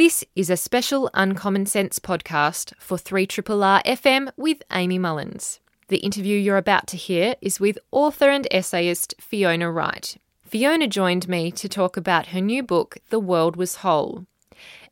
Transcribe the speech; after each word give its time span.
This 0.00 0.24
is 0.34 0.48
a 0.48 0.56
special 0.56 1.10
Uncommon 1.12 1.66
Sense 1.66 1.98
podcast 1.98 2.72
for 2.78 2.96
3RRR 2.96 3.84
FM 3.84 4.30
with 4.34 4.62
Amy 4.72 4.98
Mullins. 4.98 5.60
The 5.88 5.98
interview 5.98 6.38
you're 6.38 6.56
about 6.56 6.86
to 6.86 6.96
hear 6.96 7.34
is 7.42 7.60
with 7.60 7.78
author 7.90 8.30
and 8.30 8.48
essayist 8.50 9.12
Fiona 9.20 9.70
Wright. 9.70 10.16
Fiona 10.42 10.86
joined 10.86 11.28
me 11.28 11.50
to 11.50 11.68
talk 11.68 11.98
about 11.98 12.28
her 12.28 12.40
new 12.40 12.62
book, 12.62 12.96
The 13.10 13.20
World 13.20 13.56
Was 13.56 13.74
Whole. 13.84 14.24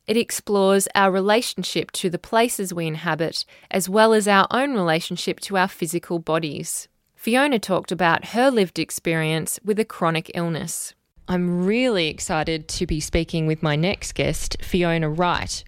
It 0.07 0.19
explores 0.19 0.89
our 0.95 1.11
relationship 1.11 1.91
to 1.93 2.11
the 2.11 2.19
places 2.19 2.75
we 2.75 2.87
inhabit, 2.87 3.47
as 3.71 3.89
well 3.89 4.13
as 4.13 4.29
our 4.29 4.47
own 4.51 4.75
relationship 4.75 5.41
to 5.41 5.57
our 5.57 5.69
physical 5.69 6.19
bodies. 6.19 6.87
Fiona 7.15 7.59
talked 7.59 7.91
about 7.91 8.37
her 8.37 8.51
lived 8.51 8.79
experience 8.79 9.59
with 9.65 9.81
a 9.81 9.87
chronic 9.87 10.31
illness. 10.35 10.93
I'm 11.31 11.67
really 11.67 12.09
excited 12.09 12.69
to 12.69 12.87
be 12.87 13.01
speaking 13.01 13.47
with 13.47 13.63
my 13.63 13.77
next 13.77 14.13
guest, 14.13 14.57
Fiona 14.63 15.11
Wright. 15.11 15.63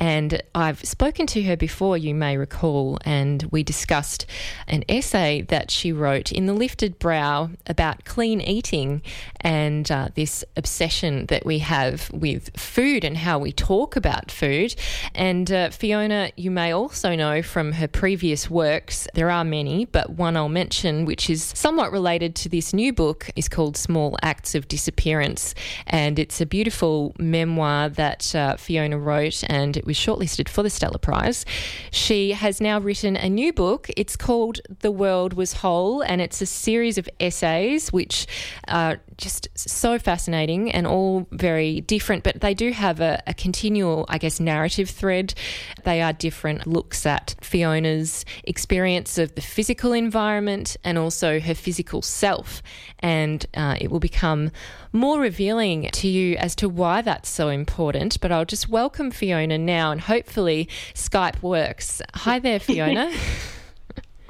And 0.00 0.42
I've 0.54 0.82
spoken 0.82 1.26
to 1.28 1.42
her 1.42 1.56
before, 1.56 1.98
you 1.98 2.14
may 2.14 2.38
recall, 2.38 2.98
and 3.04 3.46
we 3.50 3.62
discussed 3.62 4.24
an 4.66 4.82
essay 4.88 5.42
that 5.42 5.70
she 5.70 5.92
wrote 5.92 6.32
in 6.32 6.46
The 6.46 6.54
Lifted 6.54 6.98
Brow 6.98 7.50
about 7.66 8.06
clean 8.06 8.40
eating 8.40 9.02
and 9.42 9.90
uh, 9.92 10.08
this 10.14 10.42
obsession 10.56 11.26
that 11.26 11.44
we 11.44 11.58
have 11.58 12.10
with 12.12 12.56
food 12.58 13.04
and 13.04 13.18
how 13.18 13.38
we 13.38 13.52
talk 13.52 13.94
about 13.94 14.30
food. 14.30 14.74
And 15.14 15.52
uh, 15.52 15.68
Fiona, 15.68 16.32
you 16.34 16.50
may 16.50 16.72
also 16.72 17.14
know 17.14 17.42
from 17.42 17.72
her 17.72 17.86
previous 17.86 18.48
works, 18.48 19.06
there 19.14 19.30
are 19.30 19.44
many, 19.44 19.84
but 19.84 20.08
one 20.10 20.34
I'll 20.34 20.48
mention, 20.48 21.04
which 21.04 21.28
is 21.28 21.52
somewhat 21.54 21.92
related 21.92 22.34
to 22.36 22.48
this 22.48 22.72
new 22.72 22.94
book, 22.94 23.28
is 23.36 23.50
called 23.50 23.76
Small 23.76 24.16
Acts 24.22 24.54
of 24.54 24.66
Disappearance. 24.66 25.54
And 25.86 26.18
it's 26.18 26.40
a 26.40 26.46
beautiful 26.46 27.14
memoir 27.18 27.90
that 27.90 28.34
uh, 28.34 28.56
Fiona 28.56 28.98
wrote, 28.98 29.44
and 29.46 29.76
it 29.76 29.84
was 29.90 29.96
shortlisted 29.96 30.48
for 30.48 30.62
the 30.62 30.70
Stella 30.70 31.00
Prize. 31.00 31.44
She 31.90 32.30
has 32.30 32.60
now 32.60 32.78
written 32.78 33.16
a 33.16 33.28
new 33.28 33.52
book. 33.52 33.90
It's 33.96 34.14
called 34.14 34.60
The 34.82 34.92
World 34.92 35.32
Was 35.32 35.52
Whole, 35.52 36.00
and 36.02 36.20
it's 36.20 36.40
a 36.40 36.46
series 36.46 36.96
of 36.96 37.08
essays 37.18 37.92
which 37.92 38.28
are 38.68 39.00
just 39.16 39.48
so 39.56 39.98
fascinating 39.98 40.70
and 40.70 40.86
all 40.86 41.26
very 41.32 41.80
different, 41.80 42.22
but 42.22 42.40
they 42.40 42.54
do 42.54 42.70
have 42.70 43.00
a, 43.00 43.20
a 43.26 43.34
continual, 43.34 44.06
I 44.08 44.18
guess, 44.18 44.38
narrative 44.38 44.88
thread. 44.88 45.34
They 45.84 46.00
are 46.02 46.12
different 46.12 46.68
looks 46.68 47.04
at 47.04 47.34
Fiona's 47.40 48.24
experience 48.44 49.18
of 49.18 49.34
the 49.34 49.40
physical 49.40 49.92
environment 49.92 50.76
and 50.84 50.98
also 50.98 51.40
her 51.40 51.54
physical 51.54 52.00
self. 52.00 52.62
And 53.00 53.44
uh, 53.54 53.76
it 53.80 53.90
will 53.90 54.00
become 54.00 54.52
more 54.92 55.20
revealing 55.20 55.88
to 55.92 56.08
you 56.08 56.36
as 56.36 56.54
to 56.56 56.68
why 56.68 57.02
that's 57.02 57.28
so 57.28 57.48
important. 57.48 58.20
But 58.20 58.30
I'll 58.32 58.44
just 58.44 58.68
welcome 58.68 59.10
Fiona 59.10 59.58
now 59.58 59.79
and 59.88 60.00
hopefully 60.00 60.68
Skype 60.94 61.42
works. 61.42 62.02
Hi 62.14 62.38
there, 62.38 62.60
Fiona. 62.60 63.10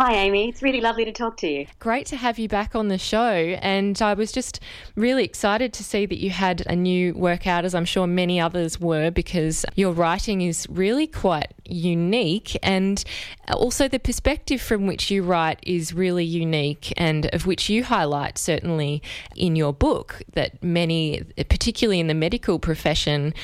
Hi, 0.00 0.14
Amy. 0.14 0.48
It's 0.48 0.62
really 0.62 0.80
lovely 0.80 1.04
to 1.04 1.12
talk 1.12 1.36
to 1.36 1.46
you. 1.46 1.66
Great 1.78 2.06
to 2.06 2.16
have 2.16 2.38
you 2.38 2.48
back 2.48 2.74
on 2.74 2.88
the 2.88 2.96
show. 2.96 3.34
And 3.60 4.00
I 4.00 4.14
was 4.14 4.32
just 4.32 4.58
really 4.96 5.24
excited 5.24 5.74
to 5.74 5.84
see 5.84 6.06
that 6.06 6.16
you 6.16 6.30
had 6.30 6.62
a 6.66 6.74
new 6.74 7.12
work 7.12 7.46
out, 7.46 7.66
as 7.66 7.74
I'm 7.74 7.84
sure 7.84 8.06
many 8.06 8.40
others 8.40 8.80
were, 8.80 9.10
because 9.10 9.66
your 9.74 9.92
writing 9.92 10.40
is 10.40 10.66
really 10.70 11.06
quite 11.06 11.52
unique. 11.66 12.56
And 12.62 13.04
also, 13.52 13.88
the 13.88 13.98
perspective 13.98 14.62
from 14.62 14.86
which 14.86 15.10
you 15.10 15.22
write 15.22 15.58
is 15.64 15.92
really 15.92 16.24
unique, 16.24 16.94
and 16.96 17.26
of 17.34 17.44
which 17.44 17.68
you 17.68 17.84
highlight 17.84 18.38
certainly 18.38 19.02
in 19.36 19.54
your 19.54 19.74
book 19.74 20.22
that 20.32 20.64
many, 20.64 21.24
particularly 21.50 22.00
in 22.00 22.06
the 22.06 22.14
medical 22.14 22.58
profession, 22.58 23.34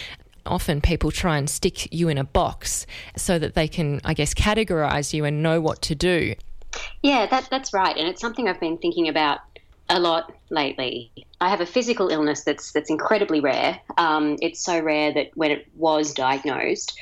often 0.47 0.81
people 0.81 1.11
try 1.11 1.39
and 1.39 1.49
stick 1.49 1.93
you 1.93 2.09
in 2.09 2.19
a 2.19 2.25
box 2.25 2.87
so 3.17 3.39
that 3.39 3.55
they 3.55 3.69
can, 3.69 4.01
I 4.05 4.15
guess, 4.15 4.35
categorize 4.35 5.13
you 5.13 5.25
and 5.25 5.43
know 5.43 5.61
what 5.61 5.83
to 5.83 5.95
do. 5.95 6.35
Yeah, 7.03 7.27
that, 7.27 7.49
that's 7.51 7.73
right. 7.73 7.97
And 7.97 8.09
it's 8.09 8.21
something 8.21 8.49
I've 8.49 8.61
been 8.61 8.79
thinking 8.79 9.09
about 9.09 9.41
a 9.89 10.01
lot 10.01 10.33
lately. 10.51 11.11
I 11.41 11.49
have 11.49 11.61
a 11.61 11.67
physical 11.67 12.09
illness 12.09 12.45
that's 12.45 12.73
that's 12.73 12.91
incredibly 12.91 13.41
rare. 13.41 13.79
Um, 13.97 14.37
it's 14.41 14.65
so 14.65 14.81
rare 14.81 15.13
that 15.15 15.31
when 15.35 15.51
it 15.51 15.69
was 15.77 16.13
diagnosed, 16.13 16.99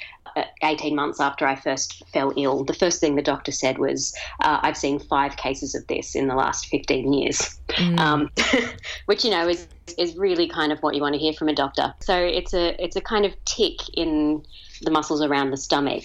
18 0.63 0.95
months 0.95 1.21
after 1.21 1.47
I 1.47 1.55
first 1.55 2.03
fell 2.13 2.33
ill, 2.37 2.65
the 2.65 2.75
first 2.75 3.01
thing 3.01 3.17
the 3.17 3.23
doctor 3.23 3.53
said 3.53 3.79
was, 3.79 4.15
uh, 4.41 4.59
I've 4.63 4.77
seen 4.77 4.99
five 4.99 5.37
cases 5.37 5.75
of 5.75 5.87
this 5.87 6.15
in 6.15 6.29
the 6.29 6.35
last 6.35 6.67
15 6.67 7.13
years, 7.13 7.59
mm. 7.69 7.99
um, 7.99 8.31
which, 9.07 9.25
you 9.25 9.31
know, 9.31 9.49
is, 9.49 9.67
is 9.99 10.17
really 10.17 10.49
kind 10.49 10.73
of 10.73 10.81
what 10.81 10.95
you 10.95 11.03
want 11.03 11.15
to 11.15 11.19
hear 11.19 11.33
from 11.33 11.49
a 11.49 11.55
doctor. 11.55 11.95
So 12.01 12.17
it's 12.19 12.55
a, 12.55 12.83
it's 12.83 12.97
a 12.97 13.01
kind 13.01 13.25
of 13.25 13.33
tick 13.45 13.79
in 13.95 14.45
the 14.83 14.91
muscles 14.91 15.23
around 15.23 15.51
the 15.51 15.57
stomach 15.57 16.05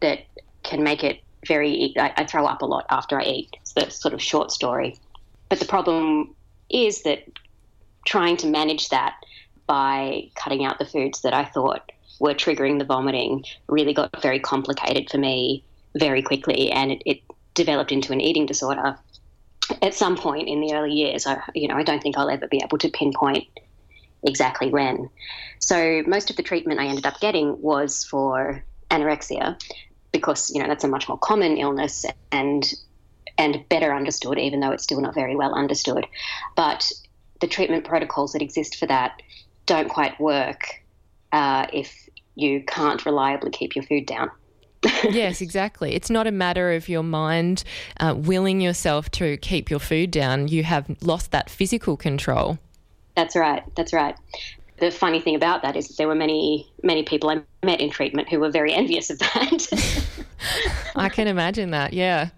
that 0.00 0.20
can 0.62 0.82
make 0.82 1.04
it 1.04 1.20
very, 1.46 1.94
I, 1.98 2.12
I 2.16 2.24
throw 2.24 2.46
up 2.46 2.62
a 2.62 2.66
lot 2.66 2.86
after 2.90 3.20
I 3.20 3.24
eat. 3.24 3.56
It's 3.60 3.72
the 3.72 3.90
sort 3.90 4.14
of 4.14 4.22
short 4.22 4.50
story. 4.50 4.98
But 5.48 5.60
the 5.60 5.66
problem 5.66 6.34
is 6.70 7.02
that 7.02 7.24
trying 8.06 8.36
to 8.38 8.46
manage 8.46 8.88
that 8.88 9.14
by 9.66 10.30
cutting 10.34 10.64
out 10.64 10.78
the 10.78 10.86
foods 10.86 11.22
that 11.22 11.34
I 11.34 11.44
thought 11.44 11.92
were 12.18 12.34
triggering 12.34 12.78
the 12.78 12.84
vomiting 12.84 13.44
really 13.68 13.94
got 13.94 14.22
very 14.22 14.40
complicated 14.40 15.08
for 15.10 15.18
me 15.18 15.64
very 15.98 16.22
quickly, 16.22 16.70
and 16.70 16.92
it, 16.92 17.02
it 17.06 17.20
developed 17.54 17.92
into 17.92 18.12
an 18.12 18.20
eating 18.20 18.46
disorder. 18.46 18.98
At 19.82 19.94
some 19.94 20.16
point 20.16 20.48
in 20.48 20.60
the 20.60 20.74
early 20.74 20.92
years, 20.92 21.26
I, 21.26 21.42
you 21.54 21.68
know, 21.68 21.76
I 21.76 21.82
don't 21.82 22.02
think 22.02 22.16
I'll 22.16 22.30
ever 22.30 22.48
be 22.48 22.60
able 22.64 22.78
to 22.78 22.88
pinpoint 22.88 23.46
exactly 24.22 24.70
when. 24.70 25.10
So 25.58 26.02
most 26.06 26.30
of 26.30 26.36
the 26.36 26.42
treatment 26.42 26.80
I 26.80 26.86
ended 26.86 27.06
up 27.06 27.20
getting 27.20 27.60
was 27.60 28.04
for 28.04 28.64
anorexia, 28.90 29.60
because 30.12 30.50
you 30.50 30.62
know 30.62 30.68
that's 30.68 30.84
a 30.84 30.88
much 30.88 31.08
more 31.08 31.18
common 31.18 31.56
illness 31.58 32.06
and 32.32 32.72
and 33.36 33.64
better 33.68 33.94
understood, 33.94 34.38
even 34.38 34.60
though 34.60 34.72
it's 34.72 34.82
still 34.82 35.00
not 35.00 35.14
very 35.14 35.36
well 35.36 35.54
understood. 35.54 36.06
But 36.56 36.90
the 37.40 37.46
treatment 37.46 37.84
protocols 37.84 38.32
that 38.32 38.42
exist 38.42 38.76
for 38.76 38.86
that 38.86 39.22
don't 39.66 39.88
quite 39.88 40.18
work 40.18 40.82
uh, 41.32 41.66
if 41.72 42.07
you 42.38 42.62
can't 42.64 43.04
reliably 43.04 43.50
keep 43.50 43.76
your 43.76 43.84
food 43.84 44.06
down. 44.06 44.30
yes, 45.04 45.40
exactly. 45.40 45.94
It's 45.94 46.08
not 46.08 46.26
a 46.26 46.30
matter 46.30 46.72
of 46.72 46.88
your 46.88 47.02
mind 47.02 47.64
uh, 47.98 48.14
willing 48.16 48.60
yourself 48.60 49.10
to 49.12 49.36
keep 49.38 49.70
your 49.70 49.80
food 49.80 50.10
down. 50.10 50.48
You 50.48 50.62
have 50.62 50.88
lost 51.02 51.32
that 51.32 51.50
physical 51.50 51.96
control. 51.96 52.58
That's 53.16 53.34
right. 53.34 53.64
That's 53.74 53.92
right 53.92 54.14
the 54.78 54.90
funny 54.90 55.20
thing 55.20 55.34
about 55.34 55.62
that 55.62 55.76
is 55.76 55.88
that 55.88 55.96
there 55.96 56.08
were 56.08 56.14
many 56.14 56.70
many 56.82 57.02
people 57.02 57.30
I 57.30 57.40
met 57.64 57.80
in 57.80 57.90
treatment 57.90 58.28
who 58.28 58.40
were 58.40 58.50
very 58.50 58.72
envious 58.74 59.10
of 59.10 59.18
that. 59.18 60.14
I 60.96 61.08
can 61.08 61.26
imagine 61.26 61.70
that. 61.72 61.92
Yeah. 61.92 62.30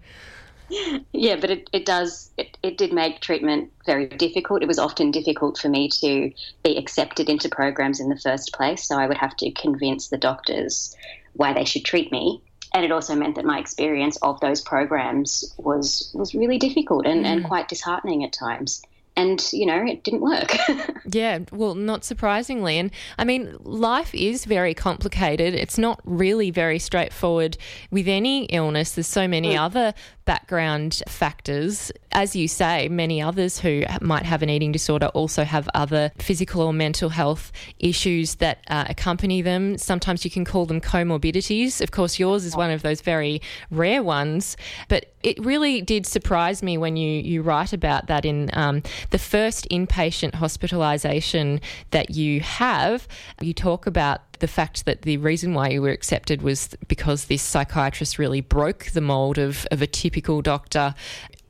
Yeah, 1.13 1.35
but 1.35 1.49
it, 1.49 1.69
it 1.73 1.85
does 1.85 2.31
it, 2.37 2.57
it 2.63 2.77
did 2.77 2.93
make 2.93 3.19
treatment 3.19 3.71
very 3.85 4.07
difficult. 4.07 4.63
It 4.63 4.67
was 4.67 4.79
often 4.79 5.11
difficult 5.11 5.57
for 5.57 5.69
me 5.69 5.89
to 5.89 6.31
be 6.63 6.77
accepted 6.77 7.29
into 7.29 7.49
programs 7.49 7.99
in 7.99 8.09
the 8.09 8.17
first 8.17 8.53
place. 8.53 8.87
So 8.87 8.97
I 8.97 9.07
would 9.07 9.17
have 9.17 9.35
to 9.37 9.51
convince 9.51 10.07
the 10.07 10.17
doctors 10.17 10.95
why 11.33 11.53
they 11.53 11.65
should 11.65 11.85
treat 11.85 12.11
me. 12.11 12.41
And 12.73 12.85
it 12.85 12.91
also 12.91 13.15
meant 13.15 13.35
that 13.35 13.45
my 13.45 13.59
experience 13.59 14.17
of 14.17 14.39
those 14.39 14.61
programs 14.61 15.53
was 15.57 16.09
was 16.13 16.33
really 16.33 16.57
difficult 16.57 17.05
and, 17.05 17.25
mm. 17.25 17.27
and 17.27 17.43
quite 17.43 17.67
disheartening 17.67 18.23
at 18.23 18.31
times 18.31 18.81
and 19.15 19.49
you 19.51 19.65
know 19.65 19.83
it 19.85 20.03
didn't 20.03 20.21
work 20.21 20.55
yeah 21.11 21.39
well 21.51 21.75
not 21.75 22.03
surprisingly 22.05 22.77
and 22.77 22.91
i 23.17 23.23
mean 23.23 23.55
life 23.61 24.13
is 24.15 24.45
very 24.45 24.73
complicated 24.73 25.53
it's 25.53 25.77
not 25.77 25.99
really 26.05 26.49
very 26.51 26.79
straightforward 26.79 27.57
with 27.89 28.07
any 28.07 28.45
illness 28.45 28.93
there's 28.93 29.07
so 29.07 29.27
many 29.27 29.55
mm. 29.55 29.59
other 29.59 29.93
background 30.31 31.03
factors. 31.09 31.91
As 32.13 32.35
you 32.37 32.47
say, 32.47 32.87
many 32.87 33.21
others 33.21 33.59
who 33.59 33.83
might 33.99 34.23
have 34.23 34.41
an 34.41 34.49
eating 34.49 34.71
disorder 34.71 35.07
also 35.07 35.43
have 35.43 35.67
other 35.73 36.11
physical 36.19 36.61
or 36.61 36.71
mental 36.71 37.09
health 37.09 37.51
issues 37.79 38.35
that 38.35 38.63
uh, 38.69 38.85
accompany 38.87 39.41
them. 39.41 39.77
Sometimes 39.77 40.23
you 40.23 40.31
can 40.31 40.45
call 40.45 40.65
them 40.65 40.79
comorbidities. 40.79 41.81
Of 41.81 41.91
course, 41.91 42.17
yours 42.17 42.45
is 42.45 42.55
one 42.55 42.71
of 42.71 42.81
those 42.81 43.01
very 43.01 43.41
rare 43.71 44.03
ones. 44.03 44.55
But 44.87 45.13
it 45.23 45.43
really 45.43 45.81
did 45.81 46.05
surprise 46.05 46.63
me 46.63 46.77
when 46.77 46.95
you, 46.95 47.21
you 47.21 47.41
write 47.41 47.73
about 47.73 48.07
that 48.07 48.25
in 48.25 48.49
um, 48.53 48.83
the 49.11 49.19
first 49.19 49.67
inpatient 49.69 50.31
hospitalisation 50.31 51.61
that 51.91 52.11
you 52.11 52.39
have. 52.41 53.07
You 53.41 53.53
talk 53.53 53.87
about 53.87 54.21
the 54.39 54.47
fact 54.47 54.85
that 54.85 55.03
the 55.03 55.17
reason 55.17 55.53
why 55.53 55.69
you 55.69 55.81
were 55.81 55.89
accepted 55.89 56.41
was 56.41 56.69
because 56.87 57.25
this 57.25 57.41
psychiatrist 57.41 58.17
really 58.17 58.41
broke 58.41 58.85
the 58.93 59.01
mold 59.01 59.37
of, 59.37 59.67
of 59.71 59.81
a 59.81 59.87
typical 59.87 60.41
doctor. 60.41 60.95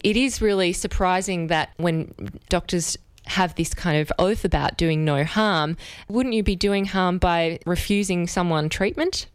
It 0.03 0.17
is 0.17 0.41
really 0.41 0.73
surprising 0.73 1.47
that 1.47 1.69
when 1.77 2.13
doctors 2.49 2.97
have 3.25 3.55
this 3.55 3.73
kind 3.73 4.01
of 4.01 4.11
oath 4.19 4.43
about 4.43 4.77
doing 4.77 5.05
no 5.05 5.23
harm, 5.23 5.77
wouldn't 6.09 6.35
you 6.35 6.43
be 6.43 6.55
doing 6.55 6.85
harm 6.85 7.17
by 7.17 7.59
refusing 7.65 8.27
someone 8.27 8.67
treatment? 8.67 9.27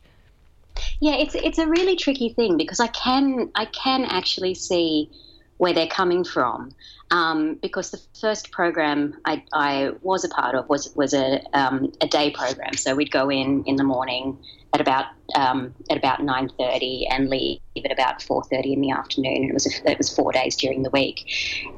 Yeah, 1.00 1.14
it's 1.14 1.34
it's 1.34 1.58
a 1.58 1.66
really 1.66 1.96
tricky 1.96 2.30
thing 2.30 2.56
because 2.56 2.80
I 2.80 2.88
can 2.88 3.50
I 3.54 3.66
can 3.66 4.04
actually 4.04 4.54
see 4.54 5.10
where 5.58 5.72
they're 5.72 5.86
coming 5.86 6.24
from. 6.24 6.74
Um, 7.12 7.54
because 7.62 7.92
the 7.92 8.00
first 8.20 8.50
program 8.50 9.16
I, 9.24 9.44
I, 9.52 9.92
was 10.02 10.24
a 10.24 10.28
part 10.28 10.56
of 10.56 10.68
was 10.68 10.92
was 10.96 11.14
a, 11.14 11.40
um, 11.52 11.92
a 12.00 12.08
day 12.08 12.32
program. 12.32 12.74
So 12.74 12.96
we'd 12.96 13.12
go 13.12 13.30
in 13.30 13.62
in 13.64 13.76
the 13.76 13.84
morning 13.84 14.38
at 14.74 14.80
about 14.80 15.06
um, 15.36 15.72
at 15.88 15.96
about 15.96 16.22
nine 16.22 16.50
thirty 16.58 17.06
and 17.08 17.30
leave 17.30 17.60
at 17.84 17.92
about 17.92 18.22
four 18.22 18.42
thirty 18.44 18.72
in 18.72 18.80
the 18.80 18.90
afternoon. 18.90 19.36
And 19.36 19.50
it 19.50 19.54
was 19.54 19.66
a, 19.66 19.90
it 19.90 19.98
was 19.98 20.12
four 20.12 20.32
days 20.32 20.56
during 20.56 20.82
the 20.82 20.90
week, 20.90 21.30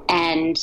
and 0.09 0.59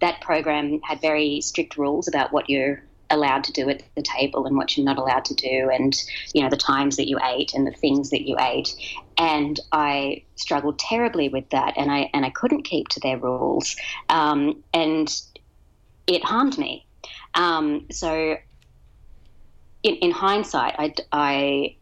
that 0.00 0.20
program 0.22 0.80
had 0.82 1.00
very 1.00 1.42
strict 1.42 1.76
rules 1.76 2.08
about 2.08 2.32
what 2.32 2.48
you're 2.48 2.82
allowed 3.12 3.44
to 3.44 3.52
do 3.52 3.68
at 3.68 3.82
the 3.94 4.02
table 4.02 4.46
and 4.46 4.56
what 4.56 4.76
you're 4.76 4.84
not 4.84 4.98
allowed 4.98 5.24
to 5.26 5.34
do 5.34 5.70
and 5.72 6.02
you 6.34 6.42
know 6.42 6.48
the 6.48 6.56
times 6.56 6.96
that 6.96 7.08
you 7.08 7.18
ate 7.22 7.54
and 7.54 7.66
the 7.66 7.72
things 7.72 8.10
that 8.10 8.26
you 8.26 8.36
ate. 8.40 8.74
And 9.16 9.60
I 9.70 10.24
struggled 10.34 10.78
terribly 10.78 11.28
with 11.28 11.48
that 11.50 11.74
and 11.76 11.92
I 11.92 12.10
and 12.12 12.24
I 12.24 12.30
couldn't 12.30 12.62
keep 12.62 12.88
to 12.88 13.00
their 13.00 13.18
rules. 13.18 13.76
Um, 14.08 14.64
and 14.74 15.14
it 16.06 16.24
harmed 16.24 16.58
me. 16.58 16.84
Um, 17.34 17.86
so 17.90 18.36
in, 19.82 19.94
in 19.96 20.10
hindsight 20.10 20.74
I, 20.78 20.94
I 21.12 21.76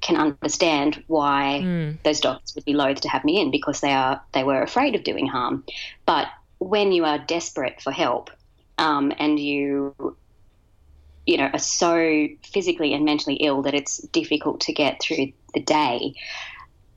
can 0.00 0.16
understand 0.16 1.02
why 1.06 1.60
mm. 1.64 2.02
those 2.02 2.20
doctors 2.20 2.54
would 2.54 2.64
be 2.64 2.74
loath 2.74 3.00
to 3.00 3.08
have 3.08 3.24
me 3.24 3.40
in 3.40 3.50
because 3.50 3.80
they 3.80 3.92
are 3.92 4.22
they 4.32 4.44
were 4.44 4.62
afraid 4.62 4.94
of 4.94 5.02
doing 5.02 5.26
harm. 5.26 5.64
But 6.04 6.28
when 6.58 6.92
you 6.92 7.04
are 7.04 7.18
desperate 7.18 7.80
for 7.82 7.92
help 7.92 8.30
um, 8.78 9.12
and 9.18 9.38
you 9.38 10.16
you 11.26 11.36
know, 11.36 11.50
are 11.52 11.58
so 11.58 12.28
physically 12.42 12.94
and 12.94 13.04
mentally 13.04 13.34
ill 13.34 13.62
that 13.62 13.74
it's 13.74 13.98
difficult 13.98 14.60
to 14.60 14.72
get 14.72 15.00
through 15.02 15.32
the 15.54 15.60
day, 15.60 16.14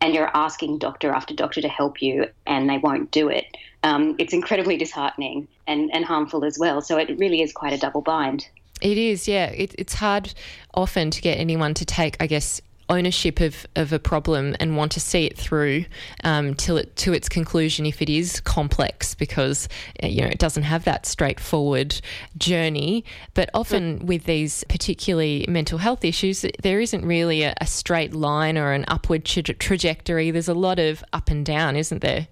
and 0.02 0.14
you're 0.14 0.30
asking 0.34 0.78
doctor 0.78 1.12
after 1.12 1.34
doctor 1.34 1.62
to 1.62 1.68
help 1.68 2.02
you 2.02 2.26
and 2.46 2.70
they 2.70 2.78
won't 2.78 3.12
do 3.12 3.28
it, 3.28 3.46
um, 3.84 4.16
it's 4.18 4.34
incredibly 4.34 4.78
disheartening 4.78 5.48
and, 5.68 5.90
and 5.94 6.06
harmful 6.06 6.46
as 6.46 6.58
well. 6.58 6.81
So 6.81 6.98
it 6.98 7.18
really 7.18 7.42
is 7.42 7.52
quite 7.52 7.74
a 7.74 7.78
double 7.78 8.02
bind. 8.02 8.48
It 8.81 8.98
is, 8.98 9.28
yeah. 9.28 9.48
It, 9.48 9.76
it's 9.78 9.96
hard 9.96 10.34
often 10.74 11.12
to 11.12 11.22
get 11.22 11.38
anyone 11.38 11.74
to 11.74 11.86
take, 11.86 12.16
I 12.22 12.28
guess, 12.28 12.62
ownership 12.89 13.39
of, 13.39 13.65
of 13.75 13.94
a 13.94 14.00
problem 14.00 14.56
and 14.59 14.75
want 14.75 14.91
to 14.94 15.00
see 15.00 15.25
it 15.25 15.38
through 15.38 15.86
um, 16.24 16.56
till 16.56 16.77
it 16.77 16.95
to 16.97 17.13
its 17.13 17.30
conclusion 17.30 17.86
if 17.86 18.01
it 18.01 18.09
is 18.09 18.39
complex 18.41 19.15
because 19.15 19.69
uh, 20.03 20.07
you 20.07 20.21
know 20.21 20.27
it 20.27 20.39
doesn't 20.39 20.63
have 20.63 20.83
that 20.83 21.06
straightforward 21.06 22.00
journey. 22.38 23.06
But 23.33 23.50
often 23.53 24.06
with 24.06 24.25
these 24.25 24.63
particularly 24.69 25.45
mental 25.47 25.77
health 25.77 26.03
issues 26.03 26.45
there 26.62 26.80
isn't 26.80 27.06
really 27.06 27.44
a, 27.44 27.53
a 27.62 27.65
straight 27.65 28.13
line 28.13 28.57
or 28.57 28.71
an 28.71 28.86
upward 28.88 29.25
tra- 29.25 29.44
trajectory. 29.44 30.31
There's 30.31 30.50
a 30.50 30.53
lot 30.53 30.80
of 30.80 31.03
up 31.13 31.30
and 31.30 31.45
down 31.45 31.75
isn't 31.75 32.01
there? 32.01 32.27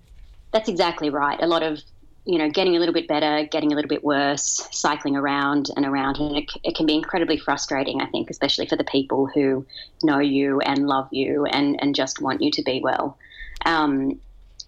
That's 0.52 0.70
exactly 0.70 1.10
right. 1.10 1.40
A 1.42 1.48
lot 1.48 1.64
of 1.64 1.82
you 2.28 2.38
know, 2.38 2.50
getting 2.50 2.76
a 2.76 2.80
little 2.80 2.94
bit 2.94 3.08
better, 3.08 3.48
getting 3.50 3.72
a 3.72 3.76
little 3.76 3.88
bit 3.88 4.04
worse, 4.04 4.68
cycling 4.72 5.16
around 5.16 5.70
and 5.78 5.86
around. 5.86 6.18
And 6.18 6.38
it, 6.38 6.52
it, 6.62 6.76
can 6.76 6.86
be 6.86 6.94
incredibly 6.94 7.38
frustrating, 7.38 8.02
I 8.02 8.06
think, 8.08 8.30
especially 8.30 8.68
for 8.68 8.76
the 8.76 8.84
people 8.84 9.28
who 9.34 9.66
know 10.04 10.20
you 10.20 10.60
and 10.60 10.88
love 10.88 11.08
you 11.12 11.46
and, 11.46 11.82
and 11.82 11.96
just 11.96 12.22
want 12.22 12.42
you 12.42 12.52
to 12.52 12.62
be 12.64 12.82
well. 12.84 13.18
Um, 13.66 14.20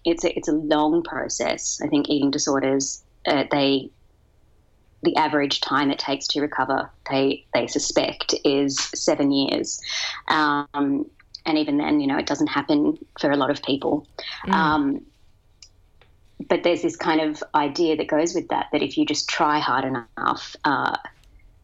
it's, 0.06 0.24
a, 0.24 0.34
it's 0.34 0.48
a 0.48 0.52
long 0.52 1.02
process. 1.02 1.82
I 1.84 1.88
think 1.88 2.08
eating 2.08 2.30
disorders, 2.30 3.04
uh, 3.26 3.44
they 3.50 3.90
the 5.02 5.16
average 5.16 5.60
time 5.60 5.90
it 5.90 5.98
takes 5.98 6.26
to 6.28 6.40
recover, 6.42 6.90
they, 7.10 7.46
they 7.54 7.66
suspect, 7.66 8.34
is 8.44 8.78
seven 8.94 9.32
years. 9.32 9.80
Um, 10.28 11.06
and 11.46 11.56
even 11.56 11.78
then, 11.78 12.00
you 12.00 12.06
know, 12.06 12.18
it 12.18 12.26
doesn't 12.26 12.48
happen 12.48 12.98
for 13.18 13.30
a 13.30 13.36
lot 13.36 13.50
of 13.50 13.62
people. 13.62 14.06
Mm. 14.46 14.52
Um, 14.52 15.06
but 16.50 16.64
there's 16.64 16.82
this 16.82 16.96
kind 16.96 17.20
of 17.22 17.42
idea 17.54 17.96
that 17.96 18.08
goes 18.08 18.34
with 18.34 18.48
that 18.48 18.66
that 18.72 18.82
if 18.82 18.98
you 18.98 19.06
just 19.06 19.28
try 19.28 19.60
hard 19.60 19.84
enough, 19.84 20.56
uh, 20.64 20.96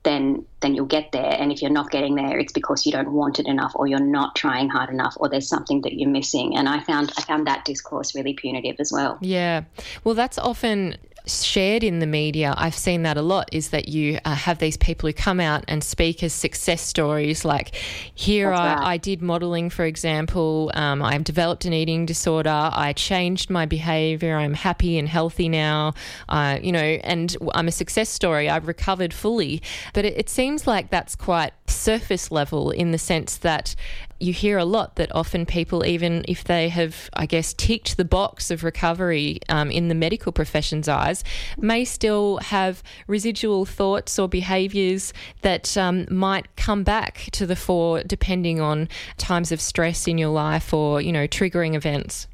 then 0.05 0.47
then 0.61 0.75
you'll 0.75 0.87
get 0.87 1.11
there. 1.11 1.37
And 1.39 1.51
if 1.51 1.61
you're 1.61 1.73
not 1.73 1.91
getting 1.91 2.15
there, 2.15 2.39
it's 2.39 2.53
because 2.53 2.87
you 2.87 2.93
don't 2.93 3.11
want 3.13 3.41
it 3.41 3.47
enough, 3.47 3.73
or 3.75 3.89
you're 3.89 3.99
not 3.99 4.37
trying 4.37 4.69
hard 4.69 4.89
enough, 4.89 5.15
or 5.19 5.29
there's 5.29 5.49
something 5.49 5.83
that 5.83 5.95
you're 5.95 6.09
missing. 6.09 6.57
And 6.57 6.69
I 6.69 6.81
found 6.85 7.13
I 7.19 7.23
found 7.23 7.49
that 7.49 7.65
discourse 7.65 8.15
really 8.15 8.33
punitive 8.33 8.77
as 8.79 8.93
well. 8.93 9.19
Yeah, 9.21 9.65
well, 10.05 10.15
that's 10.15 10.39
often 10.39 10.97
shared 11.27 11.83
in 11.83 11.99
the 11.99 12.07
media, 12.07 12.55
I've 12.57 12.75
seen 12.75 13.03
that 13.03 13.17
a 13.17 13.23
lot, 13.23 13.49
is 13.53 13.71
that 13.71 13.89
you 13.89 14.19
uh, 14.25 14.35
have 14.35 14.59
these 14.59 14.77
people 14.77 15.09
who 15.09 15.13
come 15.13 15.41
out 15.41 15.65
and 15.69 15.83
speak 15.83 16.23
as 16.23 16.33
success 16.33 16.81
stories. 16.81 17.45
Like, 17.45 17.75
here 18.15 18.53
I, 18.53 18.75
right. 18.75 18.87
I, 18.87 18.97
did 18.97 19.23
modeling, 19.23 19.71
for 19.71 19.85
example. 19.85 20.71
Um, 20.75 21.03
I've 21.03 21.25
developed 21.25 21.65
an 21.65 21.73
eating 21.73 22.07
disorder. 22.07 22.71
I 22.73 22.93
changed 22.93 23.51
my 23.51 23.67
behavior. 23.67 24.37
I'm 24.37 24.55
happy 24.55 24.99
and 24.99 25.09
healthy 25.09 25.49
now. 25.49 25.95
Uh, 26.29 26.59
you 26.63 26.73
know, 26.73 26.79
and 26.79 27.37
I'm 27.55 27.69
a 27.69 27.73
success 27.73 28.09
story. 28.09 28.49
I've 28.49 28.69
recovered 28.69 29.13
fully. 29.13 29.63
But 29.95 30.05
it, 30.05 30.17
it 30.17 30.29
seems 30.29 30.67
like 30.67 30.91
that's 30.91 31.17
quite 31.17 31.53
surface 31.69 32.31
level 32.31 32.71
in 32.71 32.93
the 32.93 32.99
sense 32.99 33.37
that 33.39 33.75
you 34.19 34.33
hear 34.33 34.59
a 34.59 34.65
lot 34.65 34.97
that 34.97 35.15
often 35.15 35.45
people, 35.47 35.85
even 35.85 36.25
if 36.27 36.45
they 36.45 36.69
have, 36.69 37.11
I 37.13 37.27
guess, 37.27 37.53
ticked 37.53 37.97
the 37.97 38.05
box 38.05 38.51
of 38.51 38.65
recovery 38.65 39.41
um, 39.49 39.71
in 39.71 39.89
the 39.89 39.95
medical 39.95 40.33
profession's 40.33 40.89
eyes, 40.89 41.23
may 41.59 41.85
still 41.85 42.39
have 42.39 42.83
residual 43.07 43.65
thoughts 43.65 44.19
or 44.19 44.29
behaviours 44.29 45.13
that 45.43 45.77
um, 45.77 46.07
might 46.11 46.55
come 46.57 46.83
back 46.83 47.29
to 47.33 47.47
the 47.47 47.57
fore 47.57 48.03
depending 48.03 48.61
on 48.61 48.89
times 49.19 49.53
of 49.53 49.61
stress 49.61 50.07
in 50.07 50.19
your 50.19 50.31
life 50.31 50.73
or, 50.73 51.01
you 51.01 51.13
know, 51.13 51.27
triggering 51.27 51.75
events. 51.75 52.27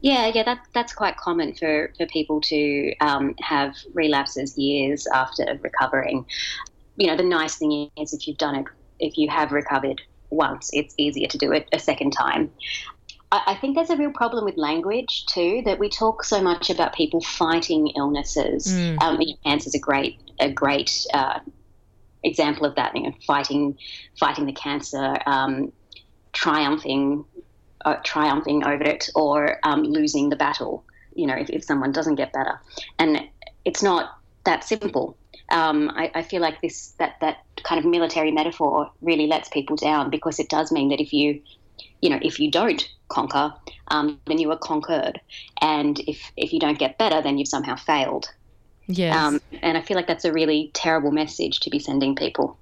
Yeah, 0.00 0.30
yeah, 0.34 0.42
that, 0.42 0.66
that's 0.74 0.92
quite 0.92 1.16
common 1.16 1.54
for, 1.54 1.90
for 1.96 2.04
people 2.06 2.42
to 2.42 2.94
um, 3.00 3.34
have 3.40 3.74
relapses 3.94 4.58
years 4.58 5.06
after 5.06 5.58
recovering. 5.62 6.26
You 6.96 7.06
know, 7.06 7.16
the 7.16 7.22
nice 7.22 7.56
thing 7.56 7.90
is 7.96 8.12
if 8.12 8.28
you've 8.28 8.36
done 8.36 8.54
it, 8.56 8.66
if 9.00 9.16
you 9.16 9.30
have 9.30 9.50
recovered 9.50 10.02
once, 10.34 10.70
it's 10.72 10.94
easier 10.98 11.28
to 11.28 11.38
do 11.38 11.52
it 11.52 11.68
a 11.72 11.78
second 11.78 12.12
time. 12.12 12.50
I, 13.46 13.54
think 13.60 13.74
there's 13.74 13.90
a 13.90 13.96
real 13.96 14.12
problem 14.12 14.44
with 14.44 14.56
language 14.56 15.26
too, 15.26 15.62
that 15.64 15.78
we 15.78 15.88
talk 15.88 16.24
so 16.24 16.40
much 16.40 16.70
about 16.70 16.94
people 16.94 17.20
fighting 17.20 17.88
illnesses. 17.96 18.68
Mm. 18.68 19.02
Um, 19.02 19.20
cancer 19.44 19.68
is 19.68 19.74
a 19.74 19.78
great, 19.78 20.20
a 20.38 20.50
great 20.50 21.06
uh, 21.12 21.40
example 22.22 22.66
of 22.66 22.74
that. 22.76 22.94
You 22.94 23.04
know, 23.04 23.12
fighting, 23.26 23.76
fighting 24.18 24.46
the 24.46 24.52
cancer, 24.52 25.16
um, 25.26 25.72
triumphing, 26.32 27.24
uh, 27.84 27.96
triumphing 28.04 28.64
over 28.64 28.84
it, 28.84 29.10
or 29.14 29.58
um, 29.64 29.82
losing 29.82 30.28
the 30.28 30.36
battle. 30.36 30.84
You 31.14 31.26
know, 31.26 31.34
if, 31.34 31.50
if 31.50 31.64
someone 31.64 31.92
doesn't 31.92 32.16
get 32.16 32.32
better, 32.32 32.60
and 32.98 33.20
it's 33.64 33.82
not 33.82 34.18
that 34.44 34.64
simple 34.64 35.16
um, 35.50 35.90
I, 35.94 36.10
I, 36.14 36.22
feel 36.22 36.40
like 36.40 36.60
this 36.60 36.94
that 36.98 37.16
that 37.20 37.38
kind 37.62 37.78
of 37.78 37.84
military 37.84 38.30
metaphor 38.30 38.90
really 39.02 39.26
lets 39.26 39.48
people 39.48 39.76
down 39.76 40.10
because 40.10 40.38
it 40.38 40.48
does 40.48 40.72
mean 40.72 40.88
that 40.88 41.00
if 41.00 41.12
you 41.12 41.42
you 42.00 42.10
know 42.10 42.18
if 42.22 42.40
you 42.40 42.50
don't 42.50 42.88
conquer 43.08 43.52
um, 43.88 44.18
then 44.26 44.38
you 44.38 44.50
are 44.50 44.58
conquered 44.58 45.20
and 45.60 46.00
if 46.06 46.32
if 46.36 46.52
you 46.52 46.58
don't 46.58 46.78
get 46.78 46.98
better 46.98 47.20
then 47.20 47.38
you've 47.38 47.48
somehow 47.48 47.76
failed 47.76 48.32
yes. 48.86 49.14
Um, 49.16 49.40
and 49.62 49.76
I 49.76 49.82
feel 49.82 49.96
like 49.96 50.06
that's 50.06 50.24
a 50.24 50.32
really 50.32 50.70
terrible 50.72 51.12
message 51.12 51.60
to 51.60 51.70
be 51.70 51.78
sending 51.78 52.14
people 52.14 52.58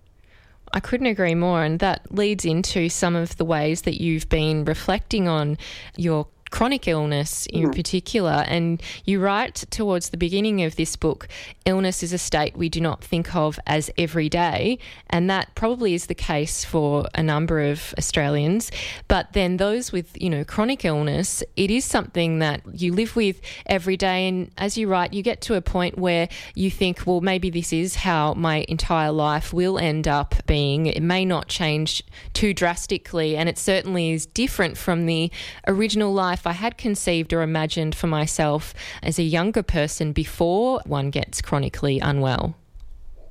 I 0.74 0.80
couldn't 0.80 1.06
agree 1.06 1.34
more. 1.34 1.62
And 1.62 1.80
that 1.80 2.10
leads 2.10 2.44
into 2.44 2.88
some 2.88 3.14
of 3.14 3.36
the 3.36 3.44
ways 3.44 3.82
that 3.82 4.00
you've 4.00 4.28
been 4.28 4.64
reflecting 4.64 5.28
on 5.28 5.58
your 5.96 6.26
chronic 6.52 6.87
illness 6.87 7.47
in 7.47 7.71
mm. 7.71 7.75
particular. 7.75 8.44
And 8.47 8.80
you 9.04 9.18
write 9.18 9.64
towards 9.71 10.11
the 10.11 10.16
beginning 10.16 10.62
of 10.62 10.76
this 10.76 10.94
book 10.94 11.26
illness 11.64 12.02
is 12.02 12.12
a 12.12 12.18
state 12.18 12.56
we 12.56 12.68
do 12.68 12.80
not 12.80 13.02
think 13.02 13.35
of 13.35 13.59
as 13.66 13.90
everyday. 13.99 14.78
And 15.11 15.28
that 15.30 15.54
probably 15.54 15.94
is 15.94 16.06
the 16.06 16.14
case 16.14 16.64
for 16.64 17.06
a 17.14 17.23
number 17.23 17.61
of 17.61 17.94
Australians. 17.99 18.71
But 19.09 19.32
then 19.32 19.56
those 19.56 19.92
with, 19.92 20.21
you 20.21 20.28
know, 20.28 20.44
chronic 20.44 20.85
illness, 20.85 21.42
it 21.56 21.71
is 21.71 21.85
something 21.85 22.38
that 22.40 22.61
you 22.73 22.92
live 22.92 23.16
with 23.16 23.40
every 23.66 23.97
day. 23.97 24.28
And 24.28 24.50
as 24.59 24.76
you 24.76 24.88
write, 24.88 25.14
you 25.14 25.23
get 25.23 25.40
to 25.42 25.54
a 25.54 25.62
point 25.62 25.99
where 25.99 26.28
you 26.54 26.71
think, 26.71 27.06
well, 27.06 27.23
maybe 27.23 27.49
this 27.49 27.73
is 27.73 27.97
how 27.97 28.35
my 28.35 28.66
entire 28.68 29.11
life 29.11 29.52
will 29.54 29.78
end 29.78 30.06
up 30.06 30.35
being. 30.47 30.87
It 30.87 31.02
may 31.02 31.25
not 31.25 31.49
change 31.49 32.02
too 32.35 32.52
drastically. 32.52 33.38
And 33.38 33.49
it 33.49 33.56
certainly 33.56 34.11
is 34.11 34.26
different 34.26 34.76
from 34.76 35.06
the 35.06 35.30
original 35.66 36.12
life 36.12 36.41
life 36.42 36.56
I 36.56 36.58
had 36.58 36.76
conceived 36.76 37.32
or 37.32 37.42
imagined 37.42 37.94
for 37.94 38.08
myself 38.08 38.75
as 39.02 39.18
a 39.18 39.22
younger 39.22 39.62
person 39.62 40.12
before 40.12 40.80
one 40.87 41.11
gets 41.11 41.40
chronically 41.40 42.00
unwell. 42.00 42.54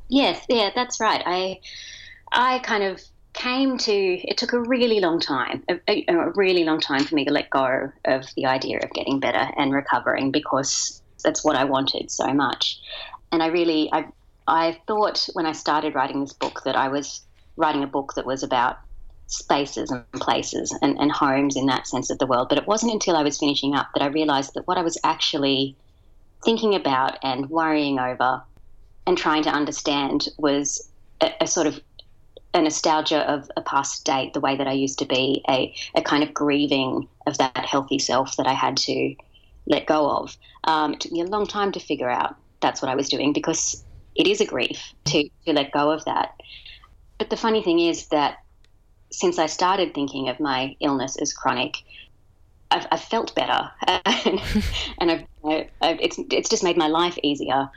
Yes, 0.10 0.46
yeah, 0.50 0.72
that's 0.74 1.00
right. 1.00 1.22
I 1.26 1.60
I 2.32 2.60
kind 2.60 2.84
of 2.84 3.02
came 3.34 3.78
to 3.78 3.94
it 3.94 4.38
took 4.38 4.54
a 4.54 4.60
really 4.60 5.00
long 5.00 5.20
time 5.20 5.64
a, 5.70 6.04
a, 6.10 6.32
really 6.36 6.66
long 6.66 6.82
time 6.82 7.06
for 7.06 7.16
me 7.16 7.24
to 7.24 7.32
let 7.32 7.50
go 7.50 7.90
of 8.04 8.26
the 8.36 8.46
idea 8.46 8.78
of 8.84 8.92
getting 8.92 9.22
better 9.22 9.50
and 9.56 9.72
recovering 9.74 10.32
because 10.32 11.02
that's 11.24 11.42
what 11.42 11.56
I 11.56 11.64
wanted 11.64 12.12
so 12.12 12.34
much 12.34 12.82
and 13.32 13.42
I 13.42 13.48
really 13.48 13.90
I 13.94 14.04
I 14.48 14.78
thought 14.86 15.30
when 15.32 15.46
I 15.46 15.54
started 15.54 15.96
writing 15.96 16.20
this 16.20 16.34
book 16.34 16.64
that 16.66 16.76
I 16.76 16.90
was 16.90 17.22
writing 17.56 17.84
a 17.84 17.88
book 17.88 18.16
that 18.16 18.26
was 18.26 18.44
about 18.44 18.80
spaces 19.32 19.90
and 19.92 20.04
places 20.14 20.78
and, 20.82 20.98
and 21.00 21.12
homes 21.12 21.56
in 21.56 21.66
that 21.68 21.88
sense 21.88 22.10
of 22.10 22.20
the 22.20 22.26
world. 22.26 22.50
But 22.50 22.58
it 22.58 22.68
wasn't 22.68 22.92
until 22.92 23.16
I 23.16 23.24
was 23.24 23.38
finishing 23.38 23.76
up 23.76 23.88
that 23.94 24.04
I 24.04 24.08
realized 24.08 24.54
that 24.56 24.68
what 24.68 24.78
I 24.78 24.82
was 24.82 24.98
actually 25.04 25.76
thinking 26.44 26.76
about 26.76 27.18
and 27.24 27.50
worrying 27.50 27.98
over 27.98 28.44
and 29.08 29.18
trying 29.18 29.44
to 29.44 29.50
understand 29.50 30.28
was 30.38 30.90
a, 31.22 31.32
a 31.42 31.48
sort 31.48 31.68
of 31.68 31.80
a 32.54 32.62
nostalgia 32.62 33.20
of 33.32 33.50
a 33.56 33.62
past 33.62 33.96
state, 33.96 34.34
the 34.34 34.42
way 34.42 34.58
that 34.58 34.68
I 34.68 34.74
used 34.74 35.00
to 35.00 35.06
be, 35.06 35.44
a, 35.50 35.74
a 35.96 36.02
kind 36.02 36.24
of 36.24 36.34
grieving 36.34 37.08
of 37.26 37.38
that 37.38 37.66
healthy 37.66 38.00
self 38.00 38.36
that 38.36 38.48
I 38.48 38.54
had 38.54 38.76
to 38.78 39.16
let 39.66 39.86
go 39.86 40.10
of. 40.10 40.36
Um, 40.66 40.94
it 40.94 41.00
took 41.00 41.14
me 41.14 41.22
a 41.22 41.26
long 41.26 41.48
time 41.48 41.72
to 41.72 41.80
figure 41.80 42.10
out 42.10 42.36
that's 42.60 42.82
what 42.82 42.92
I 42.92 42.96
was 42.96 43.08
doing 43.08 43.32
because 43.32 43.84
it 44.16 44.28
is 44.28 44.42
a 44.42 44.46
grief 44.46 44.94
to, 45.06 45.30
to 45.46 45.54
let 45.54 45.72
go 45.72 45.92
of 45.92 46.04
that. 46.06 46.34
But 47.18 47.30
the 47.30 47.38
funny 47.38 47.64
thing 47.64 47.80
is 47.80 48.08
that 48.08 48.40
since 49.12 49.38
I 49.38 49.46
started 49.46 49.94
thinking 49.94 50.30
of 50.30 50.40
my 50.40 50.76
illness 50.80 51.18
as 51.18 51.34
chronic, 51.34 51.78
I've, 52.72 52.88
I've 52.92 53.04
felt 53.04 53.36
better, 53.36 53.70
and, 54.98 55.12
I've, 55.12 55.26
I've, 55.82 56.00
it's 56.00 56.18
it's 56.32 56.50
just 56.50 56.64
made 56.64 56.78
my 56.78 56.88
life 56.88 57.18
easier 57.22 57.70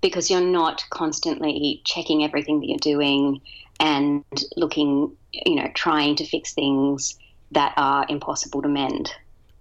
because 0.00 0.30
you're 0.30 0.40
not 0.40 0.84
constantly 0.90 1.82
checking 1.84 2.24
everything 2.24 2.60
that 2.60 2.68
you're 2.68 2.78
doing 2.78 3.40
and 3.80 4.24
looking, 4.56 5.14
you 5.32 5.56
know, 5.56 5.68
trying 5.74 6.16
to 6.16 6.26
fix 6.26 6.52
things 6.54 7.18
that 7.52 7.74
are 7.76 8.06
impossible 8.08 8.62
to 8.62 8.68
mend. 8.68 9.12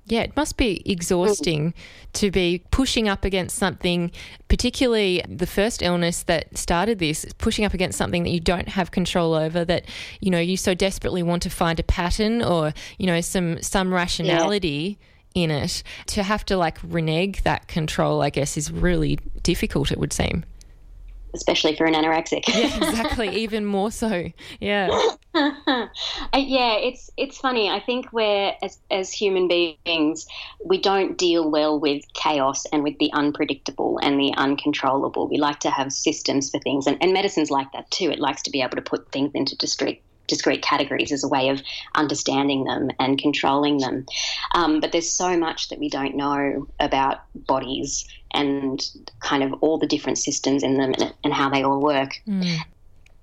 Yeah, 0.06 0.22
it 0.22 0.36
must 0.36 0.58
be 0.58 0.82
exhausting 0.90 1.74
to 2.14 2.30
be 2.30 2.62
pushing 2.72 3.08
up 3.08 3.24
against 3.24 3.56
something, 3.56 4.12
particularly 4.50 5.24
the 5.28 5.48
first 5.48 5.82
illness 5.82 6.24
that 6.24 6.58
started 6.58 7.00
this, 7.00 7.26
pushing 7.38 7.64
up 7.64 7.74
against 7.74 7.98
something 7.98 8.24
that 8.24 8.32
you 8.32 8.42
don't 8.42 8.68
have 8.68 8.92
control 8.92 9.34
over 9.34 9.64
that, 9.64 9.86
you 10.20 10.30
know, 10.30 10.40
you 10.40 10.58
so 10.58 10.74
desperately 10.74 11.24
want 11.24 11.42
to 11.44 11.50
find 11.50 11.80
a 11.80 11.84
pattern 11.84 12.42
or, 12.42 12.74
you 12.98 13.08
know, 13.08 13.22
some 13.22 13.62
some 13.62 13.94
rationality 13.94 14.98
yeah. 15.34 15.44
in 15.44 15.52
it. 15.52 15.84
To 16.08 16.24
have 16.24 16.44
to 16.46 16.58
like 16.58 16.80
renege 16.84 17.44
that 17.44 17.70
control, 17.70 18.22
I 18.22 18.30
guess, 18.30 18.58
is 18.58 18.74
really 18.74 19.20
difficult, 19.42 19.90
it 19.90 20.00
would 20.00 20.12
seem 20.12 20.44
especially 21.34 21.76
for 21.76 21.86
an 21.86 21.94
anorexic. 21.94 22.48
yeah, 22.48 22.78
exactly. 22.90 23.30
Even 23.30 23.66
more 23.66 23.92
so. 23.92 24.32
Yeah. 24.60 24.88
yeah, 25.36 25.88
it's 26.34 27.10
it's 27.18 27.38
funny. 27.38 27.70
I 27.70 27.80
think 27.80 28.12
we're 28.14 28.54
as 28.62 28.80
as 28.92 29.12
human 29.12 29.48
beings, 29.48 30.26
we 30.64 30.78
don't 30.78 31.18
deal 31.18 31.50
well 31.50 31.80
with 31.80 32.04
chaos 32.14 32.66
and 32.68 32.84
with 32.84 32.98
the 33.00 33.12
unpredictable 33.14 34.00
and 34.02 34.20
the 34.20 34.34
uncontrollable. 34.38 35.28
We 35.28 35.38
like 35.38 35.60
to 35.62 35.72
have 35.72 35.92
systems 35.92 36.52
for 36.52 36.60
things, 36.60 36.88
and, 36.88 36.98
and 37.02 37.14
medicine's 37.14 37.52
like 37.52 37.72
that 37.74 37.90
too. 37.92 38.12
It 38.12 38.20
likes 38.20 38.44
to 38.44 38.52
be 38.52 38.62
able 38.62 38.76
to 38.76 38.82
put 38.82 39.12
things 39.12 39.32
into 39.34 39.58
discrete 39.58 40.04
discrete 40.28 40.62
categories 40.62 41.12
as 41.12 41.24
a 41.24 41.28
way 41.28 41.50
of 41.50 41.62
understanding 41.96 42.64
them 42.64 42.90
and 43.00 43.18
controlling 43.18 43.80
them. 43.80 44.06
Um, 44.56 44.80
but 44.80 44.92
there's 44.92 45.12
so 45.12 45.38
much 45.38 45.70
that 45.70 45.80
we 45.80 45.90
don't 45.90 46.16
know 46.16 46.68
about 46.80 47.24
bodies 47.36 48.08
and 48.34 48.86
kind 49.20 49.44
of 49.44 49.54
all 49.62 49.78
the 49.78 49.88
different 49.88 50.18
systems 50.18 50.64
in 50.64 50.78
them 50.78 50.94
and, 51.00 51.14
and 51.24 51.34
how 51.34 51.50
they 51.50 51.64
all 51.64 51.80
work. 51.80 52.22
Mm. 52.28 52.58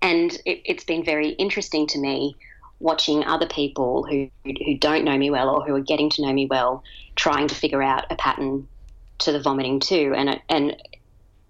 And 0.03 0.33
it, 0.47 0.63
it's 0.65 0.85
been 0.85 1.05
very 1.05 1.31
interesting 1.31 1.87
to 1.89 1.99
me 1.99 2.37
watching 2.79 3.25
other 3.25 3.47
people 3.47 4.05
who 4.05 4.31
who 4.45 4.79
don't 4.79 5.05
know 5.05 5.19
me 5.19 5.31
well 5.31 5.51
or 5.51 5.65
who 5.67 5.75
are 5.75 5.81
getting 5.81 6.09
to 6.09 6.23
know 6.23 6.33
me 6.33 6.47
well 6.47 6.83
trying 7.15 7.47
to 7.47 7.55
figure 7.55 7.83
out 7.83 8.11
a 8.11 8.17
pattern 8.17 8.67
to 9.19 9.33
the 9.33 9.41
vomiting 9.41 9.79
too 9.79 10.15
and 10.17 10.41
and 10.49 10.83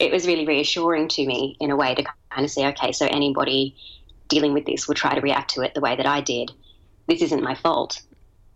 it 0.01 0.11
was 0.11 0.27
really 0.27 0.45
reassuring 0.45 1.07
to 1.07 1.25
me 1.25 1.57
in 1.61 1.71
a 1.71 1.77
way 1.77 1.95
to 1.95 2.03
kind 2.31 2.45
of 2.45 2.51
say 2.51 2.67
okay 2.67 2.91
so 2.91 3.07
anybody 3.07 3.77
dealing 4.31 4.55
with 4.55 4.65
this 4.65 4.89
will 4.89 4.95
try 4.95 5.15
to 5.15 5.21
react 5.21 5.51
to 5.51 5.61
it 5.61 5.75
the 5.75 5.81
way 5.83 5.95
that 5.95 6.07
I 6.07 6.23
did. 6.23 6.51
This 7.07 7.21
isn't 7.21 7.43
my 7.43 7.55
fault. 7.55 8.01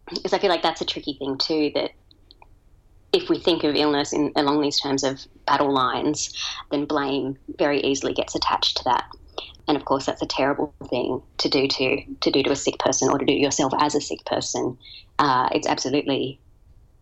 Because 0.09 0.33
I 0.33 0.39
feel 0.39 0.49
like 0.49 0.63
that's 0.63 0.81
a 0.81 0.87
tricky 0.87 1.15
thing 1.15 1.37
too, 1.37 1.71
that 1.75 1.91
if 3.15 3.29
we 3.29 3.39
think 3.39 3.63
of 3.63 3.77
illness 3.77 4.13
in, 4.13 4.33
along 4.35 4.61
these 4.61 4.79
terms 4.79 5.05
of 5.05 5.25
battle 5.47 5.73
lines, 5.73 6.35
then 6.71 6.85
blame 6.85 7.39
very 7.59 7.81
easily 7.81 8.13
gets 8.13 8.35
attached 8.35 8.77
to 8.79 8.85
that. 8.85 9.05
And 9.69 9.77
of 9.77 9.85
course, 9.85 10.05
that's 10.05 10.21
a 10.21 10.27
terrible 10.27 10.75
thing 10.91 11.23
to 11.39 11.49
do 11.49 11.67
to 11.69 12.05
to 12.21 12.31
do 12.31 12.43
to 12.43 12.51
a 12.51 12.57
sick 12.57 12.79
person 12.79 13.09
or 13.09 13.19
to 13.19 13.25
do 13.25 13.33
to 13.33 13.41
yourself 13.41 13.73
as 13.79 13.95
a 13.95 14.01
sick 14.01 14.25
person. 14.27 14.77
Uh, 15.19 15.49
it's 15.53 15.67
absolutely 15.67 16.39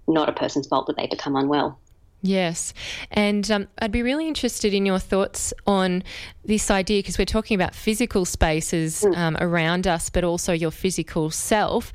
not 0.07 0.28
a 0.28 0.33
person's 0.33 0.69
fault 0.69 0.87
that 0.87 0.97
they 0.97 1.07
become 1.07 1.35
unwell. 1.35 1.78
Yes. 2.25 2.73
And 3.11 3.50
um, 3.50 3.69
I'd 3.81 3.90
be 3.90 4.02
really 4.02 4.28
interested 4.28 4.73
in 4.73 4.87
your 4.87 5.00
thoughts 5.00 5.52
on 5.66 6.04
this 6.45 6.71
idea 6.71 7.00
because 7.00 7.19
we're 7.19 7.25
talking 7.25 7.57
about 7.57 7.75
physical 7.75 8.25
spaces 8.25 9.02
mm. 9.02 9.16
um, 9.16 9.37
around 9.40 9.88
us, 9.88 10.09
but 10.09 10.23
also 10.23 10.52
your 10.52 10.71
physical 10.71 11.31
self. 11.31 11.92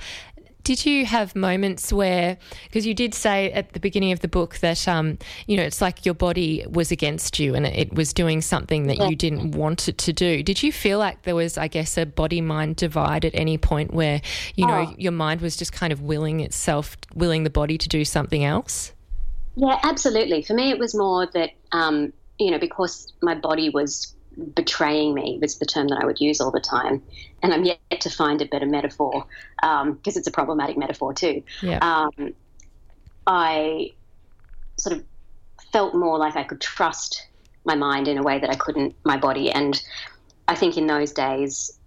Did 0.67 0.85
you 0.85 1.05
have 1.05 1.33
moments 1.33 1.93
where, 1.93 2.37
because 2.65 2.85
you 2.85 2.93
did 2.93 3.13
say 3.13 3.53
at 3.53 3.71
the 3.71 3.79
beginning 3.79 4.11
of 4.11 4.19
the 4.19 4.27
book 4.27 4.57
that, 4.57 4.85
um, 4.85 5.17
you 5.45 5.55
know, 5.55 5.63
it's 5.63 5.79
like 5.79 6.05
your 6.05 6.13
body 6.13 6.65
was 6.69 6.91
against 6.91 7.39
you 7.39 7.55
and 7.55 7.65
it 7.65 7.93
was 7.93 8.11
doing 8.11 8.41
something 8.41 8.87
that 8.87 8.97
yeah. 8.97 9.07
you 9.07 9.15
didn't 9.15 9.51
want 9.51 9.87
it 9.87 9.97
to 9.99 10.11
do. 10.11 10.43
Did 10.43 10.61
you 10.61 10.73
feel 10.73 10.99
like 10.99 11.21
there 11.21 11.35
was, 11.35 11.57
I 11.57 11.69
guess, 11.69 11.97
a 11.97 12.05
body 12.05 12.41
mind 12.41 12.75
divide 12.75 13.23
at 13.23 13.33
any 13.33 13.57
point 13.57 13.93
where, 13.93 14.21
you 14.55 14.67
know, 14.67 14.87
oh. 14.89 14.95
your 14.97 15.13
mind 15.13 15.39
was 15.39 15.55
just 15.55 15.71
kind 15.71 15.93
of 15.93 16.01
willing 16.01 16.41
itself, 16.41 16.97
willing 17.15 17.45
the 17.45 17.49
body 17.49 17.77
to 17.77 17.87
do 17.87 18.03
something 18.03 18.43
else? 18.43 18.91
Yeah, 19.55 19.79
absolutely. 19.83 20.41
For 20.41 20.53
me, 20.53 20.69
it 20.69 20.79
was 20.79 20.93
more 20.93 21.27
that, 21.27 21.51
um, 21.71 22.11
you 22.39 22.51
know, 22.51 22.59
because 22.59 23.13
my 23.21 23.35
body 23.35 23.69
was 23.69 24.16
betraying 24.53 25.13
me 25.13 25.39
was 25.41 25.57
the 25.57 25.65
term 25.65 25.87
that 25.87 25.99
I 26.01 26.05
would 26.05 26.19
use 26.19 26.39
all 26.39 26.51
the 26.51 26.59
time. 26.59 27.01
And 27.41 27.53
I'm 27.53 27.63
yet 27.63 27.79
to 27.99 28.09
find 28.09 28.41
a 28.41 28.45
better 28.45 28.65
metaphor 28.65 29.25
because 29.61 29.83
um, 29.83 29.99
it's 30.05 30.27
a 30.27 30.31
problematic 30.31 30.77
metaphor 30.77 31.13
too. 31.13 31.43
Yeah. 31.61 31.79
Um, 31.81 32.33
I 33.25 33.93
sort 34.77 34.97
of 34.97 35.03
felt 35.71 35.95
more 35.95 36.17
like 36.17 36.35
I 36.35 36.43
could 36.43 36.61
trust 36.61 37.27
my 37.65 37.75
mind 37.75 38.07
in 38.07 38.17
a 38.17 38.23
way 38.23 38.39
that 38.39 38.49
I 38.49 38.55
couldn't 38.55 38.95
my 39.03 39.17
body. 39.17 39.51
And 39.51 39.81
I 40.47 40.55
think 40.55 40.77
in 40.77 40.87
those 40.87 41.11
days, 41.11 41.77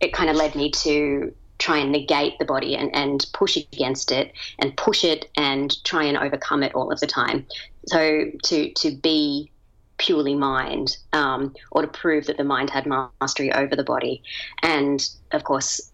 it 0.00 0.12
kind 0.12 0.30
of 0.30 0.36
led 0.36 0.54
me 0.54 0.70
to 0.70 1.34
try 1.58 1.76
and 1.76 1.92
negate 1.92 2.38
the 2.38 2.44
body 2.44 2.74
and, 2.74 2.94
and 2.94 3.26
push 3.34 3.56
against 3.56 4.10
it 4.10 4.32
and 4.58 4.74
push 4.76 5.04
it 5.04 5.30
and 5.36 5.82
try 5.84 6.04
and 6.04 6.16
overcome 6.16 6.62
it 6.62 6.74
all 6.74 6.90
of 6.90 7.00
the 7.00 7.06
time. 7.06 7.46
So 7.86 8.26
to 8.44 8.72
to 8.72 8.96
be 8.96 9.50
purely 10.00 10.34
mind 10.34 10.96
um, 11.12 11.54
or 11.70 11.82
to 11.82 11.88
prove 11.88 12.26
that 12.26 12.38
the 12.38 12.44
mind 12.44 12.70
had 12.70 12.86
mastery 12.86 13.52
over 13.52 13.76
the 13.76 13.84
body. 13.84 14.22
And 14.62 15.06
of 15.32 15.44
course, 15.44 15.92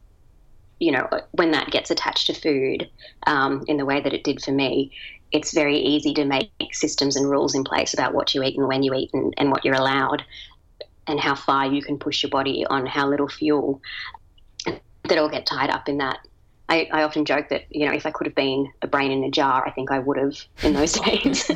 you 0.79 0.93
know, 0.93 1.09
when 1.33 1.51
that 1.51 1.71
gets 1.71 1.91
attached 1.91 2.29
to 2.29 2.35
food 2.35 2.89
um, 3.27 3.65
in 3.67 3.77
the 3.77 3.85
way 3.85 4.01
that 4.01 4.13
it 4.13 4.25
did 4.25 4.43
for 4.43 4.53
me, 4.53 4.93
it's 5.33 5.53
very 5.53 5.79
easy 5.79 6.15
to 6.15 6.25
make 6.25 6.51
systems 6.73 7.17
and 7.17 7.29
rules 7.29 7.55
in 7.55 7.65
place 7.65 7.93
about 7.93 8.15
what 8.15 8.35
you 8.35 8.43
eat 8.43 8.57
and 8.57 8.69
when 8.69 8.83
you 8.83 8.95
eat 8.95 9.11
and, 9.13 9.35
and 9.37 9.51
what 9.51 9.65
you're 9.65 9.75
allowed 9.75 10.25
and 11.09 11.19
how 11.19 11.35
far 11.35 11.67
you 11.67 11.83
can 11.83 11.99
push 11.99 12.23
your 12.23 12.31
body 12.31 12.65
on 12.67 12.87
how 12.87 13.09
little 13.09 13.29
fuel 13.29 13.81
that 15.05 15.19
all 15.19 15.29
get 15.29 15.47
tied 15.47 15.71
up 15.71 15.89
in 15.89 15.99
that. 15.99 16.19
I, 16.69 16.89
I, 16.93 17.03
often 17.03 17.25
joke 17.25 17.49
that 17.51 17.65
you 17.71 17.87
know 17.87 17.93
if 17.93 18.07
I 18.07 18.11
could 18.11 18.27
have 18.27 18.35
been 18.35 18.73
a 18.83 18.87
brain 18.87 19.11
in 19.11 19.23
a 19.25 19.31
jar, 19.31 19.67
I 19.67 19.71
think 19.71 19.91
I 19.91 19.99
would 19.99 20.19
have 20.19 20.37
in 20.63 20.73
those 20.73 20.93
days. 21.01 21.51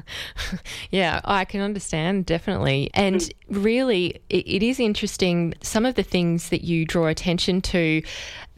yeah, 0.90 1.20
I 1.24 1.44
can 1.44 1.60
understand 1.60 2.26
definitely, 2.26 2.90
and 2.94 3.16
mm. 3.16 3.32
really, 3.48 4.20
it, 4.28 4.46
it 4.46 4.62
is 4.62 4.78
interesting. 4.78 5.54
Some 5.62 5.84
of 5.84 5.96
the 5.96 6.02
things 6.02 6.50
that 6.50 6.62
you 6.62 6.84
draw 6.84 7.06
attention 7.06 7.60
to 7.62 8.02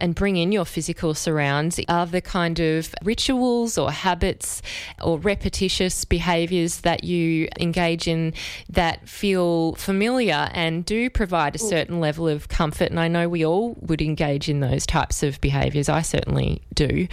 and 0.00 0.14
bring 0.14 0.36
in 0.36 0.52
your 0.52 0.64
physical 0.64 1.14
surrounds 1.14 1.80
are 1.88 2.06
the 2.06 2.20
kind 2.20 2.58
of 2.60 2.94
rituals 3.02 3.78
or 3.78 3.90
habits 3.90 4.62
or 5.02 5.18
repetitious 5.18 6.04
behaviors 6.04 6.80
that 6.80 7.04
you 7.04 7.48
engage 7.58 8.08
in 8.08 8.34
that 8.68 9.08
feel 9.08 9.74
familiar 9.74 10.48
and 10.52 10.84
do 10.84 11.10
provide 11.10 11.54
a 11.54 11.58
certain 11.58 12.00
level 12.00 12.28
of 12.28 12.48
comfort. 12.48 12.90
And 12.90 12.98
I 13.00 13.08
know 13.08 13.28
we 13.28 13.44
all 13.44 13.76
would 13.80 14.02
engage 14.02 14.48
in 14.48 14.60
those 14.60 14.86
types 14.86 15.22
of 15.22 15.40
behaviors. 15.40 15.88
I 15.88 16.02
certainly 16.02 16.62
do. 16.74 17.06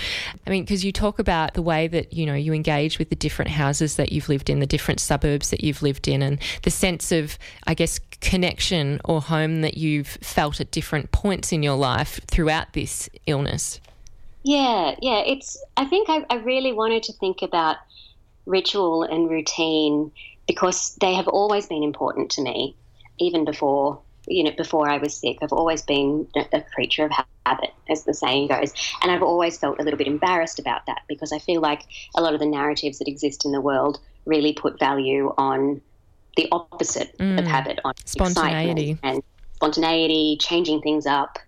I 0.46 0.50
mean, 0.50 0.64
because 0.64 0.84
you 0.84 0.92
talk 0.92 1.20
about 1.20 1.54
the 1.54 1.62
way 1.62 1.88
that, 1.88 2.14
you 2.14 2.26
know, 2.26 2.34
you 2.34 2.54
engage 2.54 3.00
with 3.00 3.10
the 3.10 3.16
different 3.16 3.52
houses 3.52 3.96
that 3.96 4.12
you've 4.12 4.30
lived 4.30 4.50
in, 4.50 4.60
the 4.60 4.66
different 4.66 5.00
suburbs 5.00 5.50
that 5.50 5.64
you've 5.64 5.82
lived 5.82 6.08
in, 6.08 6.22
and 6.22 6.40
the 6.64 6.72
sense 6.72 7.12
of, 7.12 7.38
I 7.66 7.74
guess, 7.74 8.00
connection 8.22 9.00
or 9.06 9.22
home 9.22 9.62
that 9.62 9.78
you've 9.78 10.08
felt 10.08 10.60
at 10.60 10.72
different 10.72 11.12
points 11.12 11.52
in 11.52 11.64
your 11.64 11.76
life 11.76 12.20
throughout 12.28 12.74
this 12.78 13.10
illness? 13.26 13.82
Yeah, 14.44 14.96
yeah. 15.02 15.24
It's. 15.26 15.58
I 15.76 15.86
think 15.86 16.10
I, 16.10 16.26
I 16.30 16.36
really 16.36 16.74
wanted 16.74 17.04
to 17.04 17.14
think 17.14 17.42
about 17.42 17.78
ritual 18.46 19.04
and 19.04 19.30
routine 19.30 20.12
because 20.48 20.96
they 21.02 21.14
have 21.16 21.28
always 21.28 21.66
been 21.66 21.84
important 21.84 22.30
to 22.32 22.42
me, 22.42 22.76
even 23.18 23.46
before 23.46 24.00
you 24.28 24.44
know 24.44 24.52
before 24.52 24.88
I 24.88 25.00
was 25.00 25.16
sick. 25.16 25.38
I've 25.42 25.52
always 25.52 25.82
been 25.82 26.28
a 26.54 26.62
creature 26.76 27.06
of 27.06 27.12
habit, 27.48 27.72
as 27.90 28.04
the 28.04 28.14
saying 28.14 28.50
goes, 28.50 28.72
and 29.02 29.12
I've 29.12 29.24
always 29.24 29.58
felt 29.58 29.80
a 29.80 29.84
little 29.84 29.98
bit 29.98 30.08
embarrassed 30.08 30.60
about 30.60 30.86
that 30.86 31.02
because 31.10 31.34
I 31.34 31.40
feel 31.40 31.62
like 31.62 31.82
a 32.16 32.22
lot 32.22 32.36
of 32.36 32.40
the 32.40 32.46
narratives 32.46 33.00
that 33.00 33.08
exist 33.08 33.44
in 33.44 33.52
the 33.52 33.62
world 33.62 34.00
really 34.26 34.54
put 34.54 34.78
value 34.80 35.34
on 35.38 35.82
the 36.36 36.48
opposite 36.52 37.18
mm. 37.18 37.40
of 37.40 37.46
habit, 37.46 37.80
on 37.84 37.96
spontaneity 38.06 39.00
and 39.02 39.24
spontaneity, 39.56 40.38
changing 40.40 40.82
things 40.82 41.08
up, 41.08 41.40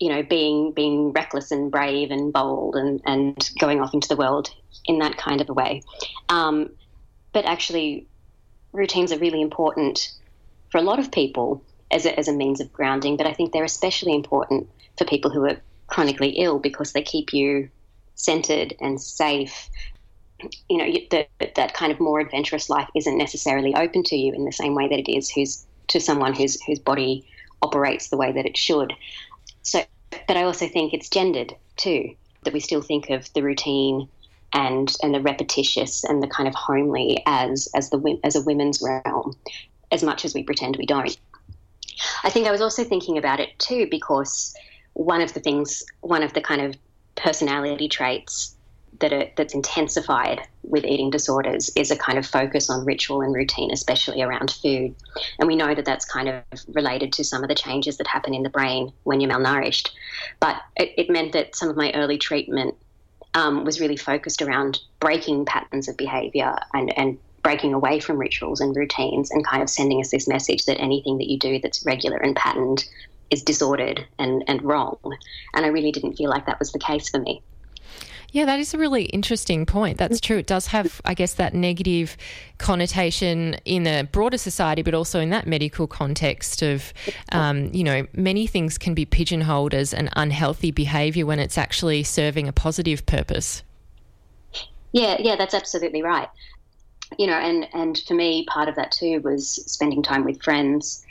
you 0.00 0.08
know, 0.08 0.22
being 0.22 0.72
being 0.72 1.12
reckless 1.12 1.50
and 1.50 1.70
brave 1.70 2.10
and 2.10 2.32
bold 2.32 2.76
and, 2.76 3.00
and 3.06 3.50
going 3.58 3.80
off 3.80 3.94
into 3.94 4.08
the 4.08 4.16
world 4.16 4.50
in 4.86 4.98
that 4.98 5.16
kind 5.16 5.40
of 5.40 5.48
a 5.48 5.52
way. 5.52 5.82
Um, 6.28 6.70
but 7.32 7.44
actually, 7.44 8.06
routines 8.72 9.12
are 9.12 9.18
really 9.18 9.40
important 9.40 10.10
for 10.70 10.78
a 10.78 10.82
lot 10.82 10.98
of 10.98 11.12
people 11.12 11.62
as 11.90 12.06
a, 12.06 12.18
as 12.18 12.28
a 12.28 12.32
means 12.32 12.60
of 12.60 12.72
grounding. 12.72 13.16
But 13.16 13.26
I 13.26 13.32
think 13.32 13.52
they're 13.52 13.64
especially 13.64 14.14
important 14.14 14.68
for 14.98 15.04
people 15.04 15.30
who 15.30 15.44
are 15.46 15.56
chronically 15.86 16.30
ill 16.30 16.58
because 16.58 16.92
they 16.92 17.02
keep 17.02 17.32
you 17.32 17.68
centered 18.14 18.74
and 18.80 19.00
safe. 19.00 19.68
You 20.68 20.78
know, 20.78 20.92
the, 21.10 21.26
that 21.54 21.74
kind 21.74 21.92
of 21.92 22.00
more 22.00 22.20
adventurous 22.20 22.68
life 22.68 22.88
isn't 22.94 23.16
necessarily 23.16 23.74
open 23.74 24.02
to 24.04 24.16
you 24.16 24.32
in 24.32 24.44
the 24.44 24.52
same 24.52 24.74
way 24.74 24.88
that 24.88 24.98
it 24.98 25.10
is 25.10 25.30
who's 25.30 25.64
to 25.88 26.00
someone 26.00 26.34
whose 26.34 26.60
whose 26.62 26.78
body 26.78 27.26
operates 27.62 28.08
the 28.08 28.16
way 28.16 28.32
that 28.32 28.46
it 28.46 28.56
should. 28.56 28.92
So, 29.64 29.82
but 30.28 30.36
I 30.36 30.44
also 30.44 30.68
think 30.68 30.94
it's 30.94 31.08
gendered 31.08 31.54
too. 31.76 32.14
That 32.44 32.52
we 32.52 32.60
still 32.60 32.82
think 32.82 33.08
of 33.08 33.32
the 33.32 33.42
routine 33.42 34.08
and 34.52 34.94
and 35.02 35.14
the 35.14 35.20
repetitious 35.20 36.04
and 36.04 36.22
the 36.22 36.28
kind 36.28 36.46
of 36.46 36.54
homely 36.54 37.22
as 37.26 37.68
as 37.74 37.90
the 37.90 38.20
as 38.22 38.36
a 38.36 38.42
women's 38.42 38.80
realm, 38.80 39.36
as 39.90 40.02
much 40.02 40.24
as 40.24 40.34
we 40.34 40.42
pretend 40.42 40.76
we 40.76 40.86
don't. 40.86 41.16
I 42.22 42.30
think 42.30 42.46
I 42.46 42.50
was 42.50 42.60
also 42.60 42.84
thinking 42.84 43.18
about 43.18 43.40
it 43.40 43.58
too 43.58 43.88
because 43.90 44.54
one 44.92 45.22
of 45.22 45.32
the 45.32 45.40
things, 45.40 45.82
one 46.00 46.22
of 46.22 46.34
the 46.34 46.40
kind 46.40 46.60
of 46.60 46.76
personality 47.16 47.88
traits 47.88 48.54
that 49.00 49.12
are, 49.12 49.26
that's 49.36 49.54
intensified 49.54 50.40
with 50.62 50.84
eating 50.84 51.10
disorders 51.10 51.70
is 51.76 51.90
a 51.90 51.96
kind 51.96 52.18
of 52.18 52.26
focus 52.26 52.70
on 52.70 52.84
ritual 52.84 53.22
and 53.22 53.34
routine, 53.34 53.70
especially 53.72 54.22
around 54.22 54.50
food. 54.50 54.94
And 55.38 55.48
we 55.48 55.56
know 55.56 55.74
that 55.74 55.84
that's 55.84 56.04
kind 56.04 56.28
of 56.28 56.42
related 56.68 57.12
to 57.14 57.24
some 57.24 57.42
of 57.42 57.48
the 57.48 57.54
changes 57.54 57.96
that 57.98 58.06
happen 58.06 58.34
in 58.34 58.42
the 58.42 58.50
brain 58.50 58.92
when 59.02 59.20
you're 59.20 59.30
malnourished. 59.30 59.90
But 60.40 60.60
it, 60.76 60.92
it 60.96 61.10
meant 61.10 61.32
that 61.32 61.56
some 61.56 61.68
of 61.68 61.76
my 61.76 61.92
early 61.92 62.18
treatment 62.18 62.76
um, 63.34 63.64
was 63.64 63.80
really 63.80 63.96
focused 63.96 64.42
around 64.42 64.80
breaking 65.00 65.44
patterns 65.44 65.88
of 65.88 65.96
behavior 65.96 66.56
and, 66.72 66.96
and 66.96 67.18
breaking 67.42 67.74
away 67.74 68.00
from 68.00 68.16
rituals 68.16 68.60
and 68.60 68.74
routines 68.74 69.30
and 69.30 69.46
kind 69.46 69.62
of 69.62 69.68
sending 69.68 70.00
us 70.00 70.10
this 70.10 70.28
message 70.28 70.64
that 70.64 70.80
anything 70.80 71.18
that 71.18 71.28
you 71.28 71.38
do 71.38 71.58
that's 71.58 71.84
regular 71.84 72.16
and 72.16 72.34
patterned 72.36 72.84
is 73.30 73.42
disordered 73.42 74.06
and, 74.18 74.44
and 74.46 74.62
wrong. 74.62 74.96
And 75.54 75.64
I 75.64 75.68
really 75.68 75.92
didn't 75.92 76.14
feel 76.16 76.30
like 76.30 76.46
that 76.46 76.58
was 76.58 76.72
the 76.72 76.78
case 76.78 77.08
for 77.08 77.18
me. 77.18 77.42
Yeah, 78.34 78.46
that 78.46 78.58
is 78.58 78.74
a 78.74 78.78
really 78.78 79.04
interesting 79.04 79.64
point. 79.64 79.96
That's 79.96 80.18
true. 80.18 80.38
It 80.38 80.48
does 80.48 80.66
have, 80.66 81.00
I 81.04 81.14
guess, 81.14 81.34
that 81.34 81.54
negative 81.54 82.16
connotation 82.58 83.54
in 83.64 83.86
a 83.86 84.02
broader 84.02 84.38
society, 84.38 84.82
but 84.82 84.92
also 84.92 85.20
in 85.20 85.30
that 85.30 85.46
medical 85.46 85.86
context 85.86 86.60
of, 86.60 86.92
um, 87.30 87.72
you 87.72 87.84
know, 87.84 88.08
many 88.12 88.48
things 88.48 88.76
can 88.76 88.92
be 88.92 89.04
pigeonholed 89.04 89.72
as 89.72 89.94
an 89.94 90.10
unhealthy 90.16 90.72
behaviour 90.72 91.24
when 91.26 91.38
it's 91.38 91.56
actually 91.56 92.02
serving 92.02 92.48
a 92.48 92.52
positive 92.52 93.06
purpose. 93.06 93.62
Yeah, 94.90 95.16
yeah, 95.20 95.36
that's 95.36 95.54
absolutely 95.54 96.02
right. 96.02 96.28
You 97.16 97.28
know, 97.28 97.34
and 97.34 97.68
and 97.72 97.96
for 98.04 98.14
me, 98.14 98.46
part 98.46 98.68
of 98.68 98.74
that 98.74 98.90
too 98.90 99.20
was 99.20 99.48
spending 99.48 100.02
time 100.02 100.24
with 100.24 100.42
friends, 100.42 101.06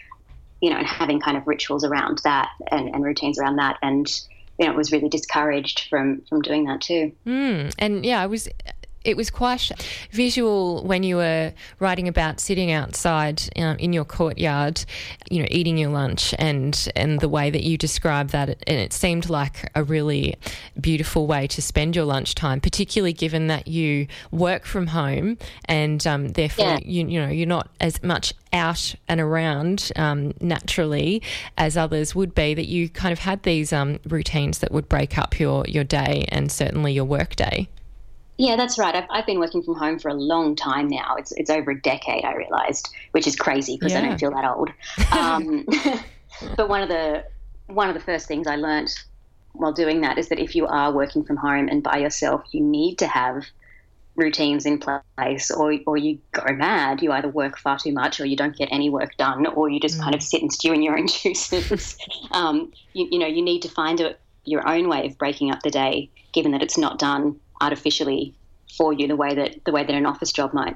you 0.59 0.69
know, 0.69 0.75
and 0.75 0.85
having 0.85 1.21
kind 1.21 1.37
of 1.37 1.47
rituals 1.47 1.85
around 1.85 2.19
that 2.25 2.49
and, 2.69 2.93
and 2.93 3.01
routines 3.01 3.39
around 3.39 3.55
that, 3.55 3.77
and 3.81 4.11
you 4.59 4.67
know, 4.67 4.73
was 4.73 4.91
really 4.91 5.09
discouraged 5.09 5.87
from 5.89 6.21
from 6.29 6.41
doing 6.41 6.65
that 6.65 6.81
too. 6.81 7.11
Mm, 7.25 7.73
and 7.79 8.05
yeah, 8.05 8.21
I 8.21 8.27
was 8.27 8.47
it 9.03 9.17
was 9.17 9.29
quite 9.29 9.71
visual 10.11 10.83
when 10.83 11.03
you 11.03 11.17
were 11.17 11.53
writing 11.79 12.07
about 12.07 12.39
sitting 12.39 12.71
outside 12.71 13.41
um, 13.57 13.77
in 13.77 13.93
your 13.93 14.05
courtyard, 14.05 14.83
you 15.29 15.41
know, 15.41 15.47
eating 15.51 15.77
your 15.77 15.89
lunch, 15.89 16.33
and 16.39 16.87
and 16.95 17.19
the 17.19 17.29
way 17.29 17.49
that 17.49 17.63
you 17.63 17.77
described 17.77 18.31
that, 18.31 18.49
and 18.49 18.79
it 18.79 18.93
seemed 18.93 19.29
like 19.29 19.69
a 19.75 19.83
really 19.83 20.35
beautiful 20.79 21.27
way 21.27 21.47
to 21.47 21.61
spend 21.61 21.95
your 21.95 22.05
lunchtime, 22.05 22.61
particularly 22.61 23.13
given 23.13 23.47
that 23.47 23.67
you 23.67 24.07
work 24.31 24.65
from 24.65 24.87
home 24.87 25.37
and 25.65 26.05
um, 26.07 26.29
therefore 26.29 26.65
yeah. 26.65 26.79
you 26.83 27.07
you 27.07 27.19
know 27.21 27.29
you're 27.29 27.47
not 27.47 27.69
as 27.79 28.01
much 28.03 28.33
out 28.51 28.95
and 29.07 29.19
around 29.19 29.91
um, 29.95 30.33
naturally 30.39 31.21
as 31.57 31.75
others 31.75 32.15
would 32.15 32.33
be. 32.35 32.53
That 32.53 32.67
you 32.67 32.89
kind 32.89 33.11
of 33.11 33.19
had 33.19 33.43
these 33.43 33.73
um, 33.73 33.99
routines 34.07 34.59
that 34.59 34.71
would 34.71 34.87
break 34.87 35.17
up 35.17 35.39
your 35.39 35.65
your 35.67 35.83
day 35.83 36.25
and 36.29 36.51
certainly 36.51 36.93
your 36.93 37.05
work 37.05 37.35
day. 37.35 37.67
Yeah, 38.37 38.55
that's 38.55 38.79
right. 38.79 38.95
I've, 38.95 39.07
I've 39.09 39.25
been 39.25 39.39
working 39.39 39.61
from 39.61 39.75
home 39.75 39.99
for 39.99 40.09
a 40.09 40.13
long 40.13 40.55
time 40.55 40.87
now. 40.87 41.15
It's 41.17 41.31
it's 41.33 41.49
over 41.49 41.71
a 41.71 41.81
decade. 41.81 42.25
I 42.25 42.33
realised, 42.33 42.89
which 43.11 43.27
is 43.27 43.35
crazy 43.35 43.77
because 43.77 43.93
yeah. 43.93 43.99
I 43.99 44.01
don't 44.01 44.19
feel 44.19 44.31
that 44.31 44.45
old. 44.45 44.71
Um, 45.11 45.65
but 46.57 46.67
one 46.67 46.81
of 46.81 46.89
the 46.89 47.25
one 47.67 47.89
of 47.89 47.93
the 47.93 48.01
first 48.01 48.27
things 48.27 48.47
I 48.47 48.55
learned 48.55 48.89
while 49.53 49.71
doing 49.71 50.01
that 50.01 50.17
is 50.17 50.29
that 50.29 50.39
if 50.39 50.55
you 50.55 50.65
are 50.65 50.91
working 50.91 51.23
from 51.23 51.37
home 51.37 51.67
and 51.69 51.83
by 51.83 51.97
yourself, 51.97 52.43
you 52.51 52.59
need 52.59 52.97
to 52.97 53.07
have 53.07 53.45
routines 54.15 54.65
in 54.65 54.79
place, 54.79 55.51
or 55.51 55.77
or 55.85 55.97
you 55.97 56.17
go 56.31 56.43
mad. 56.53 57.03
You 57.03 57.11
either 57.11 57.29
work 57.29 57.59
far 57.59 57.77
too 57.77 57.93
much, 57.93 58.19
or 58.19 58.25
you 58.25 58.35
don't 58.35 58.55
get 58.55 58.69
any 58.71 58.89
work 58.89 59.15
done, 59.17 59.45
or 59.45 59.69
you 59.69 59.79
just 59.79 59.99
mm. 59.99 60.03
kind 60.03 60.15
of 60.15 60.23
sit 60.23 60.41
and 60.41 60.51
stew 60.51 60.73
in 60.73 60.81
your 60.81 60.97
own 60.97 61.07
juices. 61.21 61.97
um, 62.31 62.71
you, 62.93 63.07
you 63.11 63.19
know, 63.19 63.27
you 63.27 63.43
need 63.43 63.61
to 63.61 63.69
find 63.69 64.01
a, 64.01 64.15
your 64.45 64.67
own 64.67 64.89
way 64.89 65.05
of 65.05 65.19
breaking 65.19 65.51
up 65.51 65.61
the 65.61 65.69
day, 65.69 66.09
given 66.31 66.51
that 66.51 66.63
it's 66.63 66.79
not 66.79 66.97
done 66.97 67.39
artificially 67.61 68.33
for 68.77 68.93
you 68.93 69.07
the 69.07 69.15
way 69.15 69.33
that 69.35 69.63
the 69.65 69.71
way 69.71 69.83
that 69.83 69.93
an 69.93 70.05
office 70.05 70.31
job 70.31 70.53
might. 70.53 70.75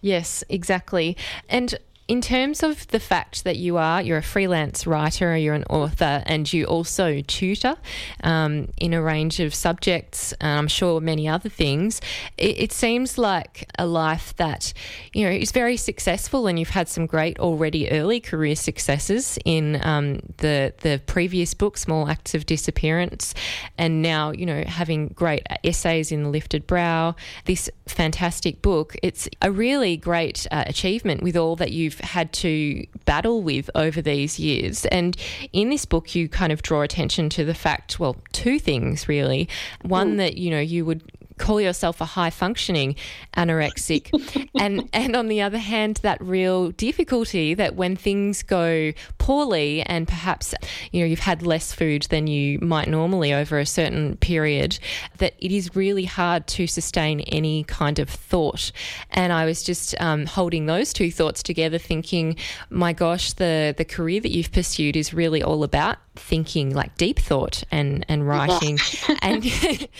Yes, 0.00 0.44
exactly. 0.48 1.16
And 1.48 1.74
in 2.08 2.20
terms 2.20 2.62
of 2.62 2.86
the 2.88 3.00
fact 3.00 3.44
that 3.44 3.56
you 3.56 3.76
are 3.76 4.00
you're 4.00 4.18
a 4.18 4.22
freelance 4.22 4.86
writer 4.86 5.36
you're 5.36 5.54
an 5.54 5.64
author 5.64 6.22
and 6.26 6.52
you 6.52 6.64
also 6.64 7.20
tutor 7.22 7.76
um, 8.22 8.68
in 8.78 8.94
a 8.94 9.02
range 9.02 9.40
of 9.40 9.54
subjects 9.54 10.32
and 10.40 10.58
i'm 10.58 10.68
sure 10.68 11.00
many 11.00 11.28
other 11.28 11.48
things 11.48 12.00
it, 12.36 12.58
it, 12.58 12.72
seems 12.72 13.18
like 13.18 13.68
a 13.78 13.86
life 13.86 14.34
that 14.36 14.72
you 15.12 15.24
know 15.24 15.30
is 15.30 15.50
very 15.50 15.76
successful 15.76 16.46
and 16.46 16.58
you've 16.58 16.70
had 16.70 16.88
some 16.88 17.06
great 17.06 17.38
already 17.40 17.90
early 17.90 18.20
career 18.20 18.54
successes 18.54 19.38
in 19.44 19.80
um, 19.84 20.20
the 20.38 20.72
the 20.82 21.00
previous 21.06 21.54
book 21.54 21.76
small 21.76 22.08
acts 22.08 22.34
of 22.34 22.46
disappearance 22.46 23.34
and 23.78 24.02
now 24.02 24.30
you 24.30 24.46
know 24.46 24.62
having 24.66 25.08
great 25.08 25.46
essays 25.64 26.12
in 26.12 26.22
the 26.22 26.28
lifted 26.28 26.66
brow 26.66 27.14
this 27.46 27.70
fantastic 27.86 28.62
book. 28.62 28.96
It's 29.02 29.28
a 29.40 29.50
really 29.50 29.96
great 29.96 30.46
uh, 30.50 30.64
achievement 30.66 31.22
with 31.22 31.36
all 31.36 31.56
that 31.56 31.72
you've 31.72 31.95
had 32.00 32.32
to 32.34 32.86
battle 33.04 33.42
with 33.42 33.70
over 33.74 34.02
these 34.02 34.38
years. 34.38 34.86
And 34.86 35.16
in 35.52 35.70
this 35.70 35.84
book, 35.84 36.14
you 36.14 36.28
kind 36.28 36.52
of 36.52 36.62
draw 36.62 36.82
attention 36.82 37.28
to 37.30 37.44
the 37.44 37.54
fact, 37.54 37.98
well, 37.98 38.16
two 38.32 38.58
things 38.58 39.08
really. 39.08 39.48
One, 39.82 40.14
mm. 40.14 40.16
that, 40.18 40.36
you 40.36 40.50
know, 40.50 40.60
you 40.60 40.84
would 40.84 41.02
call 41.38 41.60
yourself 41.60 42.00
a 42.00 42.04
high 42.04 42.30
functioning 42.30 42.96
anorexic. 43.36 44.10
And 44.58 44.88
and 44.92 45.14
on 45.14 45.28
the 45.28 45.42
other 45.42 45.58
hand 45.58 46.00
that 46.02 46.20
real 46.20 46.70
difficulty 46.70 47.52
that 47.54 47.76
when 47.76 47.94
things 47.94 48.42
go 48.42 48.92
poorly 49.18 49.82
and 49.82 50.08
perhaps 50.08 50.54
you 50.92 51.00
know 51.00 51.06
you've 51.06 51.18
had 51.18 51.42
less 51.42 51.72
food 51.72 52.06
than 52.10 52.26
you 52.26 52.58
might 52.60 52.88
normally 52.88 53.34
over 53.34 53.58
a 53.58 53.66
certain 53.66 54.16
period 54.16 54.78
that 55.18 55.34
it 55.38 55.52
is 55.52 55.76
really 55.76 56.04
hard 56.04 56.46
to 56.46 56.66
sustain 56.66 57.20
any 57.20 57.64
kind 57.64 57.98
of 57.98 58.08
thought. 58.08 58.72
And 59.10 59.32
I 59.32 59.44
was 59.44 59.62
just 59.62 59.94
um, 60.00 60.24
holding 60.26 60.66
those 60.66 60.92
two 60.92 61.10
thoughts 61.10 61.42
together 61.42 61.78
thinking 61.78 62.36
my 62.70 62.92
gosh 62.92 63.34
the 63.34 63.74
the 63.76 63.84
career 63.84 64.20
that 64.20 64.30
you've 64.30 64.52
pursued 64.52 64.96
is 64.96 65.12
really 65.12 65.42
all 65.42 65.64
about 65.64 65.98
thinking 66.18 66.74
like 66.74 66.96
deep 66.96 67.18
thought 67.18 67.62
and 67.70 68.04
and 68.08 68.26
writing. 68.26 68.78
And 69.22 69.44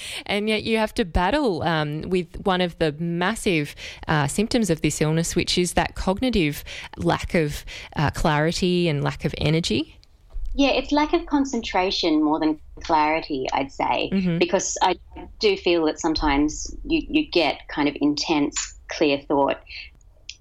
and 0.26 0.48
yet 0.48 0.62
you 0.62 0.78
have 0.78 0.94
to 0.94 1.04
battle 1.04 1.62
um, 1.62 2.02
with 2.02 2.28
one 2.44 2.60
of 2.60 2.78
the 2.78 2.92
massive 2.98 3.74
uh, 4.08 4.26
symptoms 4.26 4.70
of 4.70 4.82
this 4.82 5.00
illness 5.00 5.34
which 5.34 5.58
is 5.58 5.72
that 5.74 5.94
cognitive 5.94 6.64
lack 6.96 7.34
of 7.34 7.64
uh, 7.96 8.10
clarity 8.10 8.88
and 8.88 9.02
lack 9.02 9.24
of 9.24 9.34
energy. 9.38 9.96
Yeah 10.54 10.70
it's 10.70 10.92
lack 10.92 11.12
of 11.12 11.26
concentration 11.26 12.22
more 12.22 12.40
than 12.40 12.58
clarity 12.82 13.46
i'd 13.52 13.72
say. 13.72 14.10
Mm-hmm. 14.12 14.38
because 14.38 14.76
i 14.82 14.94
do 15.38 15.56
feel 15.56 15.84
that 15.86 15.98
sometimes 15.98 16.74
you, 16.84 17.02
you 17.08 17.30
get 17.30 17.68
kind 17.68 17.88
of 17.88 17.96
intense 18.00 18.74
clear 18.88 19.18
thought 19.18 19.60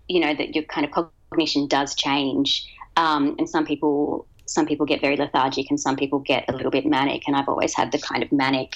you 0.08 0.20
know 0.20 0.34
that 0.34 0.56
your 0.56 0.64
kind 0.66 0.86
of 0.86 0.92
cognition 0.92 1.68
does 1.68 1.96
change. 1.96 2.66
Um, 2.98 3.36
and 3.38 3.50
some 3.50 3.66
people 3.66 4.26
some 4.46 4.66
people 4.66 4.86
get 4.86 5.02
very 5.02 5.18
lethargic 5.18 5.70
and 5.70 5.80
some 5.80 5.96
people 5.96 6.20
get 6.20 6.46
a 6.48 6.54
little 6.54 6.72
bit 6.72 6.86
manic. 6.86 7.24
And 7.28 7.36
I've 7.36 7.50
always 7.50 7.74
had 7.74 7.92
the 7.92 8.00
kind 8.00 8.24
of 8.24 8.32
manic 8.32 8.76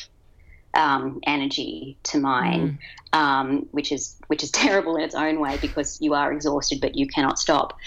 um, 0.74 1.20
energy 1.24 1.98
to 2.04 2.20
mine, 2.20 2.80
mm. 3.14 3.18
um, 3.18 3.68
which 3.72 3.92
is 3.92 4.16
which 4.28 4.44
is 4.44 4.52
terrible 4.64 4.96
in 4.96 5.04
its 5.04 5.16
own 5.16 5.40
way 5.40 5.58
because 5.62 6.00
you 6.02 6.14
are 6.14 6.32
exhausted, 6.32 6.82
but 6.82 6.96
you 6.96 7.08
cannot 7.08 7.40
stop. 7.40 7.78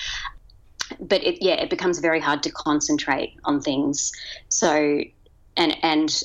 But 1.01 1.25
it, 1.25 1.43
yeah, 1.43 1.55
it 1.55 1.71
becomes 1.71 2.01
very 2.01 2.21
hard 2.21 2.43
to 2.43 2.51
concentrate 2.51 3.35
on 3.45 3.61
things. 3.61 4.13
So, 4.49 5.03
and 5.57 5.77
and 5.83 6.23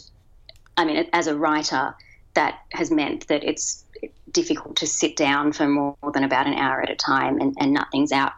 I 0.76 0.86
mean, 0.86 1.08
as 1.14 1.28
a 1.28 1.38
writer, 1.38 1.96
that 2.34 2.60
has 2.74 2.92
meant 2.92 3.28
that 3.28 3.44
it's 3.44 3.84
difficult 4.32 4.76
to 4.78 4.88
sit 4.88 5.16
down 5.16 5.54
for 5.54 5.68
more 5.68 5.96
than 6.14 6.24
about 6.24 6.48
an 6.48 6.54
hour 6.54 6.82
at 6.82 6.90
a 6.90 6.96
time 6.96 7.40
and, 7.40 7.56
and 7.60 7.74
nut 7.74 7.88
things 7.92 8.12
out 8.12 8.34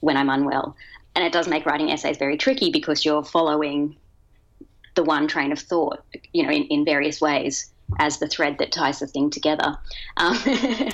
when 0.00 0.16
I'm 0.16 0.28
unwell 0.28 0.76
and 1.18 1.26
it 1.26 1.32
does 1.32 1.48
make 1.48 1.66
writing 1.66 1.90
essays 1.90 2.16
very 2.16 2.36
tricky 2.36 2.70
because 2.70 3.04
you're 3.04 3.24
following 3.24 3.96
the 4.94 5.02
one 5.02 5.26
train 5.26 5.50
of 5.50 5.58
thought, 5.58 6.00
you 6.32 6.44
know, 6.44 6.48
in, 6.48 6.62
in 6.66 6.84
various 6.84 7.20
ways 7.20 7.72
as 7.98 8.20
the 8.20 8.28
thread 8.28 8.58
that 8.58 8.70
ties 8.70 9.00
the 9.00 9.06
thing 9.08 9.28
together. 9.28 9.76
Um, 10.16 10.38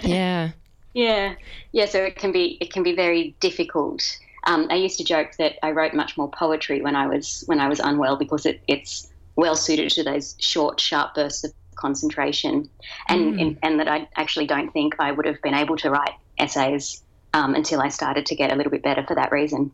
yeah. 0.02 0.52
Yeah. 0.94 1.34
Yeah. 1.72 1.84
So 1.84 2.02
it 2.02 2.16
can 2.16 2.32
be 2.32 2.56
it 2.62 2.72
can 2.72 2.82
be 2.82 2.96
very 2.96 3.36
difficult. 3.40 4.02
Um, 4.44 4.66
I 4.70 4.76
used 4.76 4.96
to 4.96 5.04
joke 5.04 5.32
that 5.36 5.58
I 5.62 5.72
wrote 5.72 5.92
much 5.92 6.16
more 6.16 6.30
poetry 6.30 6.80
when 6.80 6.96
I 6.96 7.06
was 7.06 7.44
when 7.44 7.60
I 7.60 7.68
was 7.68 7.78
unwell 7.80 8.16
because 8.16 8.46
it, 8.46 8.62
it's 8.66 9.12
well 9.36 9.56
suited 9.56 9.90
to 9.90 10.04
those 10.04 10.36
short, 10.38 10.80
sharp 10.80 11.16
bursts 11.16 11.44
of 11.44 11.52
concentration, 11.74 12.70
and, 13.10 13.34
mm. 13.34 13.42
and, 13.42 13.58
and 13.62 13.78
that 13.78 13.88
I 13.88 14.08
actually 14.16 14.46
don't 14.46 14.72
think 14.72 14.94
I 14.98 15.12
would 15.12 15.26
have 15.26 15.42
been 15.42 15.54
able 15.54 15.76
to 15.76 15.90
write 15.90 16.14
essays 16.38 17.02
um, 17.34 17.54
until 17.54 17.82
I 17.82 17.90
started 17.90 18.24
to 18.24 18.34
get 18.34 18.50
a 18.50 18.54
little 18.54 18.70
bit 18.70 18.82
better 18.82 19.04
for 19.06 19.16
that 19.16 19.30
reason. 19.30 19.70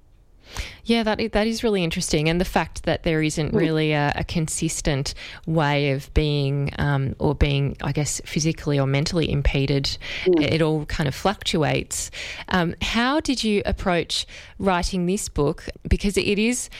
Yeah, 0.84 1.02
that 1.04 1.32
that 1.32 1.46
is 1.46 1.62
really 1.62 1.84
interesting, 1.84 2.28
and 2.28 2.40
the 2.40 2.44
fact 2.44 2.84
that 2.84 3.02
there 3.02 3.22
isn't 3.22 3.52
mm. 3.52 3.58
really 3.58 3.92
a, 3.92 4.12
a 4.16 4.24
consistent 4.24 5.14
way 5.46 5.92
of 5.92 6.12
being, 6.14 6.72
um, 6.78 7.14
or 7.18 7.34
being, 7.34 7.76
I 7.82 7.92
guess, 7.92 8.20
physically 8.24 8.78
or 8.78 8.86
mentally 8.86 9.30
impeded, 9.30 9.96
mm. 10.24 10.42
it 10.42 10.62
all 10.62 10.86
kind 10.86 11.08
of 11.08 11.14
fluctuates. 11.14 12.10
Um, 12.48 12.74
how 12.82 13.20
did 13.20 13.44
you 13.44 13.62
approach 13.66 14.26
writing 14.58 15.06
this 15.06 15.28
book? 15.28 15.66
Because 15.88 16.16
it 16.16 16.38
is 16.38 16.70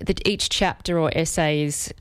that 0.00 0.26
each 0.26 0.48
chapter 0.48 0.98
or 0.98 1.10
essay 1.14 1.62
is 1.62 1.92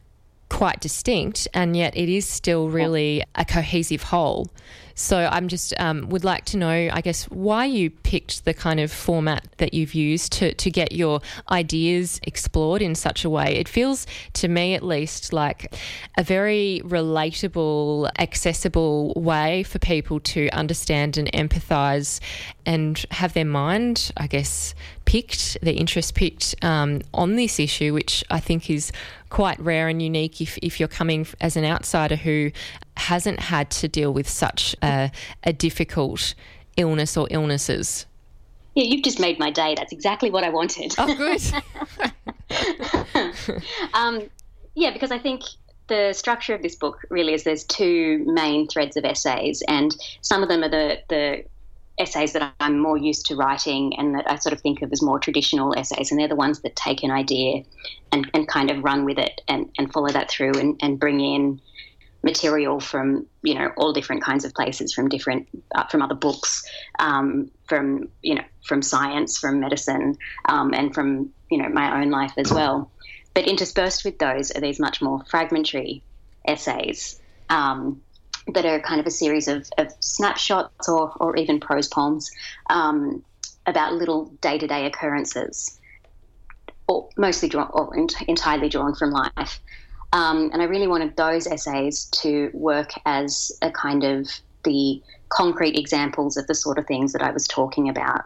quite 0.49 0.79
distinct, 0.79 1.47
and 1.53 1.75
yet 1.75 1.95
it 1.95 2.09
is 2.09 2.27
still 2.27 2.69
really 2.69 3.23
a 3.35 3.45
cohesive 3.45 4.03
whole. 4.03 4.49
So 4.99 5.29
I'm 5.31 5.47
just 5.47 5.79
um, 5.79 6.09
would 6.09 6.23
like 6.23 6.45
to 6.45 6.57
know, 6.57 6.89
I 6.91 7.01
guess, 7.01 7.25
why 7.25 7.65
you 7.65 7.91
picked 7.91 8.45
the 8.45 8.53
kind 8.55 8.79
of 8.79 8.91
format 8.91 9.47
that 9.57 9.75
you've 9.75 9.93
used 9.93 10.31
to, 10.33 10.55
to 10.55 10.71
get 10.71 10.91
your 10.91 11.21
ideas 11.51 12.19
explored 12.23 12.81
in 12.81 12.95
such 12.95 13.23
a 13.23 13.29
way. 13.29 13.57
It 13.57 13.69
feels 13.69 14.07
to 14.33 14.47
me, 14.47 14.73
at 14.73 14.81
least, 14.81 15.33
like 15.33 15.75
a 16.17 16.23
very 16.23 16.81
relatable, 16.83 18.09
accessible 18.17 19.13
way 19.15 19.61
for 19.61 19.77
people 19.77 20.19
to 20.21 20.49
understand 20.49 21.15
and 21.15 21.31
empathise 21.31 22.19
and 22.65 23.05
have 23.11 23.33
their 23.33 23.45
mind, 23.45 24.11
I 24.17 24.25
guess, 24.25 24.73
picked, 25.07 25.57
their 25.61 25.73
interest 25.73 26.13
picked 26.15 26.53
um, 26.61 27.01
on 27.13 27.37
this 27.37 27.59
issue, 27.59 27.93
which 27.93 28.23
I 28.29 28.41
think 28.41 28.69
is 28.69 28.91
quite 29.29 29.57
rare 29.59 29.87
and 29.87 30.01
unique 30.01 30.41
if, 30.41 30.57
if 30.61 30.79
you're 30.79 30.89
coming 30.89 31.25
as 31.39 31.55
an 31.55 31.63
outsider 31.63 32.17
who 32.17 32.51
hasn't 32.97 33.39
had 33.39 33.71
to 33.71 33.87
deal 33.87 34.13
with 34.13 34.27
such 34.27 34.75
a, 34.83 35.09
a 35.43 35.53
difficult 35.53 36.35
illness 36.75 37.15
or 37.15 37.27
illnesses. 37.31 38.05
Yeah, 38.75 38.83
you've 38.83 39.03
just 39.03 39.19
made 39.19 39.39
my 39.39 39.49
day. 39.49 39.75
That's 39.75 39.93
exactly 39.93 40.29
what 40.29 40.43
I 40.43 40.49
wanted. 40.49 40.93
Oh, 40.97 41.15
good. 41.15 41.41
um, 43.93 44.29
yeah, 44.75 44.91
because 44.91 45.11
I 45.11 45.19
think 45.19 45.43
the 45.87 46.11
structure 46.11 46.53
of 46.53 46.61
this 46.61 46.75
book 46.75 46.99
really 47.09 47.33
is 47.33 47.45
there's 47.45 47.63
two 47.63 48.25
main 48.25 48.67
threads 48.67 48.97
of 48.97 49.05
essays, 49.05 49.63
and 49.69 49.95
some 50.19 50.43
of 50.43 50.49
them 50.49 50.63
are 50.63 50.69
the, 50.69 50.99
the 51.07 51.45
essays 51.99 52.33
that 52.33 52.53
I'm 52.59 52.79
more 52.79 52.97
used 52.97 53.25
to 53.27 53.35
writing 53.35 53.97
and 53.97 54.15
that 54.15 54.29
I 54.29 54.35
sort 54.35 54.53
of 54.53 54.61
think 54.61 54.81
of 54.81 54.91
as 54.91 55.01
more 55.01 55.19
traditional 55.19 55.77
essays. 55.77 56.11
And 56.11 56.19
they're 56.19 56.27
the 56.27 56.35
ones 56.35 56.61
that 56.61 56.75
take 56.75 57.03
an 57.03 57.11
idea 57.11 57.63
and, 58.11 58.29
and 58.33 58.47
kind 58.47 58.69
of 58.69 58.83
run 58.83 59.03
with 59.05 59.17
it 59.17 59.41
and, 59.47 59.69
and 59.77 59.91
follow 59.91 60.09
that 60.09 60.29
through 60.29 60.53
and, 60.59 60.79
and 60.81 60.99
bring 60.99 61.19
in 61.19 61.59
material 62.23 62.79
from 62.79 63.25
you 63.43 63.53
know 63.53 63.71
all 63.77 63.93
different 63.93 64.23
kinds 64.23 64.43
of 64.43 64.53
places 64.53 64.91
from 64.91 65.07
different 65.07 65.47
uh, 65.75 65.85
from 65.85 66.01
other 66.01 66.15
books 66.15 66.63
um, 66.99 67.49
from 67.67 68.09
you 68.21 68.35
know 68.35 68.43
from 68.65 68.81
science 68.81 69.37
from 69.37 69.59
medicine 69.59 70.17
um, 70.49 70.73
and 70.73 70.93
from 70.93 71.29
you 71.49 71.57
know 71.57 71.69
my 71.69 72.01
own 72.01 72.09
life 72.09 72.33
as 72.37 72.51
well 72.51 72.91
but 73.33 73.47
interspersed 73.47 74.03
with 74.03 74.17
those 74.17 74.51
are 74.51 74.61
these 74.61 74.79
much 74.79 75.01
more 75.01 75.23
fragmentary 75.29 76.03
essays 76.45 77.21
um, 77.49 78.01
that 78.53 78.65
are 78.65 78.79
kind 78.79 78.99
of 78.99 79.07
a 79.07 79.11
series 79.11 79.47
of, 79.47 79.69
of 79.77 79.91
snapshots 79.99 80.87
or, 80.87 81.11
or 81.19 81.35
even 81.35 81.59
prose 81.59 81.87
poems 81.87 82.29
um, 82.69 83.23
about 83.65 83.93
little 83.93 84.25
day-to-day 84.41 84.85
occurrences 84.85 85.79
or 86.87 87.09
mostly 87.17 87.49
drawn 87.49 87.69
or 87.73 87.93
entirely 88.27 88.69
drawn 88.69 88.95
from 88.95 89.11
life 89.11 89.59
um, 90.13 90.49
and 90.53 90.61
I 90.61 90.65
really 90.65 90.87
wanted 90.87 91.15
those 91.15 91.47
essays 91.47 92.05
to 92.21 92.49
work 92.53 92.91
as 93.05 93.51
a 93.61 93.71
kind 93.71 94.03
of 94.03 94.29
the 94.63 95.01
concrete 95.29 95.77
examples 95.77 96.37
of 96.37 96.47
the 96.47 96.55
sort 96.55 96.77
of 96.77 96.85
things 96.85 97.13
that 97.13 97.21
I 97.21 97.31
was 97.31 97.47
talking 97.47 97.89
about. 97.89 98.21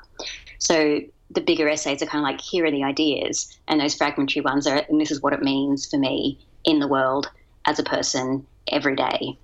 So 0.59 1.01
the 1.31 1.41
bigger 1.41 1.67
essays 1.67 2.01
are 2.01 2.05
kind 2.05 2.23
of 2.23 2.31
like, 2.31 2.41
here 2.41 2.65
are 2.65 2.71
the 2.71 2.83
ideas, 2.83 3.57
and 3.67 3.79
those 3.79 3.95
fragmentary 3.95 4.41
ones 4.41 4.67
are, 4.67 4.85
and 4.89 5.01
this 5.01 5.11
is 5.11 5.21
what 5.21 5.33
it 5.33 5.41
means 5.41 5.87
for 5.89 5.97
me 5.97 6.39
in 6.65 6.79
the 6.79 6.87
world 6.87 7.29
as 7.65 7.79
a 7.79 7.83
person 7.83 8.45
every 8.67 8.95
day. 8.95 9.37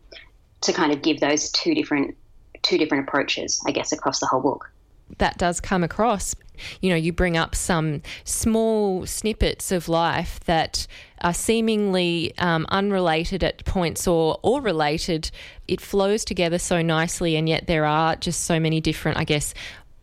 To 0.62 0.74
kind 0.74 0.92
of 0.92 1.02
give 1.02 1.20
those 1.20 1.52
two 1.52 1.76
different 1.76 2.16
two 2.64 2.78
different 2.78 3.08
approaches, 3.08 3.62
I 3.68 3.72
guess, 3.72 3.92
across 3.92 4.20
the 4.20 4.26
whole 4.26 4.42
book 4.42 4.72
that 5.18 5.38
does 5.38 5.60
come 5.60 5.84
across. 5.84 6.36
You 6.82 6.90
know, 6.90 6.96
you 6.96 7.14
bring 7.14 7.38
up 7.38 7.54
some 7.56 8.02
small 8.24 9.06
snippets 9.06 9.72
of 9.72 9.88
life 9.88 10.40
that 10.42 10.88
are 11.22 11.34
seemingly 11.34 12.34
um, 12.40 12.66
unrelated 12.70 13.44
at 13.44 13.64
points 13.66 14.08
or, 14.08 14.40
or 14.42 14.62
related. 14.62 15.30
It 15.68 15.80
flows 15.80 16.26
together 16.26 16.58
so 16.58 16.82
nicely, 16.82 17.36
and 17.36 17.48
yet 17.48 17.68
there 17.68 17.86
are 17.86 18.16
just 18.16 18.44
so 18.44 18.60
many 18.60 18.82
different, 18.82 19.20
I 19.20 19.24
guess, 19.24 19.54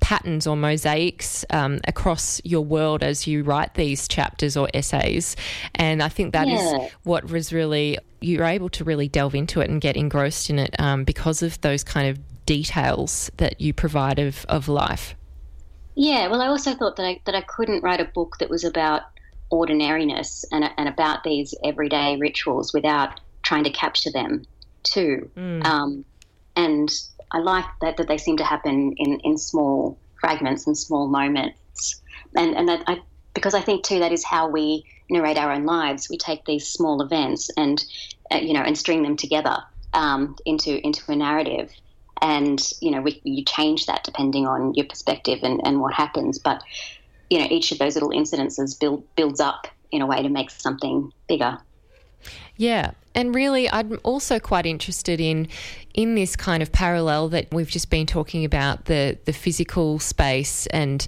patterns 0.05 0.47
or 0.47 0.55
mosaics 0.55 1.47
um, 1.49 1.81
across 1.88 2.38
your 2.45 2.61
world 2.61 3.03
as 3.03 3.27
you 3.27 3.43
write 3.43 3.73
these 3.73 4.07
chapters 4.07 4.55
or 4.55 4.69
essays. 4.75 5.35
And 5.77 6.03
I 6.03 6.11
think 6.11 6.35
that 6.35 6.47
yeah. 6.47 6.57
is 6.57 6.93
what 7.05 7.31
was 7.31 7.55
really, 7.55 7.99
you're 8.21 8.45
able 8.45 8.69
to 8.69 8.85
really 8.85 9.09
delve 9.09 9.35
into 9.35 9.62
it 9.62 9.71
and 9.71 9.81
get 9.81 9.97
engrossed 9.97 10.51
in 10.51 10.59
it 10.59 10.79
um, 10.79 11.05
because 11.05 11.43
of 11.43 11.59
those 11.62 11.83
kind 11.83 12.07
of 12.11 12.19
details 12.45 13.31
that 13.38 13.59
you 13.62 13.73
provide 13.73 14.19
of, 14.19 14.45
of 14.51 14.69
life. 14.69 15.14
Yeah, 15.95 16.29
well, 16.29 16.43
I 16.43 16.49
also 16.49 16.75
thought 16.75 16.97
that 16.97 17.07
I, 17.07 17.21
that 17.25 17.35
I 17.35 17.40
couldn't 17.40 17.83
write 17.83 18.01
a 18.01 18.05
book 18.05 18.37
that 18.40 18.51
was 18.51 18.62
about 18.62 19.05
ordinariness 19.51 20.45
and, 20.53 20.69
and 20.77 20.87
about 20.87 21.25
these 21.25 21.55
everyday 21.64 22.19
rituals 22.19 22.75
without 22.75 23.21
trying 23.43 23.64
to 23.64 23.71
capture 23.71 24.11
them 24.12 24.45
too. 24.83 25.31
Mm. 25.35 25.64
Um, 25.64 26.05
and 26.57 26.90
I 27.35 27.38
like 27.38 27.66
that, 27.83 27.97
that 27.99 28.09
they 28.09 28.16
seem 28.16 28.37
to 28.38 28.44
happen 28.44 28.94
in, 28.97 29.20
in 29.20 29.37
small 29.37 29.99
fragments 30.20 30.66
and 30.66 30.79
small 30.79 31.09
moments. 31.09 32.01
And, 32.37 32.57
and 32.57 32.68
that 32.68 32.85
I, 32.87 33.03
because 33.35 33.55
I 33.55 33.61
think 33.61 33.85
too 33.85 33.99
that 33.99 34.12
is 34.12 34.25
how 34.25 34.49
we 34.49 34.85
narrate 35.11 35.37
our 35.37 35.53
own 35.53 35.66
lives. 35.66 36.09
We 36.09 36.16
take 36.16 36.44
these 36.47 36.68
small 36.68 37.03
events 37.03 37.51
and, 37.57 37.85
uh, 38.33 38.38
you 38.38 38.55
know, 38.55 38.62
and 38.62 38.79
string 38.79 39.03
them 39.03 39.16
together 39.16 39.57
um, 39.92 40.37
into, 40.47 40.85
into 40.85 41.03
a 41.09 41.16
narrative 41.16 41.70
and 42.23 42.70
you 42.81 42.90
know 42.90 43.01
we, 43.03 43.20
you 43.25 43.44
change 43.44 43.87
that 43.87 44.05
depending 44.05 44.47
on 44.47 44.73
your 44.75 44.87
perspective 44.87 45.40
and, 45.42 45.61
and 45.64 45.81
what 45.81 45.92
happens 45.92 46.38
but 46.38 46.62
you 47.31 47.38
know 47.38 47.47
each 47.51 47.73
of 47.73 47.79
those 47.79 47.94
little 47.94 48.11
incidences 48.11 48.79
build, 48.79 49.05
builds 49.16 49.40
up 49.40 49.66
in 49.92 50.01
a 50.01 50.07
way 50.07 50.23
to 50.23 50.29
make 50.29 50.51
something 50.51 51.11
bigger 51.29 51.59
yeah 52.57 52.93
and 53.15 53.35
really 53.35 53.71
i'm 53.71 53.99
also 54.03 54.39
quite 54.39 54.67
interested 54.67 55.21
in 55.21 55.49
in 55.95 56.17
this 56.17 56.35
kind 56.35 56.63
of 56.63 56.73
parallel 56.73 57.29
that 57.29 57.47
we've 57.53 57.71
just 57.71 57.89
been 57.89 58.07
talking 58.07 58.45
about 58.45 58.87
the 58.87 59.17
the 59.25 59.33
physical 59.33 59.99
space 59.99 60.67
and 60.67 61.07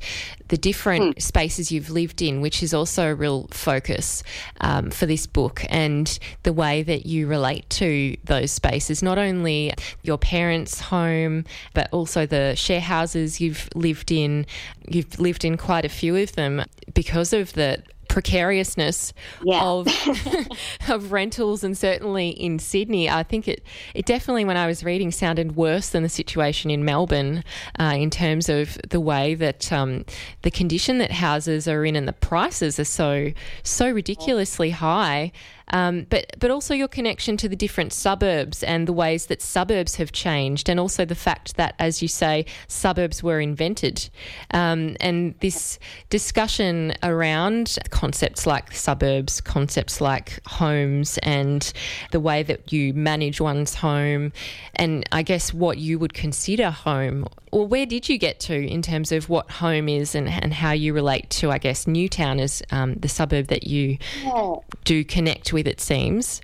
the 0.49 0.57
different 0.57 1.17
mm. 1.17 1.23
spaces 1.23 1.73
you've 1.73 1.91
lived 1.91 2.23
in, 2.23 2.41
which 2.41 2.63
is 2.63 2.73
also 2.73 3.11
a 3.11 3.15
real 3.15 3.49
focus 3.51 4.23
um, 4.61 4.91
for 4.91 5.07
this 5.07 5.27
book, 5.27 5.65
and 5.69 6.19
the 6.45 6.53
way 6.53 6.83
that 6.83 7.07
you 7.07 7.27
relate 7.27 7.69
to 7.71 8.17
those 8.25 8.53
spaces, 8.53 9.03
not 9.03 9.19
only 9.19 9.73
your 10.03 10.19
parents' 10.19 10.81
home, 10.81 11.45
but 11.75 11.89
also 11.93 12.27
the 12.27 12.55
share 12.55 12.81
houses 12.81 13.41
you've 13.41 13.69
lived 13.75 14.13
in. 14.13 14.47
You've 14.89 15.19
lived 15.19 15.45
in 15.45 15.57
quite 15.57 15.85
a 15.85 15.89
few 15.89 16.15
of 16.17 16.33
them 16.37 16.65
because 16.95 17.33
of 17.33 17.53
the 17.55 17.83
precariousness 18.17 19.13
yeah. 19.45 19.63
of 19.63 19.87
of 20.89 21.13
rentals 21.13 21.63
and 21.63 21.77
certainly 21.77 22.31
in 22.31 22.59
Sydney 22.59 23.11
I 23.11 23.23
think 23.23 23.47
it 23.47 23.63
it 23.93 24.07
definitely 24.07 24.47
when 24.47 24.57
I 24.57 24.67
was 24.67 24.83
reading 24.83 25.11
sounded 25.11 25.55
worse 25.55 25.91
than 25.91 26.03
the 26.03 26.09
situation 26.09 26.71
in 26.71 26.83
Melbourne 26.83 27.45
uh, 27.79 27.95
in 27.95 28.09
terms 28.09 28.49
of 28.49 28.79
the 28.89 29.01
way 29.01 29.35
that 29.35 29.71
um, 29.71 30.07
the 30.41 30.51
condition 30.51 30.97
that 30.97 31.11
houses 31.11 31.69
are 31.69 31.85
in 31.85 31.95
and 31.95 32.09
the 32.09 32.15
prices 32.15 32.81
are 32.81 32.85
so 32.85 33.33
so 33.63 33.91
ridiculously 33.91 34.71
high 34.71 35.31
um, 35.73 36.07
but 36.11 36.27
but 36.39 36.51
also 36.51 36.75
your 36.75 36.89
connection 36.89 37.37
to 37.39 37.49
the 37.49 37.57
different 37.57 37.93
suburbs 37.93 38.63
and 38.63 38.87
the 38.87 38.93
ways 38.93 39.27
that 39.27 39.43
suburbs 39.43 39.97
have 39.97 40.13
changed, 40.13 40.69
and 40.69 40.79
also 40.79 41.05
the 41.05 41.15
fact 41.15 41.57
that, 41.57 41.75
as 41.79 42.03
you 42.03 42.09
say, 42.09 42.47
suburbs 42.69 43.23
were 43.23 43.41
invented, 43.41 44.09
um, 44.53 44.97
and 45.01 45.35
this 45.41 45.79
discussion 46.11 46.93
around 47.03 47.79
concepts 47.91 48.47
like 48.47 48.73
suburbs, 48.73 49.41
concepts 49.41 50.01
like 50.01 50.41
homes, 50.47 51.19
and 51.23 51.73
the 52.13 52.21
way 52.21 52.43
that 52.43 52.73
you 52.73 52.93
manage 52.95 53.41
one's 53.41 53.75
home, 53.75 54.33
and 54.75 55.05
I 55.13 55.23
guess 55.23 55.55
what 55.55 55.79
you 55.79 55.99
would 55.99 56.15
consider 56.15 56.71
home. 56.71 57.27
Or 57.53 57.67
where 57.67 57.87
did 57.87 58.07
you 58.09 58.19
get 58.19 58.39
to 58.41 58.55
in 58.55 58.83
terms 58.83 59.13
of 59.13 59.31
what 59.31 59.51
home 59.51 59.89
is 59.89 60.15
and, 60.15 60.29
and 60.29 60.53
how 60.53 60.73
you 60.73 60.93
relate 60.93 61.31
to, 61.31 61.51
I 61.51 61.57
guess, 61.57 61.87
Newtown 61.87 62.39
as 62.39 62.63
um, 62.71 62.97
the 62.97 63.09
suburb 63.09 63.47
that 63.47 63.67
you 63.67 63.97
yeah. 64.23 64.57
do 64.85 65.05
connect 65.05 65.55
with, 65.55 65.56
it 65.65 65.81
seems? 65.81 66.41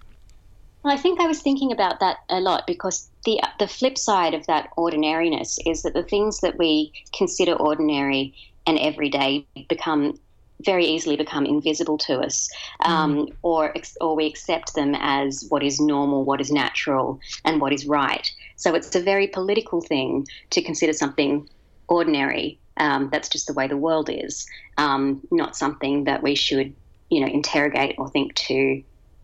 Well, 0.82 0.94
I 0.94 0.96
think 0.96 1.20
I 1.20 1.26
was 1.26 1.40
thinking 1.40 1.70
about 1.70 2.00
that 2.00 2.18
a 2.28 2.40
lot 2.40 2.66
because 2.66 3.08
the 3.24 3.40
the 3.58 3.68
flip 3.68 3.96
side 3.96 4.34
of 4.34 4.46
that 4.46 4.70
ordinariness 4.76 5.58
is 5.64 5.82
that 5.82 5.94
the 5.94 6.02
things 6.02 6.40
that 6.40 6.58
we 6.58 6.92
consider 7.16 7.52
ordinary 7.52 8.34
and 8.66 8.78
everyday 8.78 9.46
become 9.68 10.18
very 10.64 10.84
easily 10.84 11.16
become 11.16 11.44
invisible 11.44 11.98
to 11.98 12.20
us, 12.20 12.48
um, 12.84 13.26
mm. 13.26 13.32
or 13.42 13.74
or 14.00 14.16
we 14.16 14.26
accept 14.26 14.74
them 14.74 14.94
as 14.98 15.46
what 15.48 15.62
is 15.62 15.80
normal, 15.80 16.24
what 16.24 16.40
is 16.40 16.50
natural, 16.50 17.20
and 17.44 17.60
what 17.60 17.72
is 17.72 17.86
right. 17.86 18.30
So 18.56 18.74
it's 18.74 18.94
a 18.94 19.00
very 19.00 19.26
political 19.26 19.80
thing 19.80 20.26
to 20.50 20.62
consider 20.62 20.92
something 20.92 21.48
ordinary. 21.88 22.58
Um, 22.78 23.08
that's 23.12 23.28
just 23.28 23.46
the 23.46 23.52
way 23.52 23.68
the 23.68 23.76
world 23.76 24.08
is, 24.10 24.46
um, 24.78 25.20
not 25.30 25.56
something 25.56 26.04
that 26.04 26.22
we 26.22 26.34
should, 26.34 26.74
you 27.10 27.20
know, 27.20 27.26
interrogate 27.26 27.96
or 27.98 28.08
think 28.08 28.34
to 28.34 28.82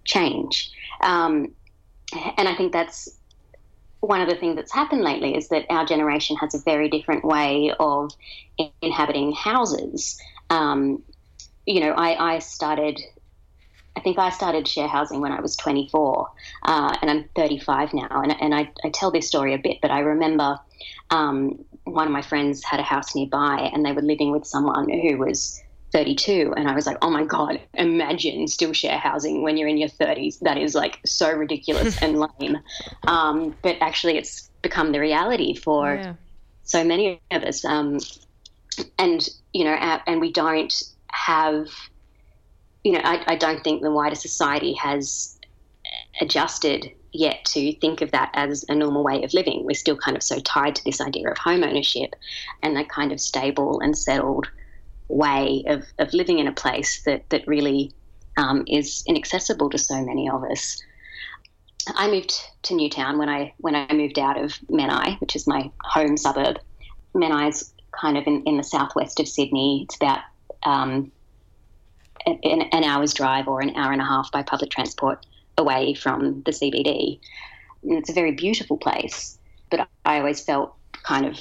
change. 0.08 0.70
Um, 1.02 1.54
and 2.36 2.48
I 2.48 2.56
think 2.56 2.72
that's 2.72 3.08
one 4.00 4.20
of 4.20 4.28
the 4.28 4.36
things 4.36 4.56
that's 4.56 4.72
happened 4.72 5.02
lately 5.02 5.36
is 5.36 5.48
that 5.48 5.66
our 5.70 5.84
generation 5.84 6.36
has 6.36 6.54
a 6.54 6.58
very 6.58 6.88
different 6.88 7.24
way 7.24 7.72
of 7.78 8.10
inhabiting 8.80 9.32
houses. 9.32 10.18
Um, 10.50 11.02
you 11.66 11.80
know, 11.80 11.92
I, 11.92 12.34
I, 12.34 12.38
started, 12.38 13.00
I 13.96 14.00
think 14.00 14.18
I 14.18 14.30
started 14.30 14.66
share 14.66 14.88
housing 14.88 15.20
when 15.20 15.32
I 15.32 15.40
was 15.40 15.56
24, 15.56 16.30
uh, 16.62 16.96
and 17.02 17.10
I'm 17.10 17.28
35 17.36 17.92
now. 17.92 18.22
And, 18.22 18.34
and 18.40 18.54
I, 18.54 18.70
I, 18.84 18.90
tell 18.90 19.10
this 19.10 19.28
story 19.28 19.52
a 19.52 19.58
bit, 19.58 19.78
but 19.82 19.90
I 19.90 20.00
remember 20.00 20.58
um, 21.10 21.62
one 21.84 22.06
of 22.06 22.12
my 22.12 22.22
friends 22.22 22.64
had 22.64 22.80
a 22.80 22.84
house 22.84 23.14
nearby, 23.14 23.70
and 23.72 23.84
they 23.84 23.92
were 23.92 24.02
living 24.02 24.30
with 24.30 24.46
someone 24.46 24.88
who 24.88 25.18
was 25.18 25.60
32 25.92 26.52
and 26.56 26.68
i 26.68 26.74
was 26.74 26.86
like 26.86 26.96
oh 27.02 27.10
my 27.10 27.24
god 27.24 27.60
imagine 27.74 28.46
still 28.46 28.72
share 28.72 28.98
housing 28.98 29.42
when 29.42 29.56
you're 29.56 29.68
in 29.68 29.78
your 29.78 29.88
30s 29.88 30.38
that 30.40 30.58
is 30.58 30.74
like 30.74 31.00
so 31.04 31.32
ridiculous 31.32 32.00
and 32.02 32.20
lame 32.20 32.58
um, 33.06 33.54
but 33.62 33.76
actually 33.80 34.16
it's 34.16 34.50
become 34.62 34.92
the 34.92 35.00
reality 35.00 35.54
for 35.54 35.94
yeah. 35.94 36.14
so 36.62 36.84
many 36.84 37.20
of 37.30 37.42
us 37.42 37.64
um, 37.64 37.98
and 38.98 39.28
you 39.52 39.64
know 39.64 39.72
and 39.72 40.20
we 40.20 40.32
don't 40.32 40.82
have 41.08 41.68
you 42.84 42.92
know 42.92 43.00
I, 43.02 43.22
I 43.26 43.36
don't 43.36 43.62
think 43.64 43.82
the 43.82 43.90
wider 43.90 44.16
society 44.16 44.74
has 44.74 45.38
adjusted 46.20 46.90
yet 47.12 47.44
to 47.46 47.72
think 47.74 48.00
of 48.00 48.10
that 48.10 48.30
as 48.34 48.64
a 48.68 48.74
normal 48.74 49.02
way 49.02 49.22
of 49.22 49.32
living. 49.34 49.64
We're 49.64 49.74
still 49.74 49.96
kind 49.96 50.16
of 50.16 50.22
so 50.22 50.40
tied 50.40 50.74
to 50.76 50.84
this 50.84 51.00
idea 51.00 51.30
of 51.30 51.38
home 51.38 51.64
ownership 51.64 52.14
and 52.62 52.76
that 52.76 52.88
kind 52.88 53.12
of 53.12 53.20
stable 53.20 53.80
and 53.80 53.96
settled 53.96 54.48
way 55.08 55.64
of, 55.66 55.84
of 55.98 56.12
living 56.12 56.38
in 56.38 56.46
a 56.46 56.52
place 56.52 57.02
that, 57.02 57.28
that 57.30 57.46
really 57.46 57.92
um, 58.36 58.64
is 58.66 59.02
inaccessible 59.06 59.70
to 59.70 59.78
so 59.78 60.04
many 60.04 60.28
of 60.28 60.44
us. 60.44 60.82
I 61.96 62.10
moved 62.10 62.34
to 62.64 62.74
Newtown 62.74 63.18
when 63.18 63.28
I 63.28 63.54
when 63.58 63.74
I 63.74 63.90
moved 63.92 64.18
out 64.18 64.38
of 64.38 64.52
Menai, 64.70 65.18
which 65.20 65.34
is 65.34 65.46
my 65.46 65.70
home 65.82 66.16
suburb. 66.18 66.58
Menai 67.14 67.48
is 67.48 67.72
kind 67.92 68.18
of 68.18 68.26
in, 68.26 68.42
in 68.44 68.58
the 68.58 68.62
southwest 68.62 69.20
of 69.20 69.28
Sydney. 69.28 69.84
It's 69.84 69.96
about 69.96 70.20
um, 70.64 71.10
an, 72.26 72.62
an 72.72 72.84
hour's 72.84 73.14
drive 73.14 73.48
or 73.48 73.60
an 73.60 73.74
hour 73.76 73.92
and 73.92 74.02
a 74.02 74.04
half 74.04 74.30
by 74.30 74.42
public 74.42 74.70
transport 74.70 75.24
away 75.56 75.94
from 75.94 76.42
the 76.42 76.52
CBD. 76.52 77.18
And 77.82 77.98
it's 77.98 78.10
a 78.10 78.14
very 78.14 78.32
beautiful 78.32 78.76
place, 78.76 79.38
but 79.70 79.88
I 80.04 80.18
always 80.18 80.40
felt 80.40 80.74
kind 81.02 81.26
of 81.26 81.38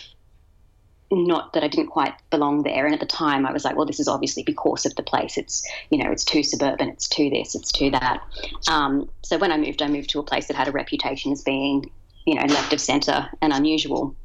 not 1.12 1.54
that 1.54 1.64
I 1.64 1.68
didn't 1.68 1.88
quite 1.88 2.14
belong 2.30 2.64
there. 2.64 2.86
And 2.86 2.94
at 2.94 3.00
the 3.00 3.06
time, 3.06 3.46
I 3.46 3.52
was 3.54 3.64
like, 3.64 3.76
well, 3.76 3.86
this 3.86 4.00
is 4.00 4.08
obviously 4.08 4.44
because 4.44 4.86
of 4.86 4.96
the 4.96 5.04
place. 5.04 5.38
It's, 5.38 5.66
you 5.90 6.04
know, 6.04 6.12
it's 6.12 6.26
too 6.26 6.44
suburban, 6.44 6.90
it's 6.90 7.08
too 7.08 7.30
this, 7.30 7.56
it's 7.56 7.72
too 7.72 7.92
that. 7.92 8.22
Um, 8.68 9.10
so 9.24 9.38
when 9.38 9.52
I 9.52 9.58
moved, 9.58 9.82
I 9.82 9.88
moved 9.88 10.10
to 10.12 10.20
a 10.20 10.24
place 10.24 10.48
that 10.48 10.58
had 10.58 10.68
a 10.68 10.72
reputation 10.72 11.32
as 11.32 11.42
being, 11.42 11.90
you 12.26 12.36
know, 12.36 12.46
left 12.46 12.74
of 12.74 12.82
centre 12.82 13.30
and 13.42 13.54
unusual, 13.54 14.16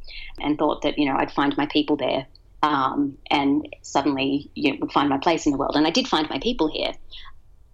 and 0.40 0.59
thought 0.59 0.83
that, 0.83 0.99
you 0.99 1.07
know, 1.07 1.16
I'd 1.16 1.31
find 1.31 1.57
my 1.57 1.66
people 1.66 1.97
there. 1.97 2.27
Um, 2.64 3.18
and 3.29 3.66
suddenly 3.83 4.49
you 4.55 4.73
know, 4.73 4.79
would 4.81 4.92
find 4.92 5.09
my 5.09 5.18
place 5.18 5.47
in 5.47 5.53
the 5.53 5.59
world. 5.59 5.77
And 5.77 5.87
I 5.87 5.90
did 5.90 6.07
find 6.07 6.29
my 6.31 6.38
people 6.38 6.68
here. 6.68 6.92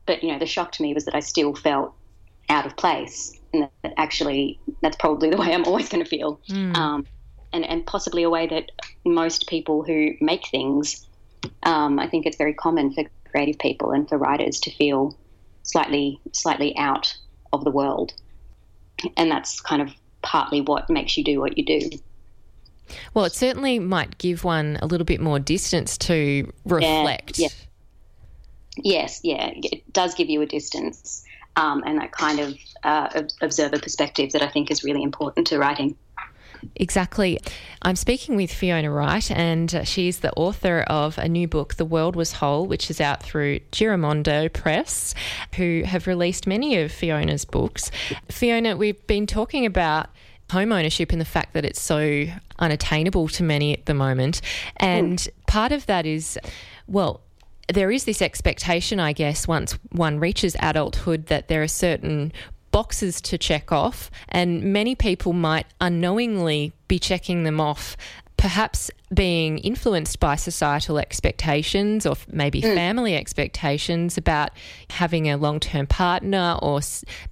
But, 0.07 0.23
you 0.23 0.33
know, 0.33 0.39
the 0.39 0.47
shock 0.47 0.73
to 0.73 0.83
me 0.83 0.95
was 0.95 1.05
that 1.05 1.15
I 1.15 1.21
still 1.21 1.55
felt 1.55 1.93
out 2.49 2.65
of 2.65 2.77
place. 2.77 3.39
And 3.53 3.69
that 3.83 3.93
actually, 3.99 4.59
that's 4.81 4.97
probably 4.97 5.29
the 5.29 5.37
way 5.37 5.53
I'm 5.53 5.65
always 5.65 5.89
going 5.89 6.03
to 6.03 6.09
feel. 6.09 6.41
Mm. 6.49 6.77
Um, 6.77 7.07
and, 7.53 7.65
and 7.65 7.87
possibly 7.87 8.23
a 8.23 8.31
way 8.31 8.47
that 8.47 8.71
most 9.05 9.47
people 9.49 9.83
who 9.83 10.13
make 10.21 10.49
things, 10.49 11.07
um, 11.63 11.99
I 11.99 12.09
think 12.09 12.27
it's 12.27 12.37
very 12.37 12.55
common 12.55 12.93
for 12.93 13.05
creative 13.31 13.59
people 13.59 13.91
and 13.93 14.09
for 14.09 14.19
writers 14.19 14.61
to 14.61 14.71
feel 14.71 15.17
slightly 15.63 16.21
slightly 16.33 16.77
out 16.77 17.15
of 17.53 17.65
the 17.65 17.71
world, 17.71 18.15
and 19.17 19.31
that's 19.31 19.61
kind 19.61 19.83
of 19.83 19.91
partly 20.23 20.61
what 20.61 20.89
makes 20.91 21.17
you 21.17 21.25
do 21.25 21.41
what 21.41 21.57
you 21.59 21.65
do. 21.65 21.91
Well, 23.13 23.27
it 23.27 23.33
certainly 23.33 23.79
might 23.79 24.17
give 24.19 24.45
one 24.45 24.79
a 24.81 24.87
little 24.87 25.05
bit 25.05 25.21
more 25.21 25.39
distance 25.39 25.99
to 25.99 26.51
reflect. 26.65 27.39
Yeah, 27.39 27.49
yeah. 27.49 27.55
Yes, 28.81 29.21
yeah, 29.25 29.51
it 29.55 29.93
does 29.93 30.15
give 30.15 30.31
you 30.31 30.41
a 30.41 30.47
distance 30.47 31.25
um, 31.59 31.83
and 31.85 31.99
that 31.99 32.13
kind 32.13 32.39
of 32.39 32.57
uh, 32.85 33.23
observer 33.41 33.79
perspective 33.79 34.31
that 34.33 34.43
I 34.43 34.49
think 34.49 34.71
is 34.71 34.85
really 34.85 35.03
important 35.03 35.49
to 35.49 35.59
writing. 35.59 35.97
Exactly. 36.77 37.39
I'm 37.83 37.97
speaking 37.97 38.37
with 38.37 38.53
Fiona 38.53 38.91
Wright, 38.91 39.31
and 39.31 39.81
she's 39.85 40.21
the 40.21 40.33
author 40.33 40.81
of 40.89 41.19
a 41.19 41.29
new 41.29 41.49
book, 41.49 41.75
The 41.75 41.85
World 41.85 42.17
Was 42.17 42.33
Whole, 42.33 42.67
which 42.67 42.91
is 42.91 43.01
out 43.01 43.23
through 43.23 43.61
Giramondo 43.73 44.53
Press, 44.53 45.15
who 45.57 45.83
have 45.85 46.07
released 46.07 46.47
many 46.47 46.79
of 46.79 46.93
Fiona's 46.93 47.45
books. 47.45 47.91
Fiona, 48.29 48.77
we've 48.77 49.07
been 49.07 49.27
talking 49.27 49.67
about 49.67 50.09
home 50.51 50.73
ownership 50.73 51.13
and 51.13 51.21
the 51.21 51.27
fact 51.27 51.53
that 51.55 51.65
it's 51.65 51.81
so 51.81 52.25
unattainable 52.59 53.29
to 53.29 53.43
many 53.43 53.75
at 53.75 53.87
the 53.87 53.95
moment. 53.95 54.41
And 54.79 55.19
mm. 55.19 55.29
part 55.47 55.73
of 55.73 55.87
that 55.87 56.07
is, 56.07 56.39
well, 56.87 57.21
there 57.73 57.91
is 57.91 58.05
this 58.05 58.23
expectation, 58.23 58.99
I 58.99 59.13
guess, 59.13 59.47
once 59.47 59.79
one 59.93 60.19
reaches 60.19 60.57
adulthood, 60.61 61.27
that 61.27 61.49
there 61.49 61.63
are 61.63 61.69
certain 61.69 62.33
boxes 62.71 63.21
to 63.23 63.39
check 63.39 63.73
off, 63.73 64.11
and 64.29 64.63
many 64.63 64.95
people 64.95 65.33
might 65.33 65.67
unknowingly 65.81 66.73
be 66.87 66.99
checking 66.99 67.45
them 67.45 67.61
off 67.61 67.97
perhaps 68.39 68.89
being 69.13 69.59
influenced 69.59 70.21
by 70.21 70.37
societal 70.37 70.97
expectations 70.97 72.07
or 72.07 72.15
maybe 72.31 72.63
mm. 72.63 72.73
family 72.73 73.17
expectations 73.17 74.17
about 74.17 74.51
having 74.91 75.29
a 75.29 75.37
long 75.37 75.59
term 75.59 75.87
partner 75.87 76.57
or 76.63 76.81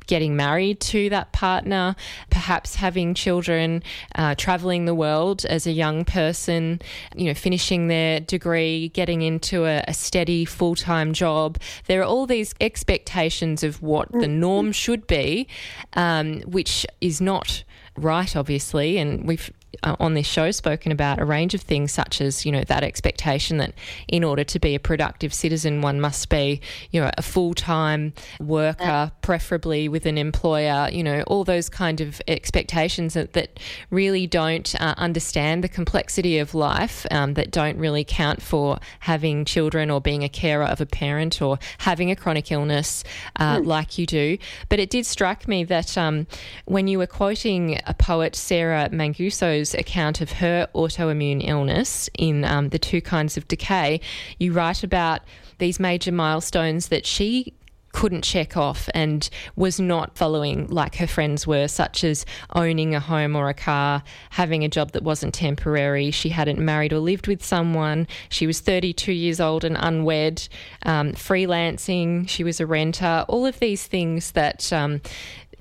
getting 0.09 0.35
married 0.35 0.81
to 0.81 1.09
that 1.11 1.31
partner, 1.33 1.95
perhaps 2.31 2.75
having 2.75 3.15
children, 3.15 3.85
uh, 4.17 4.35
traveling 4.35 4.85
the 4.85 4.95
world 4.95 5.45
as 5.45 5.65
a 5.67 5.73
young 5.73 6.05
person, 6.05 6.83
you 7.15 7.27
know, 7.27 7.35
finishing 7.35 7.87
their 7.87 8.19
degree, 8.19 8.89
getting 8.89 9.23
into 9.23 9.65
a, 9.65 9.85
a 9.87 9.95
steady 9.95 10.45
full 10.45 10.75
time 10.75 11.13
job. 11.13 11.57
There 11.87 12.01
are 12.01 12.05
all 12.05 12.27
these 12.27 12.53
expectations 12.61 13.63
of 13.63 13.81
what 13.81 14.11
mm. 14.11 14.21
the 14.23 14.29
norm 14.29 14.73
should 14.73 15.07
be, 15.07 15.47
um, 15.93 16.41
which 16.41 16.85
is 17.01 17.21
not 17.21 17.63
right, 17.97 18.35
obviously, 18.35 18.99
and 18.99 19.25
we've 19.27 19.53
uh, 19.83 19.97
on 20.01 20.15
this 20.15 20.27
show 20.27 20.51
spoken 20.51 20.93
about 20.93 21.19
a 21.19 21.25
range 21.25 21.55
of 21.55 21.61
things, 21.61 21.93
such 21.93 22.21
as 22.21 22.47
you 22.47 22.53
know 22.53 22.65
that 22.65 22.83
expectation 22.83 23.59
that 23.59 23.73
in 24.09 24.25
order 24.25 24.45
to 24.45 24.59
be 24.59 24.75
a 24.75 24.81
productive 24.81 25.33
citizen, 25.33 25.83
one 25.83 26.01
must 26.01 26.29
be 26.29 26.61
you 26.91 27.01
know 27.01 27.11
a 27.17 27.23
full 27.23 27.55
time 27.55 28.13
worker, 28.41 28.85
yeah. 28.85 29.09
preferably 29.23 29.89
with 29.89 30.07
an 30.07 30.19
employer. 30.19 30.89
You 30.91 31.03
know 31.03 31.23
all 31.27 31.45
those 31.45 31.69
kind 31.69 32.01
of 32.01 32.21
expectations 32.29 33.15
that, 33.15 33.33
that 33.35 33.59
really 33.91 34.27
don't 34.27 34.75
uh, 34.81 34.95
understand 34.97 35.65
the 35.65 35.69
complexity 35.69 36.39
of 36.39 36.55
life, 36.55 37.07
um, 37.11 37.35
that 37.35 37.51
don't 37.51 37.79
really 37.79 38.05
count 38.05 38.43
for 38.43 38.79
having 39.01 39.45
children 39.45 39.91
or 39.91 40.01
being 40.01 40.25
a 40.25 40.29
carer 40.29 40.65
of 40.65 40.81
a 40.81 40.87
parent 40.87 41.43
or 41.43 41.59
having 41.79 42.11
a 42.11 42.17
chronic 42.17 42.51
illness 42.51 43.05
uh, 43.37 43.59
mm. 43.59 43.67
like 43.67 43.99
you 43.99 44.07
do. 44.07 44.39
But 44.69 44.79
it 44.81 44.91
did 44.91 45.07
strike 45.07 45.49
me 45.49 45.65
that 45.65 45.99
um, 45.99 46.27
when 46.65 46.89
you 46.89 46.99
were 46.99 47.07
quoting 47.07 47.81
a 47.87 47.95
poet, 47.95 48.35
Sarah 48.37 48.89
Manguso's 48.91 49.66
account 49.75 50.21
of 50.21 50.33
her 50.33 50.69
autoimmune 50.75 51.47
illness 51.47 52.09
in 52.19 52.45
um, 52.45 52.71
The 52.71 52.79
Two 52.79 53.01
Kinds 53.01 53.37
of 53.37 53.49
Decay, 53.49 54.01
you 54.39 54.53
write 54.53 54.83
about 54.83 55.23
these 55.59 55.81
major 55.81 56.13
milestones 56.13 56.89
that 56.89 57.07
she 57.07 57.55
couldn't 57.97 58.25
check 58.25 58.59
off 58.59 58.91
and 58.93 59.31
was 59.57 59.81
not 59.81 60.19
following 60.19 60.67
like 60.67 60.97
her 60.97 61.07
friends 61.07 61.47
were, 61.47 61.67
such 61.67 62.05
as 62.05 62.27
owning 62.55 62.95
a 62.95 63.01
home 63.01 63.35
or 63.35 63.49
a 63.49 63.55
car, 63.55 64.03
having 64.29 64.63
a 64.63 64.69
job 64.69 64.93
that 64.93 65.03
wasn't 65.03 65.33
temporary. 65.33 66.11
She 66.11 66.29
hadn't 66.29 66.59
married 66.59 66.93
or 66.93 66.99
lived 66.99 67.27
with 67.27 67.43
someone. 67.43 68.07
She 68.29 68.47
was 68.47 68.61
32 68.61 69.13
years 69.13 69.41
old 69.41 69.65
and 69.65 69.79
unwed, 69.81 70.47
um, 70.83 71.13
freelancing. 71.13 72.29
She 72.29 72.45
was 72.45 72.61
a 72.61 72.67
renter. 72.67 73.25
All 73.29 73.47
of 73.47 73.59
these 73.61 73.87
things 73.87 74.33
that. 74.33 74.71
Um, 74.75 75.01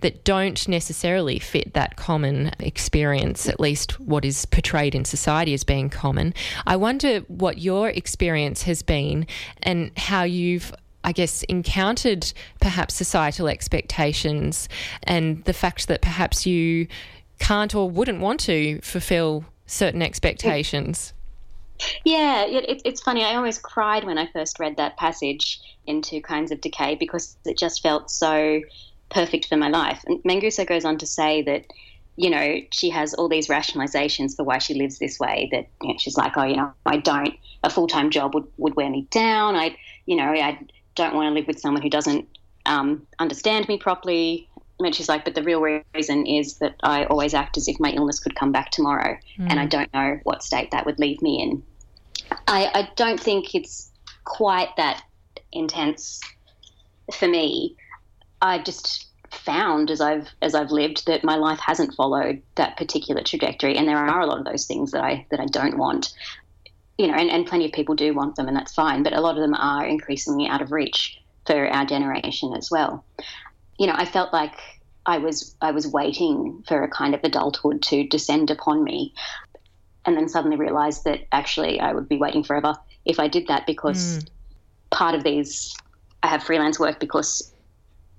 that 0.06 0.24
don't 0.24 0.68
necessarily 0.68 1.40
fit 1.40 1.74
that 1.74 1.96
common 1.96 2.52
experience, 2.60 3.50
at 3.50 3.60
least 3.60 4.00
what 4.00 4.24
is 4.24 4.46
portrayed 4.46 4.94
in 4.94 5.04
society 5.04 5.52
as 5.56 5.64
being 5.64 5.90
common. 5.90 6.32
I 6.68 6.76
wonder 6.76 7.22
what 7.22 7.58
your 7.58 7.90
experience 7.90 8.62
has 8.62 8.84
been 8.84 9.26
and 9.64 9.90
how 9.98 10.22
you've 10.22 10.72
I 11.04 11.12
guess, 11.12 11.42
encountered 11.44 12.32
perhaps 12.62 12.94
societal 12.94 13.48
expectations 13.48 14.70
and 15.04 15.44
the 15.46 15.54
fact 15.54 15.88
that 15.88 16.02
perhaps 16.02 16.46
you 16.46 16.88
can't 17.40 17.74
or 17.74 17.90
wouldn't 17.90 18.20
want 18.20 18.40
to 18.42 18.82
fulfill 18.82 19.46
certain 19.66 20.02
expectations. 20.04 21.14
Yeah, 22.04 22.46
it, 22.46 22.82
it's 22.86 23.02
funny. 23.02 23.24
I 23.24 23.36
almost 23.36 23.62
cried 23.64 24.04
when 24.04 24.18
I 24.20 24.28
first 24.28 24.60
read 24.60 24.78
that 24.78 24.98
passage 24.98 25.62
in 25.86 26.02
Two 26.02 26.22
Kinds 26.22 26.52
of 26.52 26.62
Decay 26.62 26.96
because 26.96 27.38
it 27.46 27.58
just 27.58 27.84
felt 27.84 28.10
so 28.10 28.62
perfect 29.10 29.48
for 29.48 29.58
my 29.58 29.70
life. 29.70 30.04
And 30.08 30.22
goes 30.66 30.86
on 30.86 30.98
to 30.98 31.06
say 31.06 31.42
that, 31.44 31.66
you 32.16 32.30
know, 32.30 32.62
she 32.72 32.90
has 32.90 33.14
all 33.14 33.28
these 33.28 33.48
rationalizations 33.48 34.36
for 34.36 34.44
why 34.44 34.58
she 34.58 34.74
lives 34.74 35.00
this 35.00 35.20
way. 35.20 35.50
That 35.52 35.68
you 35.82 35.90
know, 35.90 35.98
she's 35.98 36.18
like, 36.18 36.38
oh, 36.38 36.44
you 36.44 36.56
know, 36.56 36.72
I 36.86 36.98
don't, 36.98 37.34
a 37.64 37.70
full 37.70 37.88
time 37.88 38.10
job 38.10 38.34
would, 38.34 38.48
would 38.58 38.76
wear 38.76 38.90
me 38.90 39.08
down. 39.12 39.56
I, 39.56 39.78
you 40.06 40.16
know, 40.16 40.32
I 40.32 40.60
don't 40.96 41.14
want 41.14 41.28
to 41.28 41.34
live 41.34 41.48
with 41.48 41.60
someone 41.60 41.82
who 41.82 41.90
doesn't 41.90 42.28
um, 42.66 43.06
understand 43.20 43.68
me 43.68 43.78
properly. 43.78 44.50
And 44.80 44.94
she's 44.94 45.08
like, 45.08 45.24
but 45.24 45.36
the 45.36 45.44
real 45.44 45.62
reason 45.94 46.26
is 46.26 46.56
that 46.56 46.76
I 46.84 47.06
always 47.06 47.34
act 47.34 47.58
as 47.58 47.68
if 47.68 47.80
my 47.80 47.92
illness 47.92 48.20
could 48.20 48.36
come 48.36 48.52
back 48.52 48.72
tomorrow, 48.72 49.18
mm. 49.38 49.50
and 49.50 49.60
I 49.60 49.66
don't 49.66 49.94
know 49.94 50.20
what 50.24 50.44
state 50.44 50.72
that 50.72 50.86
would 50.86 51.00
leave 51.00 51.22
me 51.22 51.42
in. 51.42 51.64
I, 52.48 52.70
I 52.74 52.90
don't 52.96 53.20
think 53.20 53.56
it's 53.56 53.90
quite 54.26 54.76
that 54.76 55.04
intense 55.54 56.20
for 57.14 57.28
me. 57.28 57.76
I 58.46 58.60
just 58.60 59.08
found 59.32 59.90
as 59.90 60.02
I've 60.02 60.30
as 60.42 60.54
I've 60.54 60.72
lived 60.72 61.08
that 61.08 61.24
my 61.24 61.36
life 61.36 61.60
hasn't 61.60 61.96
followed 61.96 62.42
that 62.56 62.78
particular 62.78 63.24
trajectory, 63.24 63.76
and 63.76 63.88
there 63.88 63.98
are 63.98 64.22
a 64.22 64.28
lot 64.28 64.38
of 64.38 64.46
those 64.46 64.66
things 64.66 64.92
that 64.92 65.04
I 65.04 65.26
that 65.32 65.40
I 65.40 65.48
don't 65.48 65.78
want. 65.78 66.14
You 66.98 67.08
know, 67.08 67.16
and, 67.16 67.30
and 67.30 67.46
plenty 67.46 67.66
of 67.66 67.74
people 67.74 67.96
do 67.96 68.14
want 68.14 68.36
them, 68.36 68.48
and 68.48 68.56
that's 68.56 68.74
fine. 68.74 69.04
But 69.04 69.14
a 69.14 69.20
lot 69.20 69.36
of 69.36 69.42
them 69.42 69.56
are 69.56 69.86
increasingly 69.86 70.48
out 70.48 70.62
of 70.62 70.72
reach 70.72 71.20
for 71.46 71.68
our 71.68 71.86
generation 71.86 72.54
as 72.56 72.72
well. 72.72 73.04
You 73.78 73.88
know, 73.88 73.96
I 73.98 74.06
felt 74.06 74.32
like 74.32 74.54
I 75.06 75.18
was 75.18 75.56
I 75.62 75.72
was 75.72 75.88
waiting 75.88 76.64
for 76.68 76.84
a 76.84 76.90
kind 76.90 77.16
of 77.16 77.22
adulthood 77.24 77.82
to 77.84 78.08
descend 78.08 78.52
upon 78.52 78.84
me, 78.84 79.14
and 80.06 80.16
then 80.16 80.30
suddenly 80.30 80.56
realised 80.56 81.04
that 81.06 81.22
actually 81.32 81.80
I 81.80 81.94
would 81.94 82.08
be 82.08 82.18
waiting 82.18 82.44
forever 82.44 82.76
if 83.06 83.20
I 83.20 83.28
did 83.28 83.48
that 83.48 83.66
because 83.66 84.20
mm. 84.20 84.30
part 84.92 85.16
of 85.16 85.24
these 85.24 85.76
I 86.22 86.28
have 86.28 86.44
freelance 86.44 86.80
work 86.80 87.00
because 87.00 87.52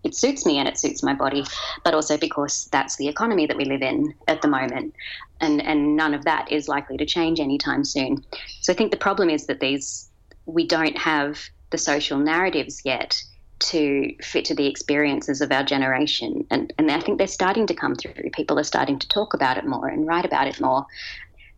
it 0.05 0.15
suits 0.15 0.47
me 0.47 0.59
and 0.59 0.69
it 0.69 0.79
suits 0.79 1.03
my 1.03 1.15
body, 1.15 1.45
but 1.85 1.95
also 1.95 2.17
because 2.17 2.69
that's 2.71 2.97
the 2.97 3.09
economy 3.09 3.47
that 3.47 3.57
we 3.57 3.65
live 3.65 3.83
in 3.83 4.15
at 4.29 4.43
the 4.43 4.49
moment. 4.49 4.95
And, 5.41 5.63
and 5.63 5.97
none 5.97 6.15
of 6.15 6.25
that 6.25 6.51
is 6.51 6.69
likely 6.69 6.97
to 6.99 7.07
change 7.07 7.41
anytime 7.41 7.85
soon. 7.85 8.25
So 8.61 8.73
I 8.73 8.77
think 8.77 8.91
the 8.91 8.97
problem 8.97 9.31
is 9.31 9.47
that 9.47 9.61
these 9.61 10.09
we 10.47 10.67
don't 10.67 10.97
have 10.97 11.41
the 11.71 11.79
social 11.79 12.19
narratives 12.19 12.83
yet 12.85 13.21
to 13.59 14.15
fit 14.23 14.45
to 14.45 14.55
the 14.55 14.67
experiences 14.67 15.41
of 15.41 15.51
our 15.51 15.65
generation. 15.65 16.47
And, 16.51 16.73
and 16.79 16.91
I 16.91 17.01
think 17.01 17.19
they're 17.19 17.27
starting 17.27 17.67
to 17.67 17.75
come 17.75 17.95
through. 17.95 18.31
People 18.33 18.59
are 18.59 18.65
starting 18.65 18.99
to 18.99 19.09
talk 19.09 19.35
about 19.35 19.57
it 19.57 19.67
more 19.67 19.89
and 19.89 20.07
write 20.07 20.25
about 20.25 20.47
it 20.47 20.61
more. 20.61 20.87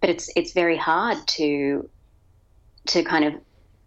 But 0.01 0.11
it's 0.11 0.31
it's 0.37 0.53
very 0.53 0.77
hard 0.77 1.19
to 1.27 1.89
to 2.87 3.03
kind 3.03 3.25
of 3.25 3.35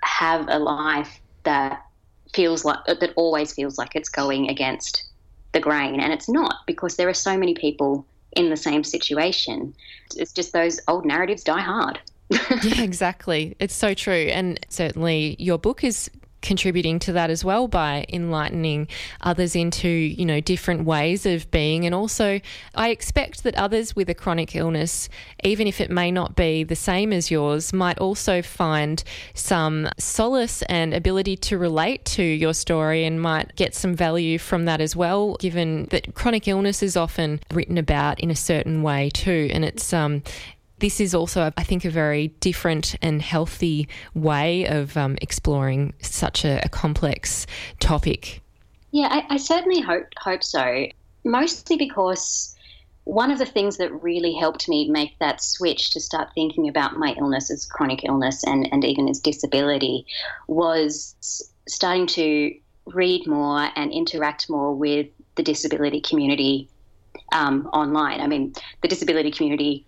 have 0.03 0.47
a 0.49 0.59
life 0.59 1.21
that 1.43 1.85
feels 2.33 2.65
like 2.65 2.83
that 2.85 3.13
always 3.15 3.53
feels 3.53 3.77
like 3.77 3.95
it's 3.95 4.09
going 4.09 4.49
against 4.49 5.05
the 5.53 5.59
grain 5.59 5.99
and 5.99 6.13
it's 6.13 6.29
not 6.29 6.55
because 6.65 6.95
there 6.95 7.09
are 7.09 7.13
so 7.13 7.37
many 7.37 7.53
people 7.53 8.05
in 8.33 8.49
the 8.49 8.57
same 8.57 8.83
situation. 8.83 9.75
It's 10.15 10.31
just 10.31 10.53
those 10.53 10.79
old 10.87 11.05
narratives 11.05 11.43
die 11.43 11.61
hard. 11.61 11.99
Yeah 12.63 12.81
exactly. 12.81 13.55
It's 13.59 13.73
so 13.73 13.93
true 13.93 14.29
and 14.31 14.59
certainly 14.69 15.35
your 15.39 15.57
book 15.57 15.83
is 15.83 16.09
contributing 16.41 16.99
to 16.99 17.13
that 17.13 17.29
as 17.29 17.45
well 17.45 17.67
by 17.67 18.05
enlightening 18.09 18.87
others 19.21 19.55
into 19.55 19.87
you 19.87 20.25
know 20.25 20.39
different 20.39 20.85
ways 20.85 21.25
of 21.25 21.49
being. 21.51 21.85
And 21.85 21.95
also 21.95 22.39
I 22.75 22.89
expect 22.89 23.43
that 23.43 23.55
others 23.55 23.95
with 23.95 24.09
a 24.09 24.13
chronic 24.13 24.55
illness 24.55 25.09
even 25.43 25.67
if 25.67 25.79
it 25.81 25.89
may 25.89 26.11
not 26.11 26.35
be 26.35 26.63
the 26.63 26.75
same 26.75 27.13
as 27.13 27.31
yours 27.31 27.73
might 27.73 27.97
also 27.99 28.41
find 28.41 29.03
some 29.33 29.89
solace 29.97 30.61
and 30.63 30.93
ability 30.93 31.37
to 31.37 31.57
relate 31.57 32.05
to 32.05 32.23
your 32.23 32.53
story 32.53 33.05
and 33.05 33.21
might 33.21 33.55
get 33.55 33.75
some 33.75 33.95
value 33.95 34.37
from 34.37 34.65
that 34.65 34.81
as 34.81 34.95
well 34.95 35.35
given 35.39 35.85
that 35.85 36.13
chronic 36.15 36.47
illness 36.47 36.83
is 36.83 36.97
often 36.97 37.39
written 37.51 37.77
about 37.77 38.19
in 38.19 38.31
a 38.31 38.35
certain 38.35 38.81
way 38.83 39.09
too. 39.09 39.49
And 39.51 39.63
it's 39.63 39.93
um 39.93 40.23
this 40.81 40.99
is 40.99 41.15
also, 41.15 41.51
I 41.55 41.63
think, 41.63 41.85
a 41.85 41.89
very 41.89 42.29
different 42.39 42.95
and 43.01 43.21
healthy 43.21 43.87
way 44.13 44.65
of 44.67 44.97
um, 44.97 45.17
exploring 45.21 45.93
such 46.01 46.43
a, 46.43 46.59
a, 46.65 46.69
complex 46.69 47.47
topic. 47.79 48.41
Yeah, 48.91 49.07
I, 49.09 49.35
I 49.35 49.37
certainly 49.37 49.79
hope 49.79 50.07
hope 50.17 50.43
so. 50.43 50.87
Mostly 51.23 51.77
because 51.77 52.55
one 53.05 53.31
of 53.31 53.37
the 53.37 53.45
things 53.45 53.77
that 53.77 53.91
really 54.03 54.33
helped 54.33 54.67
me 54.67 54.89
make 54.89 55.17
that 55.19 55.41
switch 55.41 55.91
to 55.91 55.99
start 55.99 56.29
thinking 56.35 56.67
about 56.67 56.97
my 56.97 57.15
illness 57.17 57.49
as 57.49 57.65
chronic 57.65 58.03
illness 58.03 58.43
and, 58.43 58.67
and 58.71 58.83
even 58.83 59.07
as 59.07 59.19
disability 59.19 60.05
was 60.47 61.15
starting 61.67 62.07
to 62.07 62.53
read 62.85 63.25
more 63.27 63.69
and 63.75 63.91
interact 63.91 64.49
more 64.49 64.73
with 64.75 65.07
the 65.35 65.43
disability 65.43 66.01
community 66.01 66.67
um, 67.31 67.67
online. 67.73 68.19
I 68.19 68.27
mean, 68.27 68.53
the 68.81 68.87
disability 68.87 69.31
community 69.31 69.85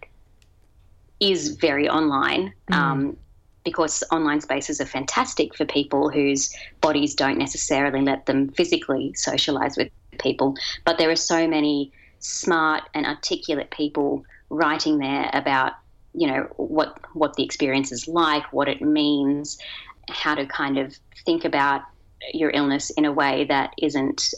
is 1.32 1.56
very 1.56 1.90
online. 1.90 2.54
Mm. 2.72 2.76
Um, 2.76 3.18
because 3.64 4.04
online 4.12 4.42
spaces 4.42 4.82
are 4.82 4.86
fantastic 4.86 5.56
for 5.56 5.66
people 5.66 6.10
whose 6.10 6.54
bodies 6.82 7.16
don't 7.16 7.38
necessarily 7.38 8.02
let 8.02 8.26
them 8.26 8.50
physically 8.50 9.14
socialize 9.14 9.78
with 9.78 9.90
people. 10.20 10.56
But 10.84 10.98
there 10.98 11.10
are 11.10 11.16
so 11.16 11.48
many 11.48 11.90
smart 12.20 12.84
and 12.94 13.06
articulate 13.06 13.72
people 13.72 14.26
writing 14.50 14.98
there 14.98 15.30
about, 15.34 15.74
you 16.14 16.28
know, 16.28 16.44
what 16.58 17.00
what 17.14 17.36
the 17.36 17.44
experience 17.44 17.94
is 17.94 18.08
like, 18.08 18.52
what 18.52 18.68
it 18.68 18.82
means, 18.82 19.58
how 20.10 20.36
to 20.36 20.46
kind 20.46 20.78
of 20.78 20.94
think 21.26 21.46
about 21.46 21.84
your 22.34 22.52
illness 22.54 22.90
in 22.92 23.06
a 23.06 23.12
way 23.12 23.46
that 23.46 23.74
isn't 23.82 24.34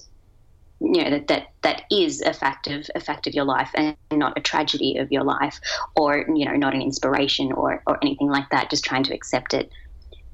you 0.79 1.03
know 1.03 1.09
that 1.09 1.27
that 1.27 1.47
that 1.61 1.83
is 1.91 2.21
a 2.21 2.33
fact 2.33 2.67
of 2.67 2.87
a 2.95 2.99
fact 2.99 3.27
of 3.27 3.33
your 3.33 3.45
life 3.45 3.71
and 3.75 3.95
not 4.11 4.37
a 4.37 4.41
tragedy 4.41 4.97
of 4.97 5.11
your 5.11 5.23
life 5.23 5.59
or 5.95 6.25
you 6.35 6.45
know 6.45 6.55
not 6.55 6.73
an 6.73 6.81
inspiration 6.81 7.51
or 7.53 7.81
or 7.87 7.97
anything 8.01 8.29
like 8.29 8.49
that 8.51 8.69
just 8.69 8.83
trying 8.83 9.03
to 9.03 9.13
accept 9.13 9.53
it 9.53 9.71